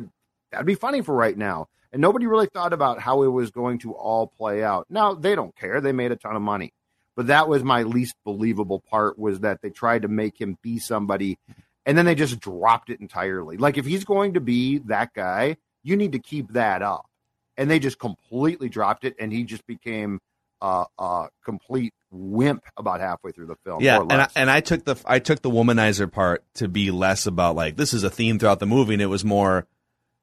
that'd 0.52 0.66
be 0.66 0.76
funny 0.76 1.02
for 1.02 1.14
right 1.14 1.36
now. 1.36 1.68
And 1.92 2.00
nobody 2.00 2.26
really 2.26 2.46
thought 2.46 2.72
about 2.72 3.00
how 3.00 3.22
it 3.24 3.28
was 3.28 3.50
going 3.50 3.80
to 3.80 3.92
all 3.92 4.28
play 4.28 4.62
out. 4.62 4.86
Now 4.88 5.14
they 5.14 5.34
don't 5.34 5.56
care. 5.56 5.80
They 5.80 5.92
made 5.92 6.12
a 6.12 6.16
ton 6.16 6.36
of 6.36 6.42
money. 6.42 6.72
But 7.16 7.26
that 7.26 7.48
was 7.48 7.64
my 7.64 7.82
least 7.82 8.14
believable 8.24 8.80
part 8.80 9.18
was 9.18 9.40
that 9.40 9.60
they 9.62 9.70
tried 9.70 10.02
to 10.02 10.08
make 10.08 10.40
him 10.40 10.56
be 10.62 10.78
somebody 10.78 11.38
and 11.86 11.96
then 11.96 12.04
they 12.04 12.14
just 12.14 12.40
dropped 12.40 12.90
it 12.90 13.00
entirely. 13.00 13.56
Like 13.56 13.78
if 13.78 13.86
he's 13.86 14.04
going 14.04 14.34
to 14.34 14.40
be 14.40 14.78
that 14.86 15.12
guy, 15.14 15.56
you 15.82 15.96
need 15.96 16.12
to 16.12 16.18
keep 16.18 16.52
that 16.52 16.82
up. 16.82 17.06
And 17.56 17.70
they 17.70 17.78
just 17.78 17.98
completely 17.98 18.68
dropped 18.68 19.04
it 19.04 19.16
and 19.18 19.32
he 19.32 19.44
just 19.44 19.66
became 19.66 20.20
uh, 20.62 20.84
a 20.98 21.28
complete 21.44 21.94
wimp 22.10 22.64
about 22.76 23.00
halfway 23.00 23.32
through 23.32 23.46
the 23.46 23.56
film. 23.64 23.82
yeah, 23.82 24.00
and 24.00 24.12
I, 24.12 24.28
and 24.36 24.50
I 24.50 24.60
took 24.60 24.84
the 24.84 24.96
I 25.06 25.18
took 25.18 25.42
the 25.42 25.50
womanizer 25.50 26.10
part 26.10 26.44
to 26.54 26.68
be 26.68 26.90
less 26.90 27.26
about 27.26 27.56
like 27.56 27.76
this 27.76 27.94
is 27.94 28.02
a 28.02 28.10
theme 28.10 28.38
throughout 28.38 28.60
the 28.60 28.66
movie, 28.66 28.94
and 28.94 29.02
it 29.02 29.06
was 29.06 29.24
more, 29.24 29.66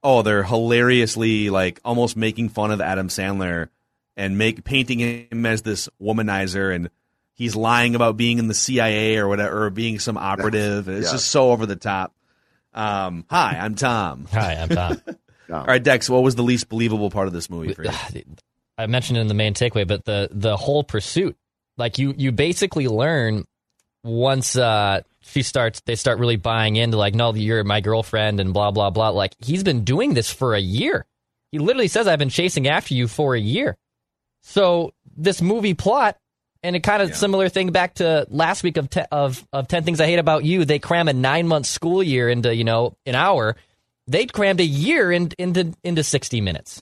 oh, 0.03 0.21
they're 0.21 0.43
hilariously 0.43 1.49
like 1.49 1.79
almost 1.83 2.15
making 2.15 2.49
fun 2.49 2.71
of 2.71 2.81
Adam 2.81 3.07
Sandler 3.07 3.69
and 4.15 4.37
make 4.37 4.63
painting 4.63 4.99
him 4.99 5.45
as 5.45 5.61
this 5.63 5.89
womanizer, 6.01 6.73
and 6.73 6.89
he's 7.38 7.56
lying 7.56 7.95
about 7.95 8.17
being 8.17 8.39
in 8.39 8.47
the 8.47 8.54
CIA 8.54 9.17
or 9.17 9.28
whatever, 9.28 9.65
or 9.65 9.69
being 9.69 10.00
some 10.00 10.17
operative. 10.17 10.88
and 10.88 10.97
it's 10.97 11.08
yeah. 11.08 11.13
just 11.13 11.30
so 11.30 11.52
over 11.52 11.65
the 11.65 11.76
top. 11.76 12.13
Um, 12.73 13.26
hi, 13.30 13.58
I'm 13.60 13.76
Tom. 13.76 14.28
Hi, 14.32 14.56
I'm 14.56 14.69
Tom. 14.69 15.02
All 15.50 15.65
right, 15.65 15.82
Dex, 15.82 16.10
what 16.10 16.21
was 16.21 16.36
the 16.36 16.43
least 16.43 16.69
believable 16.69 17.10
part 17.10 17.28
of 17.28 17.34
this 17.34 17.50
movie 17.50 17.73
for 17.73 17.84
you? 17.84 17.91
I 18.78 18.86
mentioned 18.86 19.17
it 19.17 19.21
in 19.21 19.28
the 19.28 19.34
main 19.34 19.54
takeaway, 19.56 19.88
but 19.88 20.06
the 20.06 20.30
the 20.32 20.56
whole 20.56 20.84
pursuit, 20.84 21.36
like 21.78 21.97
you 21.97 22.13
you 22.15 22.32
basically 22.32 22.88
learn 22.88 23.45
once 24.04 24.56
uh, 24.56 25.02
she 25.21 25.41
starts, 25.41 25.82
they 25.82 25.95
start 25.95 26.19
really 26.19 26.36
buying 26.36 26.76
into 26.76 26.97
like, 26.97 27.15
no, 27.15 27.34
you're 27.34 27.63
my 27.63 27.82
girlfriend 27.82 28.39
and 28.39 28.54
blah 28.54 28.69
blah 28.69 28.91
blah. 28.91 29.10
Like 29.10 29.34
he's 29.39 29.63
been 29.63 29.84
doing 29.84 30.13
this 30.13 30.32
for 30.32 30.54
a 30.54 30.60
year. 30.60 31.06
He 31.52 31.58
literally 31.58 31.88
says, 31.88 32.08
"I've 32.08 32.19
been 32.19 32.30
chasing 32.30 32.67
after 32.67 32.93
you 32.93 33.08
for 33.08 33.34
a 33.34 33.39
year." 33.39 33.78
So 34.43 34.93
this 35.15 35.41
movie 35.41 35.73
plot, 35.73 36.17
and 36.67 36.75
a 36.75 36.82
kind 36.82 37.01
of 37.01 37.15
similar 37.15 37.47
thing 37.47 37.71
back 37.71 37.93
to 37.95 38.27
last 38.30 38.62
week 38.62 38.75
of 38.75 38.89
te- 38.89 39.06
of 39.10 39.47
of 39.53 39.69
ten 39.69 39.84
things 39.86 40.01
I 40.01 40.06
hate 40.06 40.19
about 40.19 40.43
you. 40.43 40.65
They 40.65 40.80
cram 40.80 41.08
a 41.08 41.13
nine 41.13 41.47
month 41.47 41.65
school 41.65 42.03
year 42.03 42.27
into 42.27 42.53
you 42.53 42.65
know 42.65 42.97
an 43.06 43.15
hour. 43.15 43.56
They 44.06 44.25
crammed 44.25 44.60
a 44.60 44.65
year 44.65 45.10
in, 45.12 45.32
into 45.38 45.73
into 45.82 46.03
sixty 46.03 46.41
minutes. 46.41 46.82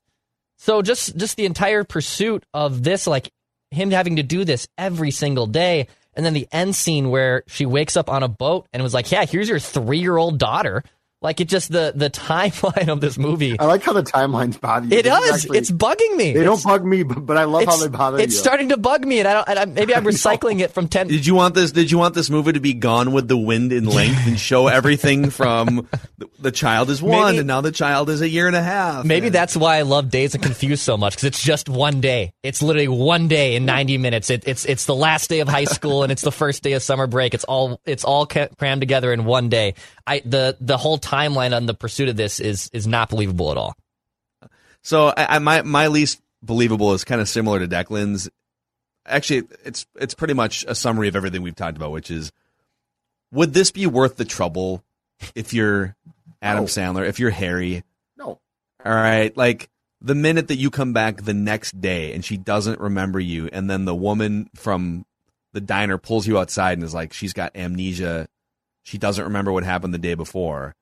So 0.57 0.81
just 0.81 1.15
just 1.15 1.37
the 1.37 1.45
entire 1.45 1.83
pursuit 1.83 2.43
of 2.51 2.83
this, 2.83 3.05
like 3.05 3.31
him 3.69 3.91
having 3.91 4.15
to 4.15 4.23
do 4.23 4.43
this 4.43 4.67
every 4.75 5.11
single 5.11 5.45
day, 5.45 5.87
And 6.15 6.25
then 6.25 6.33
the 6.33 6.47
end 6.51 6.75
scene 6.75 7.11
where 7.11 7.43
she 7.45 7.65
wakes 7.67 7.95
up 7.95 8.09
on 8.09 8.23
a 8.23 8.27
boat 8.27 8.67
and 8.73 8.81
was 8.81 8.93
like, 8.93 9.11
"Yeah, 9.11 9.25
here's 9.25 9.49
your 9.49 9.59
three 9.59 9.99
year 9.99 10.17
old 10.17 10.39
daughter." 10.39 10.83
Like 11.25 11.41
it 11.41 11.47
just 11.49 11.71
the 11.71 11.91
the 11.95 12.09
timeline 12.09 12.87
of 12.87 13.01
this 13.01 13.17
movie. 13.17 13.59
I 13.59 13.65
like 13.65 13.81
how 13.83 13.93
the 13.93 14.03
timelines 14.03 14.61
bother 14.61 14.85
you. 14.85 14.97
It 14.99 15.03
This 15.03 15.13
is 15.13 15.19
does. 15.29 15.35
actually- 15.43 15.57
it's 15.57 15.71
bugging 15.71 16.15
me. 16.15 16.33
They 16.33 16.41
It's- 16.41 16.45
don't 16.45 16.63
bug 16.63 16.85
me, 16.85 17.01
but, 17.03 17.25
but 17.25 17.35
I 17.37 17.45
love 17.45 17.65
how 17.65 17.77
they 17.77 17.87
bother 17.87 18.19
It's 18.19 18.33
you. 18.35 18.39
starting 18.39 18.69
to 18.69 18.77
bug 18.77 19.05
me, 19.05 19.19
and 19.19 19.27
I 19.27 19.33
don't. 19.33 19.49
And 19.49 19.59
I, 19.59 19.65
maybe 19.65 19.95
I'm 19.95 20.05
recycling 20.15 20.59
it 20.59 20.71
from 20.71 20.87
ten. 20.87 21.07
Did 21.07 21.25
you 21.25 21.33
want 21.35 21.55
this? 21.55 21.71
Did 21.71 21.89
you 21.91 21.97
want 21.97 22.13
this 22.15 22.29
movie 22.29 22.53
to 22.53 22.59
be 22.59 22.73
gone 22.73 23.11
with 23.11 23.27
the 23.27 23.37
wind 23.37 23.73
in 23.73 23.85
length 23.85 24.27
and 24.27 24.39
show 24.39 24.67
everything 24.79 25.29
from 25.31 25.87
the, 26.19 26.29
the 26.39 26.51
child 26.51 26.89
is 26.91 27.01
one 27.01 27.25
Maybe- 27.25 27.37
and 27.39 27.47
now 27.47 27.61
the 27.61 27.71
child 27.71 28.09
is 28.11 28.21
a 28.21 28.29
year 28.29 28.45
and 28.47 28.55
a 28.55 28.61
half? 28.63 29.03
Maybe 29.03 29.27
and- 29.27 29.35
that's 29.35 29.57
why 29.57 29.77
I 29.77 29.81
love 29.81 30.09
Dazed 30.11 30.35
and 30.35 30.43
Confused 30.43 30.83
so 30.83 30.95
much 30.95 31.13
because 31.15 31.23
it's 31.25 31.41
just 31.41 31.67
one 31.69 32.01
day. 32.01 32.33
It's 32.43 32.61
literally 32.61 32.87
one 32.87 33.27
day 33.27 33.55
in 33.55 33.65
90 33.65 33.97
minutes. 33.97 34.29
It, 34.29 34.43
it's 34.47 34.63
it's 34.65 34.85
the 34.85 34.95
last 34.95 35.29
day 35.29 35.39
of 35.39 35.47
high 35.49 35.65
school 35.65 36.03
and 36.03 36.11
it's 36.11 36.21
the 36.21 36.31
first 36.31 36.61
day 36.61 36.73
of 36.73 36.83
summer 36.83 37.07
break. 37.07 37.33
It's 37.33 37.45
all 37.45 37.81
it's 37.85 38.03
all 38.03 38.27
crammed 38.27 38.81
together 38.81 39.11
in 39.11 39.25
one 39.25 39.49
day. 39.49 39.73
I 40.05 40.21
the 40.23 40.55
the 40.61 40.77
whole 40.77 40.99
timeline 41.15 41.55
on 41.55 41.65
the 41.65 41.73
pursuit 41.73 42.09
of 42.09 42.15
this 42.15 42.39
is 42.39 42.69
is 42.73 42.87
not 42.87 43.09
believable 43.09 43.51
at 43.51 43.57
all. 43.57 43.75
So 44.81 45.07
I, 45.07 45.35
I, 45.35 45.39
my 45.39 45.61
my 45.61 45.87
least 45.87 46.21
believable 46.43 46.93
is 46.93 47.03
kind 47.03 47.21
of 47.21 47.29
similar 47.29 47.59
to 47.59 47.67
Declan's. 47.67 48.29
Actually, 49.07 49.43
it's 49.63 49.85
it's 49.95 50.13
pretty 50.13 50.33
much 50.33 50.65
a 50.67 50.75
summary 50.75 51.07
of 51.07 51.15
everything 51.15 51.41
we've 51.41 51.55
talked 51.55 51.77
about, 51.77 51.91
which 51.91 52.11
is 52.11 52.31
would 53.31 53.53
this 53.53 53.71
be 53.71 53.85
worth 53.87 54.17
the 54.17 54.25
trouble 54.25 54.83
if 55.35 55.53
you're 55.53 55.95
Adam 56.41 56.63
No. 56.63 56.67
Sandler, 56.67 57.07
if 57.07 57.19
you're 57.19 57.31
Harry? 57.31 57.83
no. 58.17 58.39
All 58.83 58.93
right, 58.93 59.35
like 59.35 59.69
the 60.01 60.15
minute 60.15 60.49
that 60.49 60.57
you 60.57 60.69
come 60.69 60.93
back 60.93 61.23
the 61.23 61.33
next 61.33 61.79
day 61.81 62.13
and 62.13 62.23
she 62.23 62.37
doesn't 62.37 62.79
remember 62.79 63.19
you, 63.19 63.49
and 63.51 63.69
then 63.69 63.85
the 63.85 63.95
woman 63.95 64.49
from 64.55 65.05
the 65.53 65.61
diner 65.61 65.97
pulls 65.97 66.27
you 66.27 66.37
outside 66.37 66.73
and 66.77 66.83
is 66.83 66.93
like, 66.93 67.13
she's 67.13 67.33
got 67.33 67.55
amnesia, 67.55 68.27
she 68.83 68.97
doesn't 68.99 69.23
remember 69.23 69.51
what 69.51 69.63
happened 69.63 69.93
the 69.93 69.97
day 69.97 70.13
before. 70.13 70.75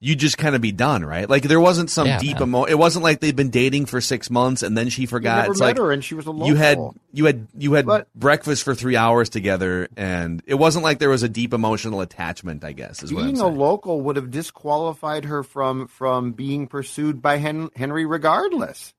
You 0.00 0.14
just 0.14 0.38
kind 0.38 0.54
of 0.54 0.60
be 0.60 0.70
done, 0.70 1.04
right? 1.04 1.28
Like 1.28 1.42
there 1.42 1.58
wasn't 1.58 1.90
some 1.90 2.06
Yeah, 2.06 2.20
deep 2.20 2.40
emotion. 2.40 2.70
It 2.70 2.78
wasn't 2.78 3.02
like 3.02 3.18
they'd 3.18 3.34
been 3.34 3.50
dating 3.50 3.86
for 3.86 4.00
six 4.00 4.30
months 4.30 4.62
and 4.62 4.78
then 4.78 4.90
she 4.90 5.02
You 5.02 5.08
forgot. 5.08 5.38
never 5.38 5.50
it's 5.50 5.60
met 5.60 5.66
like 5.66 5.76
her, 5.78 5.90
and 5.90 6.04
she 6.04 6.14
was 6.14 6.26
a 6.26 6.30
local. 6.30 6.46
you 6.46 6.54
had 6.54 6.78
you 7.12 7.24
had 7.24 7.48
you 7.58 7.72
had 7.72 7.84
But- 7.84 8.06
breakfast 8.14 8.62
for 8.62 8.76
three 8.76 8.94
hours 8.94 9.28
together, 9.28 9.88
and 9.96 10.40
it 10.46 10.54
wasn't 10.54 10.84
like 10.84 11.00
there 11.00 11.10
was 11.10 11.24
a 11.24 11.28
deep 11.28 11.52
emotional 11.52 12.00
attachment. 12.00 12.62
I 12.62 12.72
guess 12.72 13.02
is 13.02 13.12
what 13.12 13.24
I'm 13.24 13.32
being 13.32 13.40
a 13.40 13.48
local 13.48 14.00
would 14.02 14.14
have 14.14 14.30
disqualified 14.30 15.24
her 15.24 15.42
from 15.42 15.88
from 15.88 16.30
being 16.30 16.68
pursued 16.68 17.20
by 17.20 17.38
Hen- 17.38 17.70
Henry 17.74 18.06
regardless. 18.06 18.94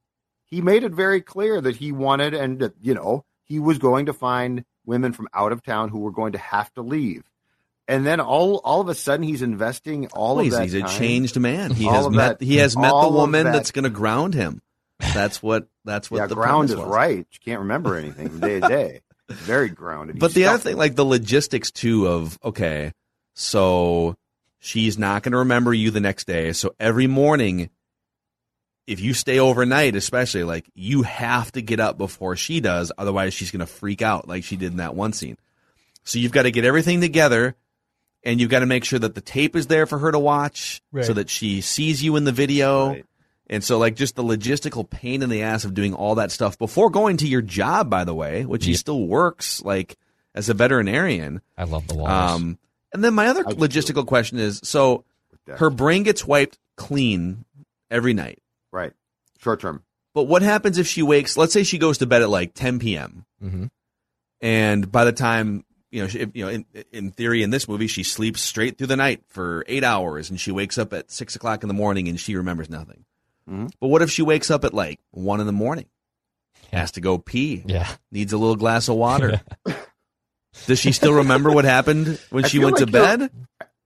He 0.47 0.59
made 0.61 0.83
it 0.83 0.91
very 0.91 1.21
clear 1.21 1.61
that 1.61 1.77
he 1.77 1.91
wanted 1.93 2.33
and 2.33 2.59
that, 2.59 2.73
you 2.81 2.93
know 2.93 3.23
he 3.45 3.57
was 3.59 3.77
going 3.77 4.05
to 4.07 4.13
find 4.13 4.65
women 4.85 5.13
from 5.13 5.27
out 5.33 5.51
of 5.53 5.63
town 5.63 5.89
who 5.89 5.99
were 5.99 6.11
going 6.11 6.33
to 6.33 6.37
have 6.39 6.73
to 6.73 6.81
leave. 6.81 7.23
And 7.89 8.05
then 8.05 8.19
all 8.21 8.57
all 8.63 8.79
of 8.81 8.87
a 8.87 8.95
sudden 8.95 9.23
he's 9.23 9.41
investing 9.41 10.07
all 10.13 10.35
Well, 10.35 10.39
of 10.39 10.45
he's, 10.45 10.53
that 10.53 10.63
he's 10.63 10.73
a 10.75 10.81
time. 10.81 10.89
changed 10.99 11.39
man. 11.39 11.71
He 11.71 11.85
has 11.85 12.07
met 12.09 12.39
that- 12.39 12.45
he 12.45 12.57
has 12.57 12.77
met 12.77 12.91
the 12.91 13.09
woman 13.09 13.45
that- 13.45 13.51
that's 13.53 13.71
going 13.71 13.83
to 13.83 13.89
ground 13.89 14.33
him. 14.35 14.61
That's 15.13 15.41
what 15.41 15.67
that's 15.85 16.11
what 16.11 16.19
yeah, 16.19 16.27
the 16.27 16.35
ground 16.35 16.69
is 16.69 16.75
was. 16.75 16.85
right. 16.85 17.17
You 17.31 17.39
can't 17.43 17.61
remember 17.61 17.95
anything 17.97 18.29
from 18.29 18.39
day 18.41 18.59
to 18.59 18.67
day. 18.67 19.01
Very 19.29 19.69
grounded. 19.69 20.19
But 20.19 20.27
He's 20.27 20.35
the 20.35 20.45
other 20.45 20.57
thing, 20.59 20.71
in- 20.73 20.77
like 20.77 20.95
the 20.95 21.05
logistics 21.05 21.71
too, 21.71 22.07
of 22.07 22.37
okay, 22.43 22.93
so 23.33 24.15
she's 24.59 24.97
not 24.99 25.23
going 25.23 25.31
to 25.31 25.37
remember 25.39 25.73
you 25.73 25.89
the 25.91 25.99
next 26.01 26.27
day. 26.27 26.51
So 26.53 26.75
every 26.79 27.07
morning, 27.07 27.69
if 28.87 28.99
you 28.99 29.13
stay 29.13 29.39
overnight, 29.39 29.95
especially 29.95 30.43
like 30.43 30.65
you 30.75 31.03
have 31.03 31.51
to 31.53 31.61
get 31.61 31.79
up 31.79 31.97
before 31.97 32.35
she 32.35 32.59
does, 32.59 32.91
otherwise 32.97 33.33
she's 33.33 33.51
going 33.51 33.59
to 33.61 33.65
freak 33.65 34.01
out 34.01 34.27
like 34.27 34.43
she 34.43 34.57
did 34.57 34.71
in 34.71 34.77
that 34.77 34.95
one 34.95 35.13
scene. 35.13 35.37
So 36.03 36.19
you've 36.19 36.31
got 36.31 36.43
to 36.43 36.51
get 36.51 36.65
everything 36.65 37.01
together, 37.01 37.55
and 38.23 38.39
you've 38.41 38.49
got 38.49 38.59
to 38.59 38.65
make 38.65 38.83
sure 38.83 38.99
that 38.99 39.15
the 39.15 39.21
tape 39.21 39.55
is 39.55 39.67
there 39.67 39.85
for 39.85 39.97
her 39.99 40.11
to 40.11 40.19
watch, 40.19 40.81
so 41.03 41.13
that 41.13 41.29
she 41.29 41.61
sees 41.61 42.03
you 42.03 42.15
in 42.15 42.23
the 42.25 42.31
video. 42.31 42.89
Right. 42.89 43.05
And 43.51 43.63
so, 43.63 43.79
like, 43.79 43.95
just 43.95 44.15
the 44.15 44.23
logistical 44.23 44.87
pain 44.87 45.23
in 45.23 45.29
the 45.29 45.41
ass 45.41 45.63
of 45.65 45.73
doing 45.73 45.93
all 45.95 46.15
that 46.15 46.31
stuff 46.31 46.57
before 46.59 46.91
going 46.91 47.17
to 47.17 47.27
your 47.27 47.41
job, 47.41 47.89
by 47.89 48.03
the 48.03 48.13
way, 48.13 48.45
which 48.45 48.65
he 48.65 48.75
still 48.75 49.07
works 49.07 49.61
like 49.63 49.97
as 50.35 50.49
a 50.49 50.53
veterinarian. 50.53 51.41
I 51.57 51.63
love 51.63 51.87
the 51.87 51.95
walrus. 51.95 52.31
Um, 52.33 52.59
and 52.93 53.03
then 53.03 53.15
my 53.15 53.27
other 53.27 53.47
I 53.47 53.53
logistical 53.53 54.05
question 54.05 54.37
is: 54.37 54.59
so 54.63 55.03
her 55.47 55.69
brain 55.71 56.03
gets 56.03 56.25
wiped 56.27 56.59
clean 56.75 57.43
every 57.89 58.13
night, 58.13 58.39
right 58.71 58.93
short 59.39 59.61
term. 59.61 59.83
but 60.13 60.23
what 60.25 60.41
happens 60.43 60.77
if 60.77 60.85
she 60.85 61.01
wakes? 61.01 61.35
Let's 61.35 61.53
say 61.53 61.63
she 61.63 61.77
goes 61.79 61.97
to 61.99 62.05
bed 62.05 62.21
at 62.21 62.29
like 62.29 62.53
10 62.53 62.77
p.m. 62.79 63.25
hmm 63.41 63.65
and 64.41 64.89
by 64.91 65.03
the 65.05 65.11
time 65.11 65.65
you 65.91 66.01
know, 66.01 66.07
she, 66.07 66.19
you 66.33 66.45
know, 66.45 66.49
in, 66.49 66.65
in 66.91 67.11
theory, 67.11 67.41
in 67.43 67.49
this 67.49 67.67
movie, 67.67 67.87
she 67.87 68.03
sleeps 68.03 68.41
straight 68.41 68.77
through 68.77 68.87
the 68.87 68.95
night 68.97 69.23
for 69.27 69.63
eight 69.67 69.83
hours, 69.83 70.29
and 70.29 70.39
she 70.39 70.51
wakes 70.51 70.77
up 70.77 70.93
at 70.93 71.09
six 71.11 71.35
o'clock 71.35 71.63
in 71.63 71.67
the 71.67 71.73
morning, 71.73 72.07
and 72.07 72.19
she 72.19 72.35
remembers 72.35 72.69
nothing. 72.69 73.05
Mhm. 73.49 73.71
But 73.79 73.87
what 73.87 74.01
if 74.01 74.11
she 74.11 74.21
wakes 74.21 74.51
up 74.51 74.63
at 74.65 74.73
like 74.73 74.99
one 75.11 75.39
in 75.39 75.47
the 75.47 75.51
morning, 75.53 75.85
has 76.71 76.91
to 76.91 77.01
go 77.01 77.17
pee, 77.17 77.63
Yeah. 77.65 77.87
needs 78.11 78.33
a 78.33 78.37
little 78.37 78.55
glass 78.55 78.87
of 78.87 78.95
water? 78.97 79.41
Does 80.65 80.79
she 80.79 80.91
still 80.91 81.13
remember 81.13 81.51
what 81.51 81.65
happened 81.65 82.19
when 82.29 82.45
I 82.45 82.47
she 82.47 82.59
went 82.59 82.77
to 82.77 82.85
like 82.85 82.93
you're- 82.93 83.17
bed? 83.27 83.31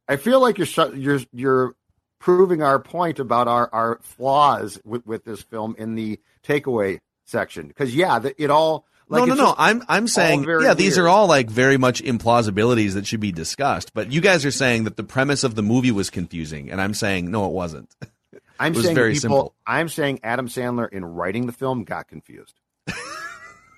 I 0.07 0.15
feel 0.17 0.41
like 0.41 0.57
you're 0.57 0.67
shut- 0.67 0.97
you're 0.97 1.19
you're 1.31 1.75
proving 2.19 2.61
our 2.61 2.79
point 2.79 3.19
about 3.19 3.47
our 3.47 3.69
our 3.71 3.99
flaws 4.01 4.79
with, 4.83 5.05
with 5.05 5.23
this 5.25 5.41
film 5.41 5.75
in 5.77 5.95
the 5.95 6.19
takeaway 6.45 6.99
section 7.25 7.67
because 7.67 7.95
yeah, 7.95 8.19
the, 8.19 8.41
it 8.41 8.49
all 8.49 8.85
like 9.09 9.27
no, 9.27 9.35
no, 9.35 9.35
no. 9.35 9.55
I'm 9.57 9.83
I'm 9.87 10.07
saying 10.07 10.43
yeah, 10.43 10.73
these 10.73 10.97
are 10.97 11.07
all 11.07 11.27
like 11.27 11.49
very 11.49 11.77
much 11.77 12.01
implausibilities 12.01 12.93
that 12.93 13.05
should 13.05 13.19
be 13.19 13.31
discussed. 13.31 13.93
But 13.93 14.11
you 14.11 14.21
guys 14.21 14.45
are 14.45 14.51
saying 14.51 14.85
that 14.85 14.97
the 14.97 15.03
premise 15.03 15.43
of 15.43 15.55
the 15.55 15.63
movie 15.63 15.91
was 15.91 16.09
confusing, 16.09 16.71
and 16.71 16.81
I'm 16.81 16.93
saying 16.93 17.29
no, 17.29 17.45
it 17.45 17.51
wasn't. 17.51 17.93
I'm 18.59 18.73
it 18.73 18.77
was 18.77 18.85
saying 18.85 18.95
very 18.95 19.13
people. 19.13 19.21
simple. 19.21 19.55
I'm 19.67 19.89
saying 19.89 20.19
Adam 20.23 20.47
Sandler 20.47 20.89
in 20.91 21.03
writing 21.03 21.47
the 21.47 21.51
film 21.51 21.83
got 21.83 22.07
confused. 22.07 22.59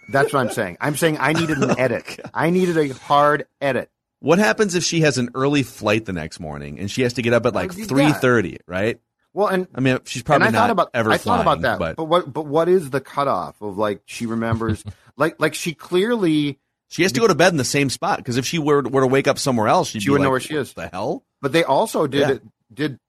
That's 0.09 0.31
what 0.31 0.39
I'm 0.41 0.51
saying. 0.51 0.77
I'm 0.79 0.95
saying 0.95 1.17
I 1.19 1.33
needed 1.33 1.57
an 1.57 1.63
oh, 1.71 1.75
edit. 1.77 2.19
I 2.33 2.49
needed 2.51 2.77
a 2.77 2.93
hard 2.93 3.47
edit. 3.59 3.89
What 4.19 4.39
happens 4.39 4.75
if 4.75 4.83
she 4.83 5.01
has 5.01 5.17
an 5.17 5.29
early 5.35 5.63
flight 5.63 6.05
the 6.05 6.13
next 6.13 6.39
morning 6.39 6.79
and 6.79 6.89
she 6.89 7.01
has 7.01 7.13
to 7.13 7.21
get 7.21 7.33
up 7.33 7.45
at 7.45 7.53
like 7.53 7.71
Oh, 7.71 7.83
three 7.83 8.11
thirty? 8.13 8.59
Right? 8.67 8.99
Well, 9.35 9.47
and 9.47 9.67
I 9.75 9.81
mean, 9.81 9.99
she's 10.05 10.23
probably 10.23 10.49
not 10.49 10.53
thought 10.61 10.69
about 10.69 10.89
ever 10.93 11.11
I 11.11 11.17
flying, 11.17 11.43
thought 11.43 11.59
about 11.59 11.61
that, 11.61 11.77
but 11.77 11.97
but 11.97 12.05
what 12.05 12.31
but 12.31 12.45
what 12.45 12.69
is 12.69 12.89
the 12.89 13.01
cutoff 13.01 13.61
of 13.61 13.77
like 13.77 14.01
she 14.05 14.25
remembers 14.25 14.83
like 15.17 15.39
like 15.41 15.53
she 15.53 15.73
clearly 15.73 16.57
she 16.87 17.03
has 17.03 17.11
to 17.11 17.19
go 17.19 17.27
to 17.27 17.35
bed 17.35 17.51
in 17.51 17.57
the 17.57 17.65
same 17.65 17.89
spot 17.89 18.19
because 18.19 18.37
if 18.37 18.45
she 18.45 18.59
were, 18.59 18.81
were 18.83 19.01
to 19.01 19.07
wake 19.07 19.27
up 19.27 19.37
somewhere 19.37 19.67
else, 19.67 19.89
she'd 19.89 20.01
She 20.01 20.07
be 20.07 20.11
wouldn't 20.11 20.21
like, 20.23 20.27
know 20.27 20.31
where 20.31 20.39
she 20.39 20.55
is. 20.55 20.71
The 20.73 20.87
hell? 20.87 21.25
But 21.41 21.51
they 21.51 21.65
also 21.65 22.07
did 22.07 22.29
Yeah. 22.29 22.37
did 22.73 22.99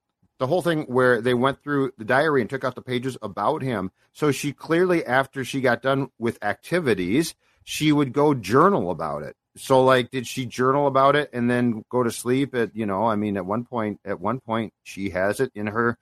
the 0.40 0.48
whole 0.48 0.62
thing 0.62 0.82
where 0.82 1.20
they 1.20 1.32
went 1.32 1.62
through 1.62 1.92
the 1.96 2.04
diary 2.04 2.40
and 2.40 2.50
took 2.50 2.64
out 2.64 2.74
the 2.74 2.82
pages 2.82 3.16
about 3.22 3.62
him. 3.62 3.92
So 4.12 4.32
she 4.32 4.52
clearly, 4.52 5.06
after 5.06 5.44
she 5.44 5.60
got 5.60 5.80
done 5.80 6.08
with 6.18 6.42
activities, 6.42 7.34
she 7.62 7.92
would 7.92 8.12
go 8.12 8.34
journal 8.34 8.90
about 8.90 9.22
it. 9.22 9.36
So 9.56 9.82
like, 9.84 10.10
did 10.10 10.26
she 10.26 10.44
journal 10.44 10.88
about 10.88 11.14
it 11.16 11.30
and 11.32 11.48
then 11.48 11.84
go 11.88 12.02
to 12.02 12.10
sleep? 12.10 12.54
At 12.54 12.74
you 12.74 12.84
know, 12.84 13.04
I 13.04 13.14
mean, 13.14 13.36
at 13.36 13.46
one 13.46 13.64
point, 13.64 14.00
at 14.04 14.20
one 14.20 14.40
point, 14.40 14.72
she 14.82 15.10
has 15.10 15.38
it 15.38 15.52
in 15.54 15.68
her 15.68 15.96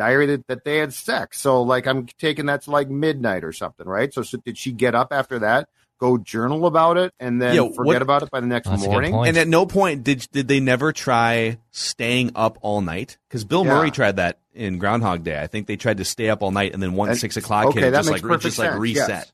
diary 0.00 0.26
that, 0.26 0.46
that 0.48 0.64
they 0.64 0.78
had 0.78 0.92
sex. 0.94 1.38
So 1.40 1.62
like, 1.62 1.86
I'm 1.86 2.06
taking 2.18 2.46
that's 2.46 2.66
like 2.66 2.88
midnight 2.88 3.44
or 3.44 3.52
something, 3.52 3.86
right? 3.86 4.12
So, 4.14 4.22
so 4.22 4.38
did 4.38 4.56
she 4.58 4.72
get 4.72 4.94
up 4.94 5.12
after 5.12 5.38
that? 5.40 5.68
Go 5.98 6.16
journal 6.16 6.64
about 6.64 6.96
it 6.96 7.12
and 7.20 7.42
then 7.42 7.54
Yeah, 7.54 7.68
forget 7.68 7.84
what- 7.84 8.00
about 8.02 8.22
it 8.22 8.30
by 8.30 8.40
the 8.40 8.46
next 8.46 8.68
That's 8.68 8.82
a 8.82 8.86
good 8.86 8.90
morning. 8.92 9.14
And 9.28 9.36
at 9.36 9.46
no 9.48 9.66
point 9.66 10.02
did 10.02 10.26
did 10.32 10.48
they 10.48 10.58
never 10.58 10.92
try 10.94 11.58
staying 11.72 12.32
up 12.34 12.56
all 12.62 12.80
night? 12.80 13.18
Because 13.28 13.44
Bill 13.44 13.66
Yeah. 13.66 13.74
Murray 13.74 13.90
tried 13.90 14.16
that 14.16 14.38
in 14.54 14.78
Groundhog 14.78 15.22
Day. 15.24 15.38
I 15.40 15.46
think 15.46 15.66
they 15.66 15.76
tried 15.76 15.98
to 15.98 16.04
stay 16.06 16.30
up 16.30 16.42
all 16.42 16.50
night, 16.52 16.72
and 16.72 16.82
then 16.82 16.94
once 16.94 17.10
And- 17.10 17.20
six 17.20 17.36
o'clock 17.36 17.66
okay, 17.66 17.80
hit, 17.80 17.90
that 17.90 17.98
just 17.98 18.10
makes 18.10 18.22
like 18.22 18.28
perfect 18.30 18.42
just 18.44 18.58
like 18.58 18.70
sense, 18.70 18.80
reset. 18.80 19.08
yes. 19.08 19.32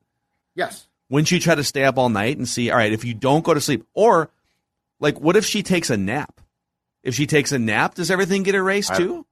Yes. 0.56 0.88
Wouldn't 1.08 1.30
you 1.30 1.38
try 1.38 1.54
to 1.54 1.62
stay 1.64 1.84
up 1.84 1.98
all 1.98 2.08
night 2.08 2.36
and 2.36 2.48
see? 2.48 2.70
All 2.70 2.76
right, 2.78 2.92
if 2.92 3.04
you 3.04 3.14
don't 3.14 3.44
go 3.44 3.54
to 3.54 3.60
sleep, 3.60 3.86
or 3.94 4.28
like, 4.98 5.20
what 5.20 5.36
if 5.36 5.44
she 5.46 5.62
takes 5.62 5.88
a 5.90 5.96
nap? 5.96 6.40
If 7.04 7.14
she 7.14 7.26
takes 7.28 7.52
a 7.52 7.58
nap, 7.60 7.94
does 7.94 8.10
everything 8.10 8.42
get 8.42 8.56
erased 8.56 8.90
I- 8.90 8.96
too? 8.98 9.25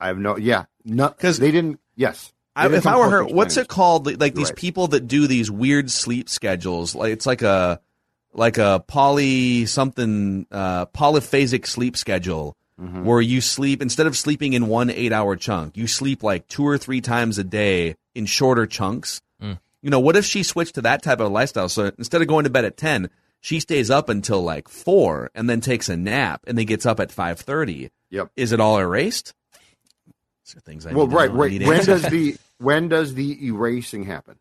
I 0.00 0.08
have 0.08 0.18
no, 0.18 0.36
yeah, 0.36 0.64
no, 0.84 1.08
'Cause- 1.10 1.38
they 1.38 1.50
didn't. 1.50 1.78
Yes, 1.96 2.32
I, 2.56 2.64
didn't 2.64 2.78
if 2.78 2.86
I 2.86 2.96
were 2.96 3.10
her, 3.10 3.24
what's 3.24 3.56
it 3.56 3.68
called? 3.68 4.06
Like, 4.06 4.20
like 4.20 4.34
these 4.34 4.48
Right. 4.48 4.56
people 4.56 4.88
that 4.88 5.06
do 5.06 5.26
these 5.26 5.50
weird 5.50 5.90
sleep 5.90 6.28
schedules. 6.28 6.94
Like 6.94 7.12
it's 7.12 7.26
like 7.26 7.42
a 7.42 7.80
like 8.32 8.58
a 8.58 8.82
poly 8.86 9.66
something 9.66 10.46
uh, 10.50 10.86
polyphasic 10.86 11.66
sleep 11.66 11.96
schedule 11.96 12.56
Mm-hmm. 12.80 13.04
where 13.04 13.20
you 13.20 13.42
sleep 13.42 13.82
instead 13.82 14.06
of 14.06 14.16
sleeping 14.16 14.54
in 14.54 14.66
one 14.66 14.88
eight 14.88 15.12
hour 15.12 15.36
chunk, 15.36 15.76
you 15.76 15.86
sleep 15.86 16.22
like 16.22 16.48
two 16.48 16.66
or 16.66 16.78
three 16.78 17.02
times 17.02 17.36
a 17.36 17.44
day 17.44 17.96
in 18.14 18.24
shorter 18.24 18.66
chunks. 18.66 19.20
Mm. 19.42 19.58
You 19.82 19.90
know, 19.90 20.00
what 20.00 20.16
if 20.16 20.24
she 20.24 20.42
switched 20.42 20.76
to 20.76 20.80
that 20.80 21.02
type 21.02 21.20
of 21.20 21.30
lifestyle? 21.30 21.68
So 21.68 21.92
instead 21.98 22.22
of 22.22 22.28
going 22.28 22.44
to 22.44 22.50
bed 22.50 22.64
at 22.64 22.78
ten, 22.78 23.10
she 23.38 23.60
stays 23.60 23.90
up 23.90 24.08
until 24.08 24.42
like 24.42 24.66
four 24.70 25.30
and 25.34 25.48
then 25.50 25.60
takes 25.60 25.90
a 25.90 25.96
nap 25.96 26.40
and 26.46 26.56
then 26.56 26.64
gets 26.64 26.86
up 26.86 27.00
at 27.00 27.12
five 27.12 27.38
thirty. 27.40 27.90
Yep. 28.08 28.30
Is 28.34 28.50
it 28.52 28.60
all 28.60 28.78
erased? 28.78 29.34
Are 30.56 30.60
things 30.60 30.86
I 30.86 30.92
Well, 30.92 31.08
right, 31.08 31.32
right. 31.32 31.62
When 31.62 31.84
does 31.84 32.02
the 32.02 32.36
when 32.58 32.88
does 32.88 33.14
the 33.14 33.46
erasing 33.46 34.04
happen? 34.04 34.38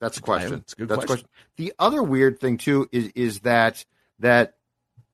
That's 0.00 0.16
a 0.16 0.22
question. 0.22 0.54
It's 0.54 0.72
a 0.72 0.76
good 0.76 0.88
That's 0.88 1.04
a 1.04 1.06
question. 1.06 1.28
The 1.56 1.72
other 1.78 2.02
weird 2.02 2.40
thing 2.40 2.56
too 2.56 2.88
is 2.92 3.08
is 3.14 3.40
that 3.40 3.84
that 4.18 4.54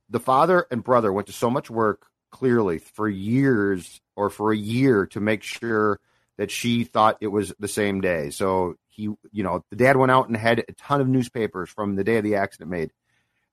the 0.09 0.21
father 0.21 0.67
and 0.71 0.83
brother 0.83 1.13
went 1.13 1.27
to 1.27 1.33
so 1.33 1.51
much 1.51 1.69
work 1.71 2.07
clearly 2.31 2.79
for 2.79 3.09
years 3.09 4.01
or 4.15 4.31
for 4.31 4.53
a 4.53 4.57
year 4.57 5.07
to 5.07 5.21
make 5.21 5.43
sure 5.43 6.01
that 6.39 6.51
she 6.51 6.85
thought 6.85 7.19
it 7.21 7.29
was 7.29 7.53
the 7.59 7.69
same 7.69 8.01
day. 8.01 8.31
So 8.31 8.77
he, 8.89 9.05
you 9.33 9.43
know, 9.43 9.65
the 9.71 9.77
dad 9.77 9.97
went 9.97 10.13
out 10.13 10.29
and 10.29 10.37
had 10.37 10.65
a 10.69 10.73
ton 10.73 11.01
of 11.01 11.09
newspapers 11.09 11.71
from 11.71 11.97
the 11.97 12.05
day 12.05 12.19
of 12.19 12.25
the 12.25 12.37
accident 12.37 12.71
made. 12.71 12.93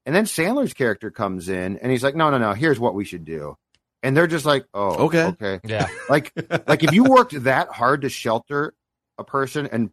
And 0.06 0.14
then 0.14 0.26
Sandler's 0.26 0.74
character 0.74 1.12
comes 1.12 1.48
in 1.48 1.78
and 1.78 1.92
he's 1.92 2.04
like, 2.04 2.16
"No, 2.16 2.30
no, 2.30 2.38
no, 2.38 2.54
here's 2.54 2.80
what 2.80 2.94
we 2.94 3.06
should 3.06 3.26
do." 3.26 3.58
And 4.04 4.16
they're 4.16 4.28
just 4.28 4.46
like, 4.46 4.66
"Oh, 4.74 5.06
Okay. 5.06 5.24
okay." 5.28 5.60
Yeah. 5.64 5.88
Like 6.10 6.32
like 6.68 6.84
if 6.84 6.92
you 6.94 7.06
worked 7.06 7.42
that 7.44 7.70
hard 7.70 8.02
to 8.02 8.10
shelter 8.10 8.74
a 9.18 9.24
person 9.24 9.66
and 9.72 9.90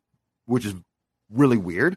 which 0.46 0.66
is 0.66 0.74
really 1.32 1.56
weird, 1.56 1.96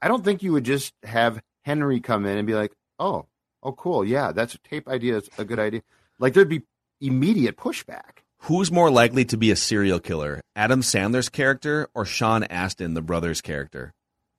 I 0.00 0.08
don't 0.08 0.24
think 0.24 0.42
you 0.42 0.52
would 0.54 0.64
just 0.64 0.94
have 1.04 1.40
Henry 1.64 2.00
come 2.00 2.24
in 2.26 2.38
and 2.38 2.46
be 2.46 2.54
like, 2.54 2.72
"Oh, 2.98 3.26
oh 3.62 3.72
cool. 3.72 4.04
Yeah, 4.04 4.32
that's 4.32 4.54
a 4.54 4.58
tape 4.58 4.88
idea. 4.88 5.18
It's 5.18 5.28
a 5.38 5.44
good 5.44 5.58
idea." 5.58 5.82
Like 6.18 6.32
there'd 6.34 6.48
be 6.48 6.62
immediate 7.00 7.56
pushback. 7.56 8.24
Who's 8.44 8.72
more 8.72 8.90
likely 8.90 9.26
to 9.26 9.36
be 9.36 9.50
a 9.50 9.56
serial 9.56 10.00
killer, 10.00 10.40
Adam 10.56 10.80
Sandler's 10.80 11.28
character 11.28 11.88
or 11.94 12.06
Sean 12.06 12.42
Astin, 12.44 12.94
the 12.94 13.02
brother's 13.02 13.42
character? 13.42 13.92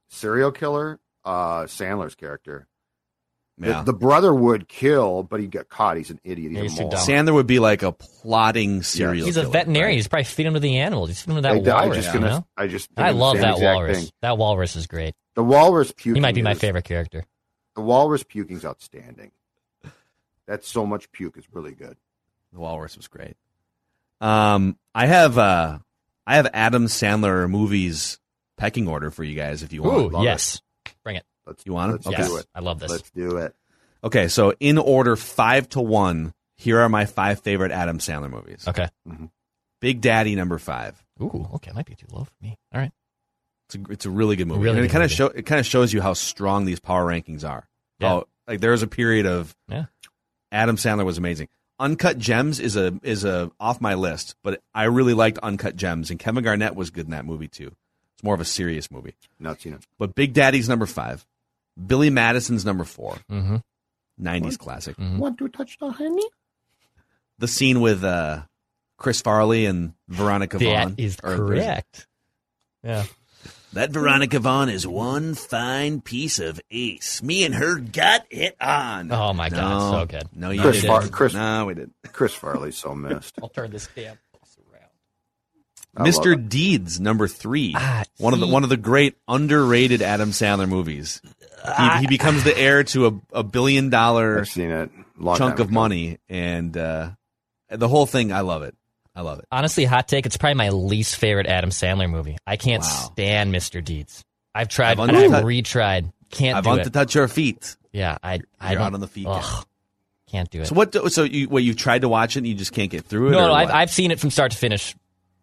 Serial 0.09 0.51
killer, 0.51 0.99
uh 1.23 1.63
Sandler's 1.65 2.15
character. 2.15 2.67
The- 3.61 3.67
Yeah. 3.69 3.83
The, 3.83 3.93
brother 3.93 4.33
would 4.33 4.67
kill, 4.67 5.23
but 5.23 5.39
he 5.39 5.47
got 5.47 5.69
caught. 5.69 5.97
He's 5.97 6.09
an 6.09 6.19
idiot. 6.23 6.51
He's, 6.51 6.55
Yeah, 6.57 6.59
a 6.59 6.63
he's 6.63 6.77
too 6.77 6.83
moron. 6.85 6.99
Sandler 7.07 7.33
would 7.35 7.47
be 7.47 7.59
like 7.59 7.83
a 7.83 7.91
plotting 7.91 8.83
serial 8.83 9.25
He's 9.25 9.37
a 9.37 9.43
veterinarian. 9.47 9.89
right? 9.89 9.95
He's 9.95 10.07
probably 10.07 10.23
feeding 10.25 10.47
him 10.49 10.53
to 10.55 10.59
the 10.59 10.77
animals. 10.79 11.09
He's 11.09 11.21
feeding 11.21 11.37
him 11.37 11.43
to 11.43 11.61
that 11.61 11.75
I- 11.75 11.83
I 11.85 11.89
just 11.93 12.07
you 12.13 12.19
gonna- 12.19 12.29
know? 12.31 12.47
I 12.57 12.67
just 12.67 12.89
I 12.97 13.11
love 13.11 13.37
that 13.39 13.59
walrus. 13.59 13.97
thing. 13.99 14.09
That 14.21 14.37
walrus 14.37 14.75
is 14.75 14.87
great. 14.87 15.13
The 15.35 15.43
walrus 15.43 15.91
puking. 15.91 16.15
He 16.15 16.21
might 16.21 16.35
be 16.35 16.41
my 16.41 16.51
is- 16.51 16.59
favorite 16.59 16.83
character. 16.85 17.25
The 17.75 17.81
walrus 17.81 18.23
puking's 18.23 18.65
outstanding. 18.65 19.31
That's 20.47 20.67
so 20.67 20.85
much 20.85 21.09
puke. 21.11 21.37
It's 21.37 21.47
really 21.53 21.71
good. 21.71 21.95
The 22.51 22.59
Walrus 22.59 22.97
was 22.97 23.07
great. 23.07 23.37
Um, 24.19 24.77
I 24.93 25.05
have 25.05 25.37
uh, 25.37 25.79
I 26.27 26.35
have 26.35 26.47
Adam 26.53 26.87
Sandler 26.87 27.49
movies 27.49 28.19
pecking 28.57 28.87
order 28.89 29.09
for 29.11 29.23
you 29.23 29.35
guys 29.35 29.63
if 29.63 29.71
you 29.71 29.83
want. 29.83 30.13
Ooh, 30.13 30.23
yes. 30.23 30.55
It. 30.55 30.61
Let's 31.51 31.65
You 31.65 31.73
want 31.73 31.91
it? 31.91 32.05
Let's 32.05 32.07
Okay. 32.07 32.27
do 32.27 32.37
it. 32.37 32.45
I 32.55 32.59
love 32.59 32.79
this. 32.79 32.89
Let's 32.91 33.11
do 33.11 33.37
it. 33.37 33.55
Okay, 34.03 34.27
so 34.27 34.53
in 34.59 34.77
order 34.77 35.15
five 35.15 35.69
to 35.69 35.81
one, 35.81 36.33
here 36.57 36.79
are 36.79 36.89
my 36.89 37.05
five 37.05 37.41
favorite 37.41 37.71
Adam 37.71 37.99
Sandler 37.99 38.29
movies. 38.31 38.65
Okay. 38.67 38.87
Mm-hmm. 39.07 39.25
Big 39.79 40.01
Daddy 40.01 40.35
number 40.35 40.57
five. 40.57 41.01
Ooh, 41.21 41.47
okay. 41.55 41.71
Might 41.73 41.85
be 41.85 41.95
too 41.95 42.07
low 42.11 42.23
for 42.23 42.33
me. 42.41 42.57
All 42.73 42.79
right. 42.81 42.91
It's 43.67 43.75
a, 43.75 43.91
it's 43.91 44.05
a 44.05 44.09
really 44.09 44.35
good 44.35 44.47
movie. 44.47 44.61
Really 44.61 44.77
and 44.77 44.85
it 44.85 44.89
kind 44.91 45.03
of 45.03 45.11
show 45.11 45.27
it 45.27 45.45
kind 45.45 45.59
of 45.59 45.65
shows 45.65 45.93
you 45.93 46.01
how 46.01 46.13
strong 46.13 46.65
these 46.65 46.79
power 46.79 47.05
rankings 47.05 47.47
are. 47.47 47.67
Yeah. 47.99 48.07
How, 48.09 48.27
like 48.47 48.59
there 48.59 48.71
was 48.71 48.83
a 48.83 48.87
period 48.87 49.25
of 49.25 49.55
Yeah. 49.67 49.85
Adam 50.51 50.75
Sandler 50.77 51.05
was 51.05 51.17
amazing. 51.17 51.47
Uncut 51.79 52.17
Gems 52.19 52.59
is 52.59 52.75
a 52.75 52.99
is 53.01 53.23
a 53.23 53.49
off 53.59 53.81
my 53.81 53.95
list, 53.95 54.35
but 54.43 54.61
I 54.73 54.83
really 54.83 55.13
liked 55.15 55.39
Uncut 55.39 55.75
Gems, 55.75 56.11
and 56.11 56.19
Kevin 56.19 56.43
Garnett 56.43 56.75
was 56.75 56.91
good 56.91 57.05
in 57.05 57.11
that 57.11 57.25
movie 57.25 57.47
too. 57.47 57.71
It's 58.15 58.23
more 58.23 58.35
of 58.35 58.41
a 58.41 58.45
serious 58.45 58.91
movie. 58.91 59.15
Not 59.39 59.61
seen 59.61 59.73
it. 59.73 59.81
But 59.97 60.13
Big 60.13 60.33
Daddy's 60.33 60.69
number 60.69 60.85
five, 60.85 61.25
Billy 61.87 62.09
Madison's 62.09 62.65
number 62.65 62.83
4 62.83 63.17
Mm-hmm. 63.31 63.55
90s 64.21 64.57
classic. 64.59 64.95
Want 64.99 65.37
to 65.39 65.47
touch 65.49 65.77
the 65.79 65.89
honey? 65.91 66.27
The 67.39 67.47
scene 67.47 67.81
with 67.81 68.03
uh, 68.03 68.43
Chris 68.97 69.21
Farley 69.21 69.65
and 69.65 69.93
Veronica 70.09 70.59
Vaughn. 70.59 70.95
That 70.95 70.99
is 70.99 71.17
are 71.23 71.33
in 71.33 71.37
correct. 71.39 72.07
Yeah. 72.83 73.05
That 73.73 73.89
Veronica 73.91 74.37
Vaughn 74.39 74.69
is 74.69 74.85
one 74.85 75.33
fine 75.33 76.01
piece 76.01 76.37
of 76.39 76.59
ace. 76.69 77.23
Me 77.23 77.45
and 77.45 77.55
her 77.55 77.79
got 77.79 78.25
it 78.29 78.55
on. 78.61 79.11
Oh 79.11 79.33
my 79.33 79.49
God, 79.49 79.57
No. 79.93 79.99
so 79.99 80.05
good. 80.05 80.27
No, 80.35 80.51
you 80.51 80.61
Chris, 80.61 80.81
didn't. 80.81 80.89
Far- 80.89 81.07
Chris, 81.07 81.33
No, 81.33 81.65
we 81.65 81.73
didn't. 81.73 81.95
Chris 82.11 82.33
Farley's 82.33 82.77
so 82.77 82.93
missed. 82.93 83.33
I'll 83.41 83.49
turn 83.49 83.71
this 83.71 83.87
damn 83.95 84.17
bus 84.33 84.57
around. 84.71 86.05
Mr. 86.07 86.49
Deeds, 86.49 86.99
number 86.99 87.27
three. 87.27 87.73
Ah, 87.75 88.03
one 88.17 88.33
of 88.33 88.39
the 88.39 88.47
one 88.47 88.63
of 88.63 88.69
the 88.69 88.77
great 88.77 89.15
underrated 89.27 90.01
Adam 90.01 90.29
Sandler 90.31 90.67
movies. 90.69 91.21
He, 91.77 91.99
he 92.01 92.07
becomes 92.07 92.43
the 92.43 92.57
heir 92.57 92.83
to 92.85 93.07
a, 93.07 93.39
a 93.39 93.43
billion 93.43 93.89
dollar 93.89 94.39
I've 94.39 94.47
seen 94.47 94.69
it. 94.71 94.89
Long 95.17 95.37
chunk 95.37 95.59
of 95.59 95.67
ago. 95.67 95.73
money, 95.73 96.17
and 96.29 96.75
uh, 96.75 97.11
the 97.69 97.87
whole 97.87 98.05
thing. 98.05 98.31
I 98.33 98.41
love 98.41 98.63
it. 98.63 98.75
I 99.15 99.21
love 99.21 99.39
it. 99.39 99.45
Honestly, 99.51 99.85
hot 99.85 100.07
take. 100.07 100.25
It's 100.25 100.37
probably 100.37 100.55
my 100.55 100.69
least 100.69 101.17
favorite 101.17 101.45
Adam 101.47 101.69
Sandler 101.69 102.09
movie. 102.09 102.37
I 102.47 102.55
can't 102.57 102.81
Wow. 102.81 102.89
stand 103.13 103.53
Mr. 103.53 103.83
Deeds. 103.83 104.23
I've 104.55 104.69
tried. 104.69 104.99
I've 104.99 105.09
and 105.09 105.17
I've 105.17 105.23
uncut- 105.25 105.43
retried. 105.45 106.11
Can't 106.31 106.57
I 106.57 106.61
do 106.61 106.69
want 106.69 106.81
it. 106.81 106.83
to 106.85 106.89
touch 106.89 107.13
your 107.13 107.27
feet. 107.27 107.75
yeah, 107.91 108.17
I. 108.23 108.39
I 108.59 108.69
You're 108.71 108.79
don't. 108.79 108.87
out 108.87 108.93
on 108.95 108.99
the 109.01 109.07
feet. 109.07 109.27
Ugh, 109.27 109.65
can't 110.31 110.49
do 110.49 110.61
it. 110.61 110.67
So 110.67 110.75
what? 110.75 110.91
do- 110.93 111.09
So 111.09 111.23
you 111.23 111.47
what 111.49 111.61
you 111.61 111.73
tried 111.75 112.01
to 112.01 112.09
watch 112.09 112.35
it 112.35 112.39
and 112.39 112.47
you 112.47 112.55
just 112.55 112.71
can't 112.73 112.89
get 112.89 113.05
through 113.05 113.27
it? 113.27 113.31
no, 113.31 113.47
no, 113.47 113.53
I've. 113.53 113.69
I've 113.69 113.91
seen 113.91 114.11
it 114.11 114.19
from 114.19 114.29
start 114.31 114.51
to 114.53 114.57
finish 114.57 114.95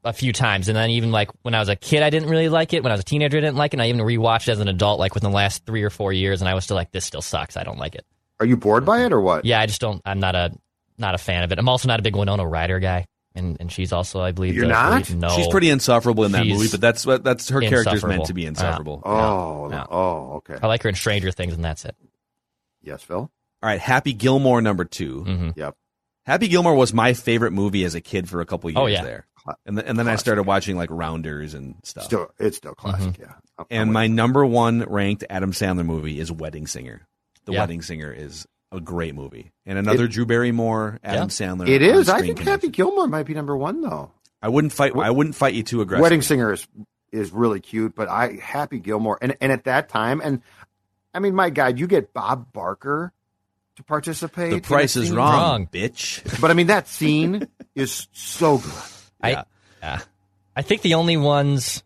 a 0.08 0.12
few 0.12 0.32
times, 0.32 0.68
and 0.68 0.76
then 0.76 0.90
even 0.90 1.10
like 1.12 1.30
when 1.42 1.54
I 1.54 1.60
was 1.60 1.68
a 1.68 1.76
kid, 1.76 2.02
I 2.02 2.10
didn't 2.10 2.28
really 2.28 2.48
like 2.48 2.72
it. 2.72 2.82
When 2.82 2.90
I 2.90 2.94
was 2.94 3.00
a 3.02 3.04
teenager, 3.04 3.38
I 3.38 3.40
didn't 3.40 3.56
like 3.56 3.72
it. 3.72 3.76
And 3.76 3.82
I 3.82 3.88
even 3.88 4.00
rewatched 4.00 4.48
it 4.48 4.52
as 4.52 4.60
an 4.60 4.68
adult, 4.68 4.98
like 4.98 5.14
within 5.14 5.30
the 5.30 5.36
last 5.36 5.64
three 5.66 5.82
or 5.82 5.90
four 5.90 6.12
years, 6.12 6.40
and 6.42 6.48
I 6.48 6.54
was 6.54 6.64
still 6.64 6.76
like, 6.76 6.90
this 6.92 7.04
still 7.04 7.22
sucks. 7.22 7.56
I 7.56 7.62
don't 7.64 7.78
like 7.78 7.94
it. 7.94 8.04
Are 8.40 8.46
you 8.46 8.56
bored 8.56 8.84
by 8.84 9.04
it 9.04 9.12
or 9.12 9.20
what? 9.20 9.44
Yeah, 9.44 9.60
I 9.60 9.66
just 9.66 9.80
don't. 9.80 10.00
I'm 10.04 10.20
not 10.20 10.34
a 10.34 10.52
not 10.96 11.14
a 11.14 11.18
fan 11.18 11.44
of 11.44 11.52
it. 11.52 11.58
I'm 11.58 11.68
also 11.68 11.88
not 11.88 12.00
a 12.00 12.02
big 12.02 12.16
Winona 12.16 12.46
Ryder 12.46 12.78
guy, 12.80 13.06
and 13.34 13.56
and 13.60 13.70
she's 13.70 13.92
also, 13.92 14.20
I 14.20 14.32
believe, 14.32 14.54
You're 14.54 14.66
not? 14.66 15.08
lead. 15.10 15.18
No, 15.20 15.28
She's 15.30 15.48
pretty 15.48 15.70
insufferable 15.70 16.24
in 16.24 16.32
that 16.32 16.44
She's 16.44 16.54
movie, 16.56 16.68
but 16.70 16.80
that's 16.80 17.04
what 17.06 17.22
that's 17.24 17.48
her 17.50 17.60
character's 17.60 17.86
insufferable. 17.86 18.08
meant 18.16 18.26
to 18.26 18.34
be 18.34 18.46
insufferable. 18.46 19.02
Oh, 19.04 19.70
Yeah. 19.70 19.84
oh, 19.90 20.32
okay. 20.36 20.56
I 20.62 20.66
like 20.66 20.82
her 20.84 20.88
in 20.88 20.94
Stranger 20.94 21.30
Things, 21.30 21.52
and 21.54 21.64
that's 21.64 21.84
it. 21.84 21.94
Yes, 22.82 23.02
Phil. 23.02 23.18
All 23.18 23.30
right, 23.68 23.80
Happy 23.80 24.12
Gilmore 24.12 24.62
number 24.62 24.84
2 24.84 25.24
Mhm. 25.26 25.56
Yep. 25.56 25.74
Happy 26.26 26.46
Gilmore 26.48 26.74
was 26.74 26.92
my 26.92 27.12
favorite 27.14 27.52
movie 27.52 27.84
as 27.84 27.94
a 27.94 28.00
kid 28.00 28.28
for 28.28 28.40
a 28.40 28.46
couple 28.46 28.70
years 28.70 28.78
Oh, 28.78 28.86
yeah. 28.86 29.02
there, 29.02 29.26
and 29.66 29.76
then, 29.78 29.84
and 29.86 29.98
then 29.98 30.08
I 30.08 30.16
started 30.16 30.42
watching 30.44 30.76
like 30.76 30.90
Rounders 30.90 31.54
and 31.54 31.76
stuff. 31.84 32.04
Still, 32.04 32.30
it's 32.38 32.56
still 32.56 32.74
classic. 32.74 33.12
Mm-hmm. 33.14 33.22
Yeah. 33.22 33.32
I'm- 33.58 33.66
and 33.70 33.80
I'm 33.88 33.92
my 33.92 34.06
number 34.06 34.44
one 34.46 34.80
ranked 34.88 35.24
Adam 35.28 35.52
Sandler 35.52 35.84
movie 35.84 36.20
is 36.20 36.30
Wedding 36.30 36.66
Singer. 36.66 37.06
The 37.44 37.52
Yeah. 37.52 37.60
Wedding 37.60 37.82
Singer 37.82 38.12
is 38.12 38.46
a 38.70 38.80
great 38.80 39.14
movie, 39.14 39.50
and 39.66 39.78
another 39.78 40.06
Drew 40.08 40.26
Barrymore, 40.26 40.98
Adam 41.02 41.22
Yeah. 41.22 41.26
Sandler. 41.28 41.68
It 41.68 41.80
is. 41.82 42.08
I 42.08 42.14
on-screen 42.14 42.36
think 42.36 42.46
Happy. 42.48 42.68
Gilmore 42.68 43.06
might 43.08 43.24
be 43.26 43.34
number 43.34 43.56
one 43.56 43.80
though. 43.80 44.10
I 44.42 44.48
wouldn't 44.48 44.72
fight. 44.72 44.94
I 44.94 45.10
wouldn't 45.10 45.34
fight 45.34 45.54
you 45.54 45.62
too 45.62 45.80
aggressively. 45.80 46.02
Wedding 46.04 46.22
Singer 46.22 46.52
is 46.52 46.66
is 47.10 47.32
really 47.32 47.60
cute, 47.60 47.94
but 47.94 48.08
I 48.08 48.34
Happy 48.42 48.78
Gilmore 48.78 49.18
and 49.22 49.36
and 49.40 49.50
at 49.50 49.64
that 49.64 49.88
time, 49.88 50.20
and 50.22 50.42
I 51.14 51.20
mean, 51.20 51.34
my 51.34 51.48
God, 51.50 51.78
you 51.78 51.86
get 51.86 52.12
Bob 52.12 52.52
Barker 52.52 53.12
to 53.76 53.82
participate. 53.82 54.52
The 54.52 54.60
Price 54.60 54.94
is 54.96 55.10
wrong, 55.10 55.32
Wrong. 55.32 55.66
bitch. 55.72 56.40
But 56.40 56.50
I 56.50 56.54
mean, 56.54 56.66
that 56.66 56.86
scene 56.88 57.48
is 57.74 58.06
so 58.12 58.58
good. 58.58 58.72
I, 59.22 59.30
Yeah. 59.30 59.42
yeah. 59.82 60.00
I 60.56 60.62
think 60.62 60.82
the 60.82 60.94
only 60.94 61.16
ones 61.16 61.82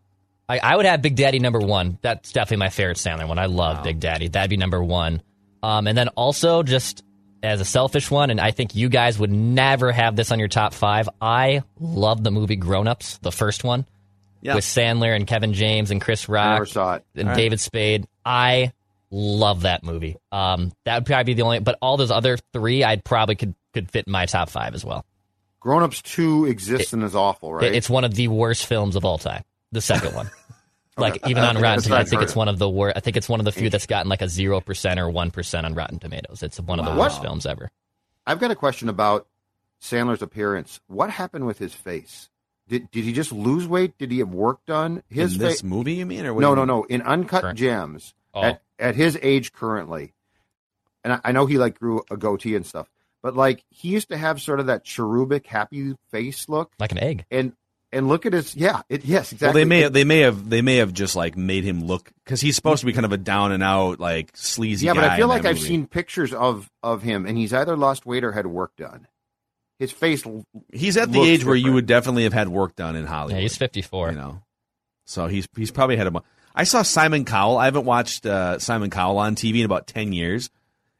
I, 0.49 0.59
I 0.59 0.75
would 0.75 0.85
have 0.85 1.01
Big 1.01 1.15
Daddy 1.15 1.39
number 1.39 1.59
one. 1.59 1.97
That's 2.01 2.31
definitely 2.31 2.57
my 2.57 2.69
favorite 2.69 2.97
Sandler 2.97 3.27
one. 3.27 3.39
I 3.39 3.45
love 3.45 3.83
Big 3.83 3.99
Daddy. 3.99 4.27
That'd 4.27 4.49
be 4.49 4.57
number 4.57 4.83
one. 4.83 5.21
Um, 5.61 5.87
and 5.87 5.97
then 5.97 6.09
also 6.09 6.63
just 6.63 7.03
as 7.41 7.61
a 7.61 7.65
selfish 7.65 8.09
one, 8.11 8.29
and 8.29 8.39
I 8.41 8.51
think 8.51 8.75
you 8.75 8.89
guys 8.89 9.17
would 9.19 9.31
never 9.31 9.91
have 9.91 10.15
this 10.15 10.31
on 10.31 10.39
your 10.39 10.47
top 10.47 10.73
five. 10.73 11.07
I 11.21 11.63
love 11.79 12.23
the 12.23 12.31
movie 12.31 12.55
Grown 12.55 12.87
Ups, 12.87 13.17
the 13.19 13.31
first 13.31 13.63
one 13.63 13.85
Yeah. 14.41 14.55
with 14.55 14.63
Sandler 14.65 15.15
and 15.15 15.27
Kevin 15.27 15.53
James 15.53 15.91
and 15.91 16.01
Chris 16.01 16.27
I 16.29 16.33
Rock 16.33 16.53
never 16.53 16.65
saw 16.65 16.93
it. 16.95 17.05
and 17.15 17.27
All 17.29 17.33
right. 17.35 17.37
David 17.37 17.59
Spade. 17.59 18.07
I 18.25 18.73
love 19.11 19.61
that 19.61 19.83
movie. 19.83 20.17
Um, 20.31 20.71
that 20.85 20.95
would 20.95 21.05
probably 21.05 21.25
be 21.25 21.33
the 21.35 21.43
only. 21.43 21.59
But 21.59 21.77
all 21.81 21.97
those 21.97 22.11
other 22.11 22.37
three, 22.53 22.83
I'd 22.83 23.03
probably 23.03 23.35
could 23.35 23.55
could 23.73 23.89
fit 23.91 24.05
in 24.07 24.11
my 24.11 24.25
top 24.25 24.49
five 24.49 24.73
as 24.75 24.83
well. 24.85 25.05
Grown 25.63 25.81
Ups 25.81 26.01
Two 26.01 26.45
exists 26.45 26.91
and 26.91 27.01
is 27.03 27.15
awful, 27.15 27.53
right? 27.53 27.73
It's 27.73 27.89
one 27.89 28.03
of 28.03 28.13
the 28.15 28.27
worst 28.27 28.65
films 28.65 28.97
of 28.97 29.05
all 29.05 29.17
time. 29.17 29.43
The 29.71 29.81
second 29.81 30.13
one. 30.13 30.29
Like 30.95 31.27
even 31.27 31.43
uh, 31.43 31.47
on 31.47 31.55
Rotten 31.59 31.81
Tomatoes, 31.81 32.05
I 32.05 32.07
think 32.07 32.21
it's 32.21 32.35
one 32.35 32.47
of 32.47 32.59
the 32.59 32.69
worst. 32.69 32.95
I 32.95 32.99
think 32.99 33.17
it's 33.17 33.27
one 33.27 33.39
of 33.39 33.45
the 33.45 33.51
few 33.51 33.71
that's 33.71 33.87
gotten 33.87 34.09
like 34.09 34.21
a 34.21 34.29
zero 34.29 34.61
percent 34.61 34.99
or 34.99 35.09
one 35.09 35.31
percent 35.31 35.65
on 35.65 35.73
Rotten 35.73 35.97
Tomatoes. 35.97 36.43
It's 36.43 36.59
one 36.59 36.79
of 36.79 36.85
the 36.85 36.93
worst 36.93 37.19
films 37.19 37.47
ever. 37.47 37.71
I've 38.27 38.39
got 38.39 38.51
a 38.51 38.55
question 38.55 38.89
about 38.89 39.25
Sandler's 39.81 40.21
appearance. 40.21 40.79
What 40.85 41.09
happened 41.09 41.47
with 41.47 41.57
his 41.57 41.73
face? 41.73 42.29
Did 42.67 42.91
did 42.91 43.05
he 43.05 43.11
just 43.11 43.31
lose 43.31 43.67
weight? 43.67 43.97
Did 43.97 44.11
he 44.11 44.19
have 44.19 44.29
work 44.29 44.63
done? 44.67 45.01
His 45.09 45.33
in 45.33 45.39
face? 45.39 45.49
this 45.53 45.63
movie, 45.63 45.93
you 45.95 46.05
mean? 46.05 46.27
Or 46.27 46.33
what 46.35 46.41
No, 46.41 46.53
do 46.53 46.57
no, 46.57 46.61
mean? 46.61 46.67
no. 46.67 46.95
In 46.95 47.01
Uncut 47.01 47.41
Current- 47.41 47.57
Gems, 47.57 48.13
Oh. 48.35 48.43
at 48.43 48.61
at 48.77 48.93
his 48.95 49.17
age 49.23 49.51
currently, 49.51 50.13
and 51.03 51.13
I, 51.13 51.21
I 51.23 51.31
know 51.31 51.47
he 51.47 51.57
like 51.57 51.79
grew 51.79 52.03
a 52.11 52.17
goatee 52.17 52.55
and 52.55 52.67
stuff, 52.67 52.87
but 53.23 53.35
like 53.35 53.63
he 53.71 53.87
used 53.89 54.09
to 54.09 54.17
have 54.17 54.39
sort 54.39 54.59
of 54.59 54.67
that 54.67 54.83
cherubic, 54.83 55.47
happy 55.47 55.95
face 56.11 56.47
look, 56.47 56.71
Like 56.79 56.91
an 56.91 56.99
egg. 56.99 57.25
and 57.31 57.53
and 57.91 58.07
look 58.07 58.25
at 58.25 58.33
his 58.33 58.55
yeah, 58.55 58.81
it 58.89 59.05
yes 59.05 59.31
exactly. 59.31 59.47
Well, 59.47 59.53
they 59.53 59.65
may 59.65 59.79
It- 59.79 59.83
have, 59.83 59.93
they 59.93 60.03
may 60.03 60.19
have 60.19 60.49
they 60.49 60.61
may 60.61 60.75
have 60.77 60.93
just 60.93 61.15
like 61.15 61.35
made 61.37 61.63
him 61.63 61.83
look 61.85 62.11
because 62.23 62.41
he's 62.41 62.55
supposed 62.55 62.81
to 62.81 62.85
be 62.85 62.93
kind 62.93 63.05
of 63.05 63.11
a 63.11 63.17
down 63.17 63.51
and 63.51 63.63
out 63.63 63.99
like 63.99 64.31
sleazy. 64.35 64.85
yeah, 64.85 64.93
but 64.93 65.03
I 65.03 65.15
feel 65.17 65.27
like 65.27 65.45
I've 65.45 65.55
movie. 65.55 65.67
seen 65.67 65.87
pictures 65.87 66.33
of 66.33 66.69
of 66.83 67.01
him, 67.01 67.25
and 67.25 67.37
he's 67.37 67.53
either 67.53 67.75
lost 67.77 68.05
weight 68.05 68.23
or 68.23 68.31
had 68.33 68.45
work 68.47 68.75
done. 68.75 69.07
His 69.79 69.91
face, 69.91 70.23
He's 70.71 70.97
at 70.97 71.11
the 71.11 71.17
looks 71.19 71.27
age 71.29 71.45
where 71.45 71.55
you 71.55 71.73
would 71.73 71.87
definitely 71.87 72.23
have 72.23 72.33
had 72.33 72.47
work 72.47 72.75
done 72.75 72.95
in 72.95 73.05
Hollywood. 73.05 73.37
Yeah, 73.37 73.41
he's 73.41 73.57
fifty 73.57 73.81
four. 73.81 74.09
you 74.11 74.15
know, 74.15 74.41
so 75.05 75.27
he's 75.27 75.47
he's 75.55 75.71
probably 75.71 75.97
had 75.97 76.07
a. 76.07 76.21
I 76.55 76.63
saw 76.63 76.83
Simon 76.83 77.25
Cowell. 77.25 77.57
I 77.57 77.65
haven't 77.65 77.85
watched 77.85 78.25
uh, 78.25 78.59
Simon 78.59 78.91
Cowell 78.91 79.17
on 79.17 79.35
TV 79.35 79.59
in 79.59 79.65
about 79.65 79.87
ten 79.87 80.13
years, 80.13 80.49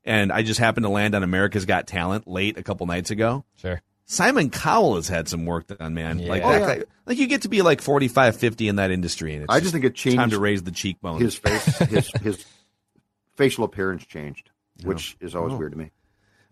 and 0.05 0.31
I 0.31 0.43
just 0.43 0.59
happened 0.59 0.83
to 0.85 0.89
land 0.89 1.15
on 1.15 1.23
America's 1.23 1.65
Got 1.65 1.87
Talent 1.87 2.27
late 2.27 2.57
a 2.57 2.63
couple 2.63 2.85
nights 2.87 3.11
ago. 3.11 3.45
Sure. 3.57 3.81
Simon 4.05 4.49
Cowell 4.49 4.95
has 4.97 5.07
had 5.07 5.29
some 5.29 5.45
work 5.45 5.65
done, 5.67 5.93
man. 5.93 6.17
Like 6.27 6.43
Oh, 6.43 6.51
that 6.51 6.59
yeah. 6.61 6.75
guy, 6.79 6.83
like 7.05 7.17
you 7.17 7.25
get 7.27 7.43
to 7.43 7.49
be 7.49 7.61
like 7.61 7.81
45, 7.81 8.35
50 8.35 8.67
in 8.67 8.75
that 8.75 8.91
industry, 8.91 9.33
and 9.33 9.43
it's 9.43 9.53
I 9.53 9.59
just 9.61 9.71
think 9.71 9.85
it 9.85 9.95
changed 9.95 10.17
time 10.17 10.29
to 10.31 10.39
raise 10.39 10.61
the 10.63 10.71
cheekbones. 10.71 11.21
His 11.21 11.35
face, 11.35 11.77
his 11.77 12.11
his 12.21 12.45
facial 13.35 13.63
appearance 13.63 14.05
changed, 14.05 14.49
which 14.83 15.15
is 15.21 15.35
always 15.35 15.53
Oh. 15.53 15.57
weird 15.57 15.71
to 15.71 15.77
me. 15.77 15.91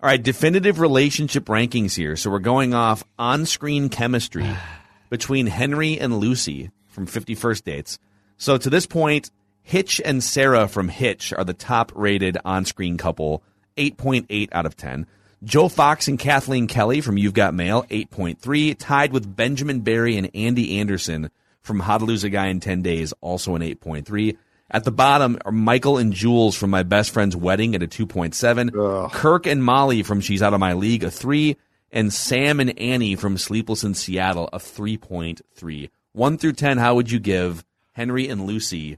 All 0.02 0.08
right, 0.08 0.22
definitive 0.22 0.80
relationship 0.80 1.46
rankings 1.46 1.96
here. 1.96 2.16
So 2.16 2.32
we're 2.32 2.40
going 2.40 2.74
off 2.74 3.04
on-screen 3.20 3.90
chemistry 3.90 4.50
between 5.10 5.46
Henry 5.48 6.00
and 6.00 6.18
Lucy 6.18 6.72
from 6.88 7.06
50 7.06 7.36
First 7.36 7.66
Dates. 7.66 8.00
So 8.38 8.58
to 8.58 8.70
this 8.70 8.88
point, 8.88 9.30
Hitch 9.72 10.02
and 10.04 10.22
Sarah 10.22 10.68
from 10.68 10.90
Hitch 10.90 11.32
are 11.32 11.46
the 11.46 11.54
top-rated 11.54 12.38
on-screen 12.44 12.98
couple, 12.98 13.42
8.8 13.78 14.50
out 14.52 14.66
of 14.66 14.76
10. 14.76 15.08
Joe 15.46 15.70
Fox 15.70 16.10
and 16.10 16.20
Kathleen 16.20 16.68
Kelly 16.68 17.00
from 17.00 17.18
You've 17.18 17.34
Got 17.34 17.54
Mail, 17.54 17.84
8.3, 17.84 18.76
tied 18.78 19.14
with 19.14 19.34
Benjamin 19.34 19.80
Barry 19.80 20.18
and 20.18 20.30
Andy 20.36 20.78
Anderson 20.78 21.32
from 21.62 21.80
How 21.80 21.98
to 21.98 22.04
Lose 22.04 22.26
a 22.26 22.30
Guy 22.30 22.48
in 22.48 22.60
10 22.60 22.82
Days, 22.82 23.14
also 23.22 23.56
an 23.56 23.62
8.3. 23.62 24.36
At 24.70 24.84
the 24.84 24.92
bottom 24.92 25.38
are 25.46 25.54
Michael 25.54 25.98
and 25.98 26.12
Jules 26.12 26.58
from 26.58 26.70
My 26.70 26.84
Best 26.84 27.12
Friend's 27.12 27.38
Wedding 27.38 27.74
at 27.74 27.82
a 27.82 27.88
2.7. 27.88 29.10
Kirk 29.14 29.48
and 29.48 29.64
Molly 29.64 30.04
from 30.04 30.20
She's 30.20 30.42
Out 30.42 30.54
of 30.54 30.60
My 30.60 30.74
League, 30.74 31.06
a 31.06 31.10
3. 31.10 31.56
And 31.94 32.12
Sam 32.12 32.60
and 32.60 32.78
Annie 32.78 33.16
from 33.16 33.38
Sleepless 33.38 33.86
in 33.86 33.94
Seattle, 33.94 34.50
a 34.52 34.60
3.3. 34.60 35.90
1 36.12 36.38
through 36.38 36.54
10, 36.54 36.78
how 36.78 36.96
would 36.96 37.10
you 37.10 37.20
give 37.20 37.64
Henry 37.94 38.28
and 38.28 38.46
Lucy 38.46 38.98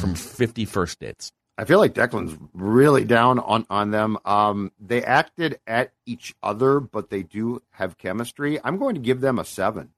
from 0.00 0.14
50 0.14 0.64
First 0.64 1.00
Dates? 1.00 1.32
I 1.58 1.64
feel 1.64 1.78
like 1.78 1.94
Declan's 1.94 2.36
really 2.52 3.04
down 3.04 3.38
on 3.38 3.66
on 3.70 3.90
them. 3.90 4.18
Um, 4.24 4.72
they 4.78 5.02
acted 5.02 5.58
at 5.66 5.92
each 6.04 6.34
other, 6.42 6.80
but 6.80 7.08
they 7.08 7.22
do 7.22 7.62
have 7.70 7.96
chemistry. 7.96 8.60
I'm 8.62 8.76
going 8.76 8.94
to 8.94 9.00
give 9.00 9.20
them 9.20 9.38
a 9.38 9.44
seven. 9.44 9.90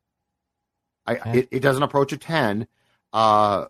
I 1.04 1.14
it, 1.34 1.48
it 1.50 1.60
doesn't 1.60 1.82
approach 1.82 2.12
a 2.12 2.16
ten, 2.16 2.68
uh, 3.12 3.66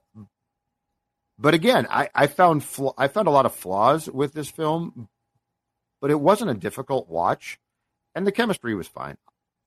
but 1.38 1.54
again, 1.54 1.86
I 1.88 2.10
I 2.14 2.26
found 2.26 2.62
fl- 2.62 2.90
I 2.98 3.08
found 3.08 3.26
a 3.26 3.30
lot 3.30 3.46
of 3.46 3.54
flaws 3.54 4.10
with 4.10 4.34
this 4.34 4.50
film, 4.50 5.08
but 6.00 6.10
it 6.10 6.20
wasn't 6.20 6.50
a 6.50 6.54
difficult 6.54 7.08
watch, 7.08 7.58
and 8.14 8.26
the 8.26 8.32
chemistry 8.32 8.74
was 8.74 8.88
fine. 8.88 9.16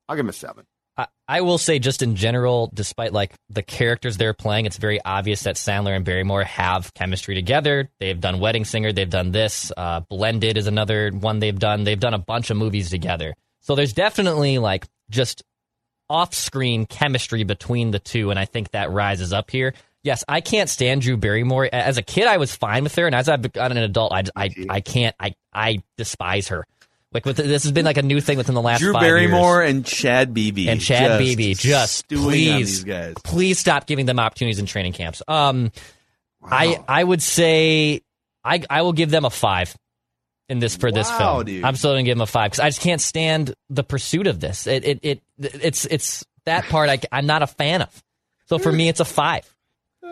I'll 0.07 0.15
give 0.15 0.25
him 0.25 0.29
a 0.29 0.33
seven. 0.33 0.65
I, 1.01 1.07
I 1.27 1.41
will 1.41 1.57
say, 1.57 1.79
just 1.79 2.01
in 2.01 2.15
general, 2.15 2.69
despite 2.73 3.13
like 3.13 3.33
the 3.49 3.63
characters 3.63 4.17
they're 4.17 4.33
playing, 4.33 4.65
it's 4.65 4.77
very 4.77 4.99
obvious 5.03 5.43
that 5.43 5.55
Sandler 5.55 5.95
and 5.95 6.05
Barrymore 6.05 6.43
have 6.43 6.93
chemistry 6.93 7.35
together. 7.35 7.89
They've 7.99 8.19
done 8.19 8.39
Wedding 8.39 8.65
Singer, 8.65 8.91
they've 8.91 9.09
done 9.09 9.31
this. 9.31 9.71
Uh, 9.75 10.01
Blended 10.01 10.57
is 10.57 10.67
another 10.67 11.11
one 11.11 11.39
they've 11.39 11.57
done. 11.57 11.83
They've 11.83 11.99
done 11.99 12.13
a 12.13 12.19
bunch 12.19 12.49
of 12.49 12.57
movies 12.57 12.89
together. 12.89 13.33
So 13.61 13.75
there's 13.75 13.93
definitely 13.93 14.57
like 14.57 14.87
just 15.09 15.43
off-screen 16.09 16.85
chemistry 16.85 17.43
between 17.43 17.91
the 17.91 17.99
two, 17.99 18.31
and 18.31 18.39
I 18.39 18.45
think 18.45 18.71
that 18.71 18.91
rises 18.91 19.31
up 19.31 19.49
here. 19.49 19.73
Yes, 20.03 20.25
I 20.27 20.41
can't 20.41 20.69
stand 20.69 21.03
Drew 21.03 21.15
Barrymore. 21.15 21.69
As 21.71 21.97
a 21.97 22.01
kid, 22.01 22.25
I 22.27 22.37
was 22.37 22.55
fine 22.55 22.83
with 22.83 22.95
her, 22.95 23.05
and 23.05 23.15
as 23.15 23.29
I've 23.29 23.53
gotten 23.53 23.77
an 23.77 23.83
adult, 23.83 24.11
I, 24.11 24.23
I, 24.35 24.49
I 24.69 24.81
can't. 24.81 25.15
I, 25.19 25.35
I 25.53 25.83
despise 25.95 26.49
her. 26.49 26.65
Like 27.13 27.25
with 27.25 27.35
this 27.37 27.63
has 27.63 27.71
been 27.73 27.83
like 27.85 27.97
a 27.97 28.01
new 28.03 28.21
thing 28.21 28.37
within 28.37 28.55
the 28.55 28.61
last 28.61 28.79
Drew 28.79 28.93
Barrymore 28.93 29.63
years. 29.63 29.71
and 29.71 29.85
Chad 29.85 30.33
Beebe. 30.33 30.69
and 30.69 30.79
Chad 30.79 31.07
just 31.07 31.19
Beebe. 31.19 31.53
Just 31.55 32.07
please, 32.07 32.55
these 32.55 32.83
guys. 32.85 33.15
please 33.23 33.59
stop 33.59 33.85
giving 33.85 34.05
them 34.05 34.17
opportunities 34.19 34.59
in 34.59 34.65
training 34.65 34.93
camps. 34.93 35.21
Um, 35.27 35.71
I 36.43 36.79
I 36.87 37.03
would 37.03 37.21
say 37.21 38.01
I 38.45 38.63
I 38.69 38.81
will 38.83 38.93
give 38.93 39.09
them 39.09 39.25
a 39.25 39.29
five 39.29 39.75
in 40.47 40.59
this 40.59 40.75
for 40.77 40.89
this 40.91 41.11
film. 41.11 41.43
dude. 41.45 41.65
I'm 41.65 41.75
still 41.75 41.91
gonna 41.91 42.03
give 42.03 42.15
them 42.17 42.21
a 42.21 42.25
five 42.27 42.51
because 42.51 42.61
I 42.61 42.69
just 42.69 42.81
can't 42.81 43.01
stand 43.01 43.55
the 43.69 43.83
pursuit 43.83 44.27
of 44.27 44.39
this. 44.39 44.65
It 44.65 44.85
it, 44.85 44.99
it 45.03 45.21
it's 45.37 45.85
it's 45.85 46.25
that 46.45 46.63
part 46.65 46.89
I 46.89 46.99
I'm 47.11 47.25
not 47.25 47.43
a 47.43 47.47
fan 47.47 47.81
of. 47.81 48.03
So 48.47 48.57
for 48.57 48.71
me, 48.71 48.87
it's 48.87 48.99
a 49.01 49.05
five. 49.05 49.53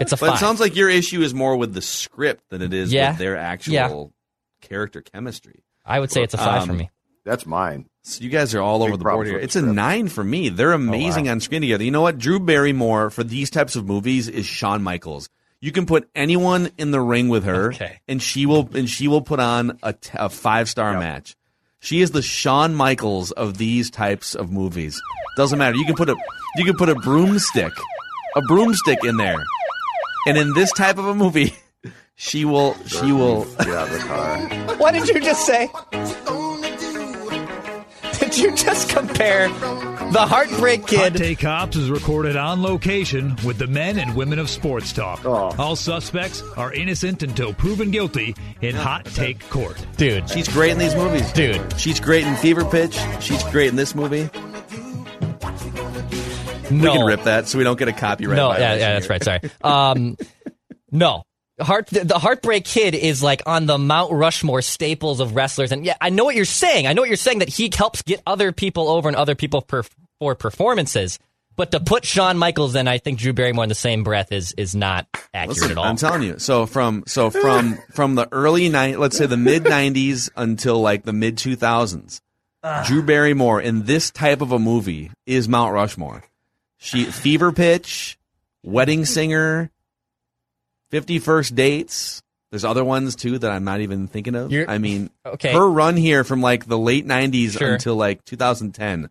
It's 0.02 0.12
a 0.12 0.18
But 0.18 0.28
five. 0.28 0.36
it 0.36 0.40
sounds 0.40 0.60
like 0.60 0.76
your 0.76 0.90
issue 0.90 1.22
is 1.22 1.34
more 1.34 1.56
with 1.58 1.74
the 1.74 1.82
script 1.82 2.44
than 2.50 2.62
it 2.62 2.74
is 2.74 2.92
Yeah. 2.94 3.12
with 3.12 3.20
their 3.20 3.38
actual 3.38 3.74
Yeah. 3.74 4.68
character 4.68 5.02
chemistry. 5.02 5.64
I 5.90 6.00
would 6.00 6.12
say 6.12 6.24
it's 6.24 6.34
a 6.34 6.38
five 6.38 6.66
for 6.66 6.72
Um, 6.72 6.78
me. 6.78 6.90
That's 7.26 7.46
mine. 7.46 7.86
So 8.04 8.24
you 8.24 8.30
guys 8.30 8.56
are 8.56 8.62
all 8.62 8.80
Big 8.80 8.88
over 8.90 8.98
the 8.98 9.04
board 9.04 9.28
here. 9.28 9.38
It's 9.38 9.56
a 9.56 9.60
script. 9.60 9.76
nine 9.76 10.08
for 10.08 10.24
me. 10.24 10.50
They're 10.50 10.72
amazing 10.72 11.28
on 11.30 11.40
screen 11.42 11.62
together. 11.62 11.84
You 11.84 11.92
know 11.92 12.02
what? 12.02 12.18
Drew 12.18 12.40
Barrymore 12.40 13.10
for 13.10 13.24
these 13.24 13.50
types 13.50 13.76
of 13.76 13.86
movies 13.86 14.28
is 14.28 14.46
Shawn 14.46 14.82
Michaels. 14.82 15.30
You 15.62 15.72
can 15.74 15.86
put 15.86 16.10
anyone 16.16 16.70
in 16.78 16.92
the 16.92 17.02
ring 17.02 17.28
with 17.28 17.44
her, 17.44 17.74
Okay. 17.74 18.00
and 18.08 18.22
she 18.22 18.46
will 18.46 18.70
and 18.74 18.90
she 18.90 19.08
will 19.10 19.22
put 19.22 19.40
on 19.42 19.78
a, 19.84 19.92
t- 19.94 20.12
a 20.14 20.30
five 20.30 20.70
star 20.70 20.98
match. 21.00 21.36
She 21.82 22.02
is 22.02 22.12
the 22.12 22.22
Shawn 22.22 22.74
Michaels 22.76 23.32
of 23.32 23.58
these 23.58 23.90
types 23.92 24.36
of 24.36 24.52
movies. 24.52 25.00
Doesn't 25.36 25.60
matter. 25.60 25.76
You 25.76 25.86
can 25.86 25.96
put 25.96 26.10
a 26.10 26.16
you 26.56 26.66
can 26.66 26.78
put 26.78 26.88
a 26.90 26.96
broomstick, 26.96 27.74
a 28.36 28.42
broomstick 28.44 29.04
in 29.04 29.18
there, 29.18 29.44
and 30.26 30.38
in 30.38 30.54
this 30.54 30.72
type 30.72 30.98
of 30.98 31.06
a 31.08 31.14
movie, 31.16 31.54
she 32.22 32.44
will 32.44 32.76
she 32.86 33.14
will 33.14 33.46
Get 33.46 33.70
out 33.70 33.88
of 33.88 33.94
the 33.94 34.00
car. 34.00 34.76
What 34.78 34.94
did 34.94 35.08
you 35.08 35.22
just 35.22 35.46
say? 35.46 35.70
Did 38.20 38.38
you 38.38 38.54
just 38.56 38.90
compare 38.90 39.48
the 39.48 40.26
Heartbreak 40.28 40.86
Kid? 40.86 41.00
Hot 41.00 41.16
Take 41.16 41.40
Cops 41.40 41.78
is 41.78 41.90
recorded 41.90 42.36
on 42.36 42.62
location 42.62 43.38
with 43.46 43.58
the 43.58 43.68
men 43.68 43.98
and 43.98 44.16
women 44.18 44.38
of 44.38 44.50
sports 44.50 44.92
talk. 44.92 45.26
Oh. 45.26 45.56
All 45.58 45.78
suspects 45.78 46.44
are 46.58 46.74
innocent 46.74 47.24
until 47.24 47.54
proven 47.54 47.90
guilty 47.90 48.36
in 48.62 48.76
Hot 48.76 49.06
Take 49.06 49.48
Court. 49.50 49.84
Dude, 49.96 50.30
She's 50.30 50.50
great 50.50 50.72
in 50.72 50.78
these 50.78 50.96
movies. 50.96 51.32
dude. 51.32 51.80
She's 51.80 52.02
great 52.02 52.26
in 52.28 52.36
Fever 52.36 52.66
Pitch. 52.66 53.00
She's 53.22 53.44
great 53.46 53.70
in 53.70 53.78
this 53.78 53.96
movie. 53.96 54.30
No. 56.70 56.92
We 56.92 56.98
can 56.98 57.06
rip 57.06 57.24
that 57.24 57.48
so 57.48 57.58
we 57.58 57.64
don't 57.64 57.80
get 57.80 57.88
a 57.88 57.94
copyright. 57.94 58.36
No, 58.36 58.52
yeah, 58.52 58.76
yeah, 58.76 58.94
that's 59.00 59.10
right. 59.10 59.24
Sorry. 59.24 59.40
Um, 59.64 60.18
no. 60.92 61.24
Heart, 61.62 61.88
the, 61.88 62.06
the 62.06 62.20
Heartbreak 62.20 62.66
Kid 62.66 62.96
is 62.96 63.22
like 63.22 63.42
on 63.46 63.66
the 63.66 63.78
Mount 63.78 64.12
Rushmore 64.12 64.62
staples 64.62 65.20
of 65.20 65.36
wrestlers, 65.36 65.72
and 65.72 65.86
yeah, 65.86 65.96
I 66.00 66.10
know 66.10 66.26
what 66.26 66.36
you're 66.36 66.46
saying. 66.46 66.88
I 66.88 66.94
know 66.94 67.02
what 67.02 67.10
you're 67.10 67.18
saying 67.18 67.40
that 67.40 67.50
he 67.50 67.70
helps 67.76 68.02
get 68.02 68.22
other 68.26 68.52
people 68.52 68.88
over 68.90 69.08
and 69.08 69.16
other 69.16 69.36
people 69.36 69.62
per, 69.62 69.84
for 70.20 70.36
performances. 70.36 71.20
But 71.56 71.72
to 71.72 71.82
put 71.82 72.06
Shawn 72.06 72.38
Michaels 72.38 72.74
and 72.76 72.88
I 72.88 73.00
think 73.00 73.20
Drew 73.20 73.34
Barrymore 73.34 73.66
in 73.66 73.70
the 73.70 73.76
same 73.76 74.06
breath 74.06 74.32
is 74.32 74.54
is 74.54 74.76
not 74.76 75.08
accurate 75.34 75.58
Listen, 75.58 75.72
at 75.72 75.78
all. 75.78 75.84
I'm 75.84 75.98
telling 75.98 76.24
you. 76.24 76.40
So 76.40 76.66
from 76.66 77.04
so 77.06 77.30
from 77.30 77.78
from 77.92 78.16
the 78.16 78.30
early 78.32 78.70
nine, 78.70 78.98
let's 78.98 79.18
say 79.18 79.26
the 79.26 79.36
mid 79.36 79.64
'90s 79.66 80.30
until 80.38 80.80
like 80.80 81.04
the 81.04 81.12
mid 81.12 81.36
2000s, 81.36 82.22
Drew 82.86 83.04
Barrymore 83.04 83.60
in 83.60 83.84
this 83.84 84.10
type 84.10 84.40
of 84.40 84.54
a 84.54 84.60
movie 84.60 85.12
is 85.26 85.50
Mount 85.50 85.74
Rushmore. 85.74 86.24
She 86.78 87.04
Fever 87.04 87.52
Pitch, 87.52 88.18
Wedding 88.64 89.04
Singer, 89.04 89.70
Fifty 90.92 91.20
First 91.20 91.56
Dates. 91.56 92.22
There's 92.52 92.66
other 92.66 92.84
ones 92.84 93.16
too 93.16 93.38
that 93.40 93.52
I'm 93.52 93.64
not 93.64 93.82
even 93.82 94.08
thinking 94.08 94.34
of. 94.36 94.52
You're- 94.52 94.66
I 94.68 94.80
mean, 94.80 95.12
okay. 95.26 95.54
her 95.54 95.70
run 95.70 95.96
here 95.96 96.24
from 96.24 96.42
like 96.42 96.66
the 96.66 96.78
late 96.80 97.06
'90s 97.06 97.58
Sure. 97.58 97.74
until 97.74 97.96
like 97.96 98.26
2010 98.26 99.10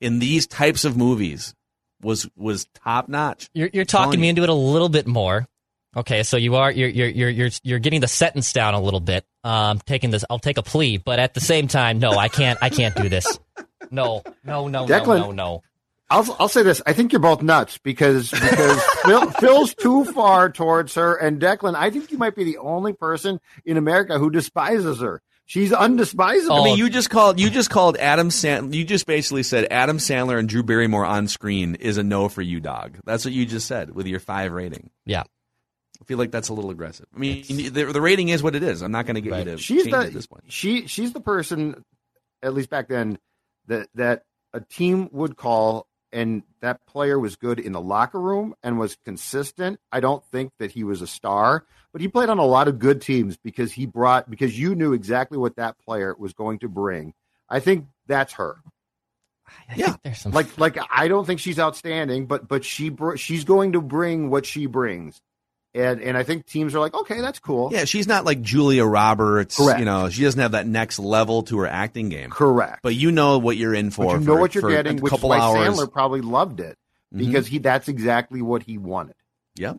in 0.00 0.18
these 0.18 0.46
types 0.46 0.84
of 0.84 0.96
movies 0.96 1.54
was 2.02 2.28
was 2.36 2.66
top 2.82 3.08
notch. 3.08 3.50
You're, 3.54 3.70
you're 3.72 3.84
talking 3.84 4.20
me 4.20 4.28
into 4.28 4.42
it 4.42 4.48
a 4.48 4.54
little 4.54 4.88
bit 4.88 5.06
more. 5.06 5.46
Okay, 5.94 6.22
so 6.22 6.38
you 6.38 6.54
are 6.56 6.72
you're 6.72 6.88
you're 6.88 7.08
you're 7.08 7.28
you're 7.28 7.50
you're 7.62 7.78
getting 7.78 8.00
the 8.00 8.08
sentence 8.08 8.50
down 8.54 8.72
a 8.72 8.80
little 8.80 9.00
bit. 9.00 9.26
Um, 9.44 9.78
taking 9.84 10.10
this, 10.10 10.24
I'll 10.30 10.38
take 10.38 10.56
a 10.56 10.62
plea, 10.62 10.96
but 10.96 11.18
at 11.18 11.34
the 11.34 11.40
same 11.40 11.68
time, 11.68 11.98
no, 11.98 12.12
I 12.12 12.28
can't. 12.28 12.58
I 12.62 12.70
can't 12.70 12.94
do 12.96 13.08
this. 13.10 13.38
No, 13.90 14.22
no, 14.42 14.68
no, 14.68 14.86
no, 14.86 15.04
no, 15.04 15.32
no. 15.32 15.62
I'll 16.10 16.36
I'll 16.38 16.48
say 16.48 16.62
this. 16.62 16.82
I 16.86 16.92
think 16.92 17.12
you're 17.12 17.20
both 17.20 17.42
nuts 17.42 17.78
because 17.78 18.30
because 18.30 18.82
Phil, 19.04 19.30
Phil's 19.32 19.74
too 19.74 20.04
far 20.04 20.50
towards 20.50 20.94
her, 20.94 21.14
and 21.14 21.40
Declan. 21.40 21.74
I 21.74 21.90
think 21.90 22.10
you 22.10 22.18
might 22.18 22.34
be 22.34 22.44
the 22.44 22.58
only 22.58 22.92
person 22.92 23.40
in 23.64 23.76
America 23.76 24.18
who 24.18 24.30
despises 24.30 25.00
her. 25.00 25.22
She's 25.46 25.72
undespisable. 25.72 26.60
I 26.60 26.64
mean, 26.64 26.78
you 26.78 26.88
just 26.88 27.10
called 27.10 27.40
you 27.40 27.50
just 27.50 27.70
called 27.70 27.96
Adam 27.96 28.28
Sandler. 28.28 28.74
You 28.74 28.84
just 28.84 29.06
basically 29.06 29.42
said 29.42 29.68
Adam 29.70 29.98
Sandler 29.98 30.38
and 30.38 30.48
Drew 30.48 30.62
Barrymore 30.62 31.04
on 31.04 31.28
screen 31.28 31.74
is 31.76 31.98
a 31.98 32.02
no 32.02 32.28
for 32.28 32.42
you, 32.42 32.60
dog. 32.60 32.98
That's 33.04 33.24
what 33.24 33.34
you 33.34 33.44
just 33.44 33.66
said 33.66 33.94
with 33.94 34.06
your 34.06 34.20
five 34.20 34.52
rating. 34.52 34.90
Yeah. 35.04 35.24
I 36.00 36.04
feel 36.04 36.18
like 36.18 36.30
that's 36.32 36.48
a 36.48 36.54
little 36.54 36.70
aggressive. 36.70 37.06
I 37.14 37.18
mean, 37.18 37.44
the, 37.46 37.84
the 37.84 38.00
rating 38.00 38.28
is 38.30 38.42
what 38.42 38.56
it 38.56 38.62
is. 38.64 38.82
I'm 38.82 38.90
not 38.90 39.06
going 39.06 39.14
to 39.14 39.20
get 39.20 39.38
you 39.38 39.44
to 39.52 39.58
she's 39.58 39.84
change 39.84 39.94
it 39.94 40.06
at 40.06 40.12
this 40.12 40.26
point. 40.26 40.44
she 40.48 40.86
she's 40.88 41.12
the 41.12 41.20
person, 41.20 41.84
at 42.42 42.54
least 42.54 42.70
back 42.70 42.88
then, 42.88 43.18
that 43.68 43.88
that 43.94 44.22
a 44.52 44.60
team 44.60 45.08
would 45.12 45.36
call, 45.36 45.86
and 46.12 46.42
that 46.60 46.84
player 46.86 47.18
was 47.18 47.36
good 47.36 47.58
in 47.58 47.72
the 47.72 47.80
locker 47.80 48.20
room 48.20 48.54
and 48.62 48.78
was 48.78 48.96
consistent. 49.04 49.80
I 49.90 50.00
don't 50.00 50.24
think 50.26 50.52
that 50.58 50.70
he 50.70 50.84
was 50.84 51.02
a 51.02 51.06
star, 51.06 51.64
but 51.92 52.00
he 52.00 52.08
played 52.08 52.28
on 52.28 52.38
a 52.38 52.44
lot 52.44 52.68
of 52.68 52.78
good 52.78 53.00
teams 53.00 53.36
because 53.36 53.72
he 53.72 53.86
brought 53.86 54.30
because 54.30 54.58
you 54.58 54.74
knew 54.74 54.92
exactly 54.92 55.38
what 55.38 55.56
that 55.56 55.78
player 55.78 56.14
was 56.18 56.32
going 56.32 56.58
to 56.60 56.68
bring. 56.68 57.14
I 57.48 57.60
think 57.60 57.86
that's 58.06 58.34
her. 58.34 58.56
Yeah, 59.76 59.96
there's 60.02 60.20
some 60.20 60.32
Like 60.32 60.58
like 60.58 60.78
I 60.90 61.08
don't 61.08 61.26
think 61.26 61.40
she's 61.40 61.58
outstanding, 61.58 62.26
but 62.26 62.48
but 62.48 62.64
she 62.64 62.88
br- 62.88 63.16
she's 63.16 63.44
going 63.44 63.72
to 63.72 63.80
bring 63.80 64.30
what 64.30 64.46
she 64.46 64.66
brings. 64.66 65.20
And 65.74 66.02
and 66.02 66.18
I 66.18 66.22
think 66.22 66.46
teams 66.46 66.74
are 66.74 66.80
like, 66.80 66.94
okay, 66.94 67.20
that's 67.20 67.38
cool. 67.38 67.70
Yeah, 67.72 67.84
she's 67.84 68.06
not 68.06 68.24
like 68.26 68.42
Julia 68.42 68.84
Roberts. 68.84 69.56
Correct. 69.56 69.78
You 69.78 69.86
know, 69.86 70.10
she 70.10 70.22
doesn't 70.22 70.40
have 70.40 70.52
that 70.52 70.66
next 70.66 70.98
level 70.98 71.42
to 71.44 71.60
her 71.60 71.66
acting 71.66 72.10
game. 72.10 72.28
Correct. 72.30 72.80
But 72.82 72.94
you 72.94 73.10
know 73.10 73.38
what 73.38 73.56
you're 73.56 73.74
in 73.74 73.90
for. 73.90 74.06
But 74.14 74.20
you 74.20 74.26
know 74.26 74.34
for- 74.34 74.40
what 74.40 74.54
you're 74.54 74.70
getting, 74.70 74.98
a 74.98 75.02
which 75.02 75.12
is 75.12 75.16
couple 75.16 75.30
why 75.30 75.38
hours. 75.38 75.78
Sandler 75.78 75.90
probably 75.90 76.20
loved 76.20 76.60
it 76.60 76.76
mm-hmm. 77.14 77.24
because 77.26 77.46
he 77.46 77.58
that's 77.58 77.88
exactly 77.88 78.42
what 78.42 78.62
he 78.62 78.76
wanted. 78.76 79.14
Yep. 79.56 79.78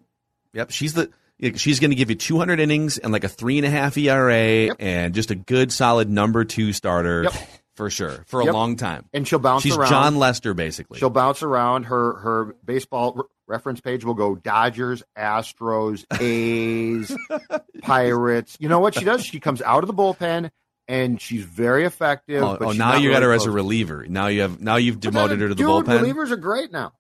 Yep. 0.53 0.71
She's 0.71 0.93
the 0.93 1.11
she's 1.55 1.79
going 1.79 1.91
to 1.91 1.95
give 1.95 2.09
you 2.09 2.15
200 2.15 2.59
innings 2.59 2.97
and 2.97 3.11
like 3.11 3.23
a 3.23 3.29
three 3.29 3.57
and 3.57 3.65
a 3.67 3.69
half 3.69 3.97
ERA 3.97 4.73
and 4.79 5.13
just 5.13 5.31
a 5.31 5.35
good 5.35 5.71
solid 5.71 6.09
number 6.09 6.45
two 6.45 6.73
starter 6.73 7.23
Yep. 7.23 7.33
for 7.75 7.89
sure 7.89 8.23
for 8.27 8.41
a 8.41 8.45
Yep. 8.45 8.53
long 8.53 8.75
time. 8.77 9.05
And 9.13 9.27
she'll 9.27 9.39
bounce 9.39 9.63
She's 9.63 9.75
around. 9.75 9.89
Jon 9.89 10.15
Lester 10.17 10.53
basically. 10.53 10.99
She'll 10.99 11.09
bounce 11.09 11.43
around. 11.43 11.83
Her 11.83 12.13
her 12.17 12.55
baseball 12.65 13.27
reference 13.47 13.81
page 13.81 14.03
will 14.05 14.13
go 14.13 14.35
Dodgers, 14.35 15.03
Astros, 15.17 16.05
A's, 16.21 17.15
Pirates. 17.81 18.57
You 18.59 18.69
know 18.69 18.79
what 18.79 18.95
she 18.95 19.05
does? 19.05 19.23
She 19.25 19.39
comes 19.39 19.61
out 19.61 19.83
of 19.83 19.87
the 19.87 19.93
bullpen 19.93 20.51
and 20.87 21.19
she's 21.21 21.43
very 21.43 21.85
effective. 21.85 22.43
Oh, 22.43 22.57
but 22.59 22.67
oh, 22.67 22.71
now 22.71 22.95
you 22.95 23.09
got 23.11 23.19
really 23.19 23.25
her 23.27 23.33
as 23.33 23.45
a 23.45 23.51
reliever. 23.51 24.05
Now 24.07 24.27
you 24.27 24.41
have 24.41 24.61
now 24.61 24.75
you've 24.77 24.99
demoted 24.99 25.39
her 25.39 25.47
to 25.49 25.55
the 25.55 25.55
Dude, 25.55 25.67
bullpen. 25.67 25.99
relievers 26.01 26.31
are 26.31 26.37
great 26.37 26.71
now. 26.71 26.93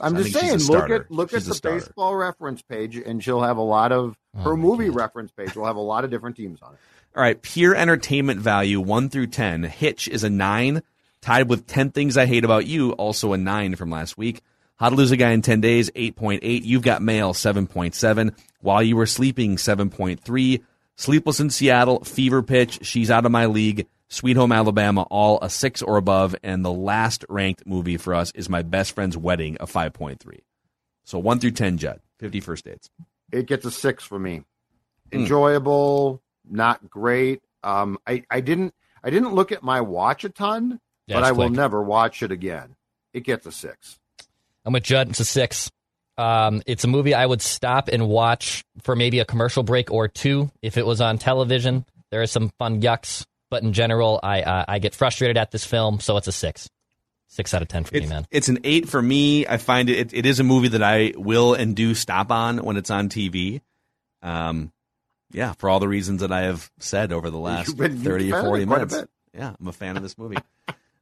I'm 0.00 0.16
I 0.16 0.22
just 0.22 0.32
think 0.32 0.44
she's 0.44 0.54
a 0.54 0.58
saying, 0.60 0.80
look 0.80 0.90
at 0.90 1.10
look 1.10 1.30
She's 1.30 1.42
at 1.46 1.48
the 1.48 1.54
starter. 1.54 1.78
baseball 1.80 2.14
reference 2.16 2.62
page, 2.62 2.96
and 2.96 3.22
she'll 3.22 3.42
have 3.42 3.56
a 3.58 3.62
lot 3.62 3.92
of 3.92 4.16
oh 4.36 4.40
her 4.42 4.52
Oh, 4.52 4.56
movie 4.56 4.88
reference 4.88 5.30
page. 5.32 5.54
will 5.56 5.66
have 5.66 5.76
a 5.76 5.80
lot 5.80 6.04
of 6.04 6.10
different 6.10 6.36
teams 6.36 6.62
on 6.62 6.72
it. 6.74 6.78
All 7.16 7.22
right, 7.22 7.40
pure 7.40 7.74
entertainment 7.74 8.40
value 8.40 8.80
one 8.80 9.08
through 9.08 9.26
ten. 9.28 9.62
Hitch 9.64 10.08
is 10.08 10.24
a 10.24 10.30
nine, 10.30 10.82
tied 11.20 11.48
with 11.50 11.66
ten 11.66 11.90
things 11.90 12.16
I 12.16 12.24
hate 12.26 12.44
about 12.44 12.66
you, 12.66 12.92
also 12.92 13.32
a 13.32 13.36
nine 13.36 13.74
from 13.74 13.90
last 13.90 14.16
week. 14.16 14.42
How 14.76 14.88
to 14.88 14.96
lose 14.96 15.12
a 15.12 15.16
guy 15.16 15.30
in 15.30 15.42
ten 15.42 15.60
days, 15.60 15.90
eight 15.94 16.16
point 16.16 16.40
eight. 16.42 16.64
You've 16.64 16.82
got 16.82 17.02
mail, 17.02 17.32
seven 17.34 17.66
point 17.66 17.94
seven. 17.94 18.34
While 18.60 18.82
you 18.82 18.96
were 18.96 19.06
sleeping, 19.06 19.58
seven 19.58 19.90
point 19.90 20.20
three. 20.20 20.62
Sleepless 20.96 21.40
in 21.40 21.50
Seattle, 21.50 22.04
fever 22.04 22.42
pitch. 22.42 22.84
She's 22.86 23.10
out 23.10 23.26
of 23.26 23.32
my 23.32 23.46
league. 23.46 23.86
Sweet 24.08 24.36
Home 24.36 24.52
Alabama, 24.52 25.02
all 25.10 25.38
a 25.42 25.50
six 25.50 25.82
or 25.82 25.96
above. 25.96 26.36
And 26.44 26.64
the 26.64 26.72
last 26.72 27.24
ranked 27.28 27.66
movie 27.66 27.96
for 27.96 28.14
us 28.14 28.30
is 28.34 28.48
My 28.48 28.62
Best 28.62 28.94
Friend's 28.94 29.16
Wedding, 29.16 29.56
a 29.60 29.66
five 29.66 29.92
point 29.92 30.20
three. 30.20 30.40
So 31.04 31.18
one 31.18 31.38
through 31.40 31.52
ten, 31.52 31.78
Judd. 31.78 32.00
Fifty 32.18 32.40
first 32.40 32.64
dates. 32.64 32.90
It 33.32 33.46
gets 33.46 33.64
a 33.64 33.70
six 33.70 34.04
for 34.04 34.18
me. 34.18 34.42
Hmm. 35.12 35.18
Enjoyable, 35.20 36.22
not 36.48 36.88
great. 36.88 37.42
Um, 37.62 37.98
I 38.06 38.22
I 38.30 38.40
didn't 38.40 38.74
I 39.02 39.10
didn't 39.10 39.34
look 39.34 39.52
at 39.52 39.62
my 39.62 39.80
watch 39.80 40.24
a 40.24 40.28
ton, 40.28 40.80
Yeah, 41.06 41.16
but 41.16 41.20
it's 41.20 41.28
I 41.28 41.32
will 41.32 41.46
quick. 41.48 41.56
never 41.56 41.82
watch 41.82 42.22
it 42.22 42.30
again. 42.32 42.76
It 43.12 43.20
gets 43.24 43.46
a 43.46 43.52
six. 43.52 43.98
I'm 44.64 44.72
with 44.72 44.82
Judd. 44.82 45.10
It's 45.10 45.20
a 45.20 45.24
six. 45.24 45.70
Um, 46.16 46.62
it's 46.66 46.84
a 46.84 46.88
movie 46.88 47.14
I 47.14 47.26
would 47.26 47.42
stop 47.42 47.88
and 47.88 48.08
watch 48.08 48.64
for 48.82 48.94
maybe 48.94 49.18
a 49.18 49.24
commercial 49.24 49.62
break 49.62 49.90
or 49.90 50.06
two 50.08 50.50
if 50.62 50.76
it 50.78 50.86
was 50.86 51.00
on 51.00 51.18
television. 51.18 51.84
There 52.10 52.22
are 52.22 52.26
some 52.26 52.50
fun 52.58 52.80
yucks, 52.80 53.26
but 53.50 53.62
in 53.62 53.72
general, 53.72 54.20
I 54.22 54.42
uh, 54.42 54.64
I 54.68 54.78
get 54.78 54.94
frustrated 54.94 55.36
at 55.36 55.50
this 55.50 55.64
film, 55.64 56.00
so 56.00 56.16
it's 56.16 56.28
a 56.28 56.32
six. 56.32 56.68
Six 57.26 57.52
out 57.52 57.62
of 57.62 57.68
ten 57.68 57.82
for 57.82 57.96
me, 57.96 58.06
man. 58.06 58.26
it's 58.30 58.48
an 58.48 58.60
eight 58.62 58.88
for 58.88 59.02
me. 59.02 59.44
I 59.44 59.56
find 59.56 59.90
it, 59.90 59.98
it. 59.98 60.14
It 60.14 60.26
is 60.26 60.38
a 60.38 60.44
movie 60.44 60.68
that 60.68 60.84
I 60.84 61.14
will 61.16 61.54
and 61.54 61.74
do 61.74 61.94
stop 61.94 62.30
on 62.30 62.58
when 62.58 62.76
it's 62.76 62.90
on 62.90 63.08
TV. 63.08 63.60
Um, 64.22 64.72
yeah, 65.32 65.52
for 65.54 65.68
all 65.68 65.80
the 65.80 65.88
reasons 65.88 66.20
that 66.20 66.30
I 66.30 66.42
have 66.42 66.70
said 66.78 67.12
over 67.12 67.30
the 67.30 67.38
last 67.38 67.76
been- 67.76 67.98
thirty 67.98 68.32
or 68.32 68.40
forty 68.40 68.62
it 68.62 68.66
quite 68.66 68.82
a 68.82 68.86
minutes. 68.86 69.10
Yeah, 69.34 69.54
I'm 69.58 69.66
a 69.66 69.72
fan 69.72 69.96
of 69.96 70.04
this 70.04 70.16
movie. 70.16 70.36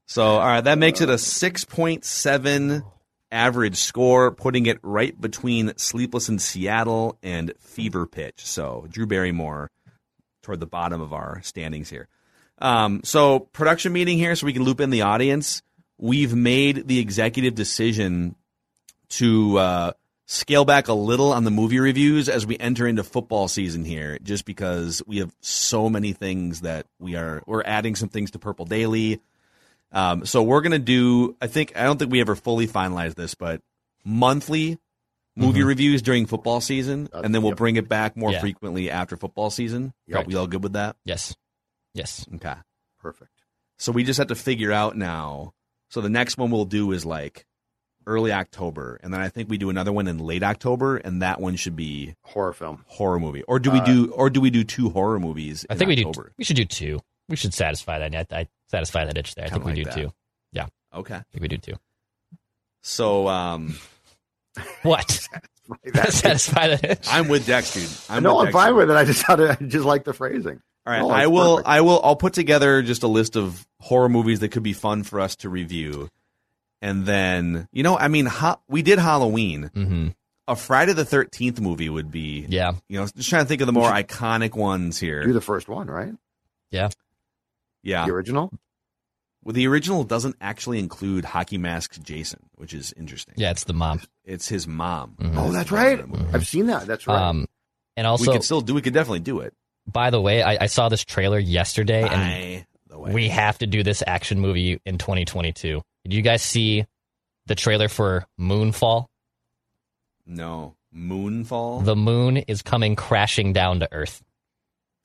so, 0.07 0.25
all 0.25 0.39
right, 0.47 0.63
that 0.63 0.79
makes 0.79 1.03
it 1.03 1.11
a 1.11 1.19
six 1.19 1.67
point 1.67 2.07
seven 2.07 2.83
average 3.33 3.77
score, 3.77 4.31
putting 4.31 4.67
it 4.67 4.79
right 4.83 5.19
between 5.21 5.77
Sleepless 5.77 6.29
in 6.29 6.39
Seattle 6.39 7.19
and 7.23 7.53
Fever 7.59 8.07
Pitch. 8.07 8.45
So, 8.47 8.87
Drew 8.89 9.07
Barrymore 9.07 9.71
toward 10.43 10.61
the 10.61 10.67
bottom 10.67 11.01
of 11.01 11.13
our 11.13 11.41
standings 11.43 11.89
here. 11.89 12.09
Um, 12.59 13.01
so 13.05 13.41
production 13.41 13.93
meeting 13.93 14.19
here, 14.19 14.37
so 14.37 14.47
we 14.47 14.53
can 14.53 14.63
loop 14.63 14.81
in 14.81 14.91
the 14.91 15.03
audience. 15.03 15.63
We've 15.99 16.35
made 16.35 16.87
the 16.89 16.99
executive 16.99 17.55
decision 17.55 18.37
to 19.11 19.59
uh, 19.59 19.93
scale 20.27 20.65
back 20.65 20.89
a 20.89 20.93
little 20.93 21.33
on 21.33 21.45
the 21.45 21.51
movie 21.51 21.81
reviews 21.81 22.29
as 22.29 22.47
we 22.47 22.57
enter 22.59 22.87
into 22.87 23.03
football 23.03 23.49
season 23.49 23.85
here, 23.85 24.19
just 24.23 24.45
because 24.45 25.03
we 25.07 25.19
have 25.19 25.35
so 25.41 25.89
many 25.89 26.13
things 26.13 26.61
that 26.63 26.87
we 26.99 27.17
are 27.17 27.43
we're 27.47 27.65
adding 27.65 27.95
some 27.95 28.09
things 28.09 28.31
to 28.33 28.39
Purple 28.39 28.65
Daily. 28.65 29.21
Um, 29.93 30.25
so 30.27 30.43
we're 30.43 30.63
gonna 30.63 30.79
do. 30.79 31.37
I 31.41 31.47
think 31.47 31.73
I 31.77 31.85
don't 31.85 31.99
think 31.99 32.11
we 32.11 32.21
ever 32.21 32.35
fully 32.35 32.67
finalized 32.67 33.15
this, 33.15 33.35
but 33.35 33.61
monthly 34.05 34.79
movie 35.37 35.61
Mhm. 35.61 35.67
reviews 35.67 36.03
during 36.03 36.27
football 36.27 36.61
season, 36.61 37.09
and 37.13 37.35
then 37.35 37.43
we'll 37.43 37.53
yep. 37.53 37.59
bring 37.59 37.77
it 37.77 37.89
back 37.89 38.17
more 38.17 38.33
Yeah. 38.33 38.41
frequently 38.41 38.91
after 38.91 39.17
football 39.17 39.51
season. 39.51 39.93
Are 40.15 40.25
we 40.25 40.35
all 40.35 40.47
good 40.47 40.63
with 40.63 40.73
that? 40.75 40.97
Yes. 41.05 41.35
Yes. 41.95 42.27
Okay. 42.35 42.55
Perfect. 43.01 43.31
So 43.79 43.93
we 43.93 44.05
just 44.05 44.19
have 44.19 44.29
to 44.29 44.35
figure 44.35 44.73
out 44.73 44.97
now. 44.97 45.53
So 45.91 46.01
the 46.01 46.09
next 46.11 46.39
one 46.39 46.51
we'll 46.51 46.65
do 46.65 46.93
is 46.93 47.05
like 47.05 47.47
early 48.07 48.33
October, 48.33 48.99
and 49.03 49.13
then 49.13 49.21
I 49.21 49.29
think 49.29 49.49
we 49.49 49.59
do 49.59 49.71
another 49.71 49.93
one 49.93 50.09
in 50.09 50.19
late 50.19 50.43
October, 50.43 50.97
and 50.97 51.23
that 51.23 51.41
one 51.41 51.57
should 51.57 51.77
be 51.77 52.15
Horror 52.23 52.53
film. 52.53 52.85
horror 52.89 53.21
movie. 53.21 53.43
Or 53.45 53.59
do 53.59 53.71
we 53.71 53.81
Uh, 53.81 53.85
do? 53.85 54.11
Or 54.13 54.29
do 54.31 54.41
we 54.41 54.51
do 54.51 54.65
two 54.65 54.91
horror 54.91 55.21
movies? 55.21 55.65
I 55.71 55.75
in 55.75 55.79
think 55.79 55.89
we 55.89 55.97
do. 55.97 56.13
We 56.37 56.45
should 56.45 56.57
do 56.57 56.65
two. 56.65 57.01
We 57.29 57.37
should 57.37 57.55
satisfy 57.55 57.99
that. 58.01 58.15
I, 58.33 58.41
I 58.41 58.49
satisfy 58.71 59.05
that 59.05 59.17
itch 59.17 59.35
there. 59.35 59.47
I 59.47 59.49
Kinda 59.49 59.65
think 59.65 59.77
we 59.77 59.85
like 59.85 59.95
do 59.95 60.01
that. 60.03 60.09
two. 60.09 60.15
Yeah, 60.53 60.67
I 60.93 60.99
Okay. 60.99 61.21
think 61.33 61.43
we 61.43 61.49
do 61.49 61.59
too. 61.59 61.75
So 62.83 63.29
um, 63.29 63.77
What? 64.83 65.29
That's 65.85 66.17
satisfy 66.19 66.69
that 66.69 66.85
itch. 66.85 67.07
I'm 67.11 67.29
with 67.29 67.47
Dex, 67.47 67.75
dude. 67.75 67.89
I'm 68.15 68.23
no, 68.23 68.35
with 68.37 68.41
I'm 68.41 68.47
Dex, 68.47 68.53
fine 68.55 68.69
dude. 68.71 68.77
with 68.77 68.91
it. 68.91 68.97
I 68.97 69.05
just 69.05 69.23
had 69.23 69.37
to, 69.37 69.51
I 69.61 69.65
just 69.65 69.85
like 69.85 70.05
the 70.05 70.13
phrasing. 70.13 70.61
All 70.85 70.93
right, 70.93 71.01
No, 71.01 71.11
I 71.11 71.23
it's 71.23 71.31
will. 71.31 71.57
perfect. 71.57 71.69
I 71.69 71.81
will. 71.83 72.01
I'll 72.03 72.17
put 72.17 72.33
together 72.33 72.83
just 72.83 73.05
a 73.05 73.09
list 73.09 73.37
of 73.37 73.65
horror 73.81 74.09
movies 74.09 74.41
that 74.41 74.49
could 74.49 74.65
be 74.65 74.73
fun 74.73 75.05
for 75.05 75.21
us 75.21 75.37
to 75.37 75.49
review, 75.49 76.09
and 76.81 77.07
then 77.07 77.69
you 77.73 77.85
know, 77.85 77.97
I 77.97 78.09
mean, 78.09 78.27
ha- 78.27 78.59
we 78.69 78.83
did 78.83 78.99
Halloween. 78.99 79.71
Mm-hmm. 79.75 80.09
A 80.49 80.57
Friday 80.57 80.93
the 80.93 81.05
Thirteenth 81.05 81.61
movie 81.61 81.89
would 81.89 82.11
be. 82.11 82.45
Yeah. 82.49 82.73
You 82.89 82.99
know, 82.99 83.07
just 83.07 83.31
trying 83.31 83.45
to 83.45 83.49
think 83.49 83.61
of 83.61 83.69
the 83.69 83.73
more 83.73 83.89
iconic 83.93 84.57
ones 84.57 84.99
here. 84.99 85.23
Do 85.23 85.33
the 85.33 85.41
first 85.41 85.69
one, 85.69 85.87
right? 85.87 86.13
Yeah. 87.83 88.01
Yeah. 88.01 88.07
The 88.07 88.13
original. 88.13 88.53
Well, 89.45 89.55
the 89.55 89.67
original 89.67 90.05
doesn't 90.05 90.37
actually 90.41 90.79
include 90.79 91.25
Hockey 91.25 91.59
Mask 91.59 92.01
Jason, 92.03 92.49
which 92.55 92.73
is 92.73 92.93
interesting. 92.97 93.35
Yeah, 93.37 93.51
it's 93.51 93.65
the 93.65 93.73
mom. 93.73 94.01
It's 94.25 94.47
his 94.49 94.69
mom. 94.69 95.17
Mhm. 95.21 95.33
Oh, 95.37 95.51
that's 95.51 95.73
right. 95.73 96.01
I've 96.33 96.47
seen 96.47 96.67
that. 96.67 96.87
That's 96.87 97.09
right. 97.09 97.21
Um, 97.21 97.47
and 97.97 98.07
also, 98.07 98.31
we 98.31 98.37
could 98.37 98.45
still 98.45 98.61
do. 98.61 98.73
We 98.75 98.83
could 98.83 98.95
definitely 98.95 99.19
do 99.21 99.41
it. 99.41 99.53
by 99.87 100.11
the 100.11 100.21
way, 100.21 100.43
I, 100.43 100.59
I 100.63 100.67
saw 100.67 100.89
this 100.89 101.05
trailer 101.05 101.41
yesterday, 101.41 102.03
and 102.03 102.11
By 102.11 102.67
the 102.89 102.99
way, 103.01 103.13
we 103.13 103.29
have 103.31 103.59
to 103.59 103.67
do 103.67 103.83
this 103.83 104.01
action 104.07 104.39
movie 104.39 104.81
in 104.87 104.97
2022. 104.99 105.83
Did 106.05 106.13
you 106.15 106.23
guys 106.23 106.41
see 106.43 106.87
the 107.47 107.57
trailer 107.57 107.89
for 107.89 108.25
Moonfall? 108.41 109.07
no 110.25 110.77
Moonfall. 110.95 111.85
The 111.85 111.97
moon 111.97 112.37
is 112.37 112.63
coming 112.63 112.95
crashing 112.95 113.53
down 113.53 113.81
to 113.81 113.89
Earth, 113.93 114.23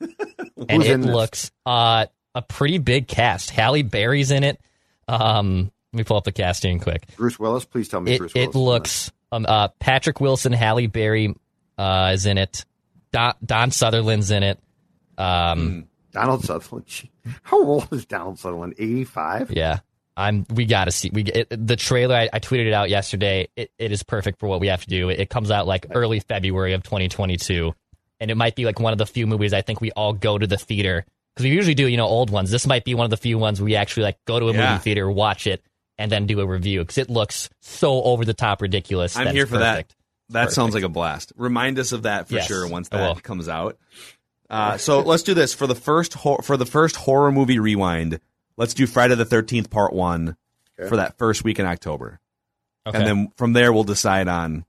and 0.00 0.82
it 0.82 0.90
in 0.90 1.00
this? 1.00 1.10
looks 1.10 1.50
uh, 1.64 2.06
a 2.38 2.42
pretty 2.42 2.78
big 2.78 3.08
cast. 3.08 3.50
Halle 3.50 3.82
Berry's 3.82 4.30
in 4.30 4.44
it. 4.44 4.60
Um, 5.06 5.70
let 5.92 5.98
me 5.98 6.04
pull 6.04 6.16
up 6.16 6.24
the 6.24 6.32
casting 6.32 6.80
quick. 6.80 7.06
Bruce 7.16 7.38
Willis. 7.38 7.64
Please 7.64 7.88
tell 7.88 8.00
me 8.00 8.14
It 8.14 8.18
Bruce 8.18 8.32
it 8.34 8.38
Willis. 8.38 8.48
is 8.48 8.54
in 8.54 8.60
looks 8.62 9.12
um, 9.32 9.46
uh, 9.46 9.68
Patrick 9.78 10.20
Wilson, 10.20 10.52
Halle 10.52 10.86
Berry 10.86 11.34
uh, 11.76 12.12
is 12.14 12.26
in 12.26 12.38
it. 12.38 12.64
Don, 13.12 13.34
Don 13.44 13.70
Sutherland's 13.70 14.30
in 14.30 14.42
it. 14.42 14.58
Um, 15.16 15.78
it. 15.78 16.12
Donald 16.12 16.44
Sutherland. 16.44 17.08
How 17.42 17.62
old 17.62 17.92
is 17.92 18.06
Donald 18.06 18.38
Sutherland? 18.38 18.74
Eighty-five. 18.78 19.50
Yeah, 19.50 19.80
I'm. 20.16 20.46
We 20.50 20.64
got 20.64 20.86
to 20.86 20.92
see. 20.92 21.10
We 21.12 21.24
it, 21.24 21.48
the 21.50 21.76
trailer. 21.76 22.14
I, 22.14 22.28
I 22.32 22.38
tweeted 22.38 22.66
it 22.66 22.72
out 22.72 22.88
yesterday. 22.90 23.48
It, 23.56 23.70
it 23.78 23.92
is 23.92 24.02
perfect 24.02 24.40
for 24.40 24.48
what 24.48 24.60
we 24.60 24.68
have 24.68 24.82
to 24.82 24.88
do. 24.88 25.08
It, 25.10 25.28
comes 25.28 25.50
out 25.50 25.66
like 25.66 25.86
early 25.90 26.20
February 26.20 26.72
of 26.74 26.82
2022, 26.82 27.74
and 28.20 28.30
it 28.30 28.36
might 28.36 28.56
be 28.56 28.64
like 28.64 28.80
one 28.80 28.92
of 28.92 28.98
the 28.98 29.06
few 29.06 29.26
movies 29.26 29.52
I 29.52 29.62
think 29.62 29.80
we 29.80 29.90
all 29.92 30.12
go 30.12 30.38
to 30.38 30.46
the 30.46 30.56
theater 30.58 31.04
because 31.38 31.50
we 31.50 31.54
usually 31.56 31.74
do. 31.74 31.86
You 31.86 31.96
know, 31.96 32.06
old 32.06 32.30
ones. 32.30 32.50
This 32.50 32.66
might 32.66 32.84
be 32.84 32.94
one 32.94 33.04
of 33.04 33.10
the 33.10 33.16
few 33.16 33.38
ones 33.38 33.62
we 33.62 33.76
actually 33.76 34.02
like 34.04 34.18
go 34.26 34.40
to 34.40 34.48
a 34.48 34.52
Yeah. 34.52 34.72
movie 34.72 34.82
theater, 34.82 35.08
watch 35.10 35.46
it, 35.46 35.62
and 35.96 36.10
then 36.10 36.26
do 36.26 36.40
a 36.40 36.46
review 36.46 36.80
because 36.80 36.98
it 36.98 37.08
looks 37.08 37.48
so 37.60 38.02
over 38.02 38.24
the 38.24 38.34
top 38.34 38.60
ridiculous. 38.60 39.16
I'm 39.16 39.26
that 39.26 39.34
here 39.34 39.46
for 39.46 39.58
perfect. 39.58 39.94
that. 40.28 40.44
That 40.46 40.52
sounds 40.52 40.74
like 40.74 40.82
a 40.82 40.88
blast. 40.88 41.32
Remind 41.36 41.78
us 41.78 41.92
of 41.92 42.02
that 42.02 42.28
for 42.28 42.34
Yes, 42.34 42.46
sure 42.48 42.68
once 42.68 42.88
that 42.90 43.22
comes 43.22 43.48
out. 43.48 43.78
Uh, 44.50 44.76
so 44.78 45.00
let's 45.00 45.22
do 45.22 45.32
this 45.34 45.54
for 45.54 45.66
the 45.66 45.74
first 45.74 46.14
hor- 46.14 46.42
for 46.42 46.56
the 46.56 46.66
first 46.66 46.96
horror 46.96 47.30
movie 47.32 47.58
rewind. 47.58 48.18
Let's 48.56 48.74
do 48.74 48.86
Friday 48.86 49.14
the 49.14 49.24
Thirteenth 49.24 49.70
Part 49.70 49.92
One 49.92 50.36
Okay. 50.78 50.88
for 50.88 50.96
that 50.96 51.16
first 51.18 51.44
week 51.44 51.58
in 51.58 51.66
October, 51.66 52.18
Okay. 52.86 52.98
and 52.98 53.06
then 53.06 53.32
from 53.36 53.52
there 53.52 53.72
we'll 53.72 53.84
decide 53.84 54.26
on 54.28 54.64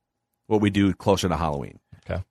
what 0.48 0.62
we 0.62 0.70
do 0.70 0.94
closer 0.94 1.28
to 1.30 1.36
Halloween. 1.36 1.80
Okay. 2.06 2.22
You 2.22 2.24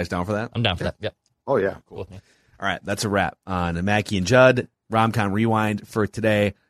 guys 0.00 0.08
down 0.08 0.24
for 0.26 0.32
that? 0.32 0.50
I'm 0.54 0.62
down 0.62 0.76
for 0.76 0.84
that. 0.84 0.96
Yep. 1.00 1.14
Oh 1.46 1.56
yeah. 1.56 1.76
Cool. 1.86 1.98
with 1.98 2.10
me. 2.10 2.20
All 2.60 2.66
right, 2.68 2.80
that's 2.84 3.04
a 3.04 3.08
wrap 3.08 3.36
on 3.46 3.82
Mackey 3.84 4.18
and 4.18 4.26
Judd 4.26 4.68
Romcom 4.92 5.32
Rewind 5.32 5.86
for 5.88 6.06
today. 6.06 6.54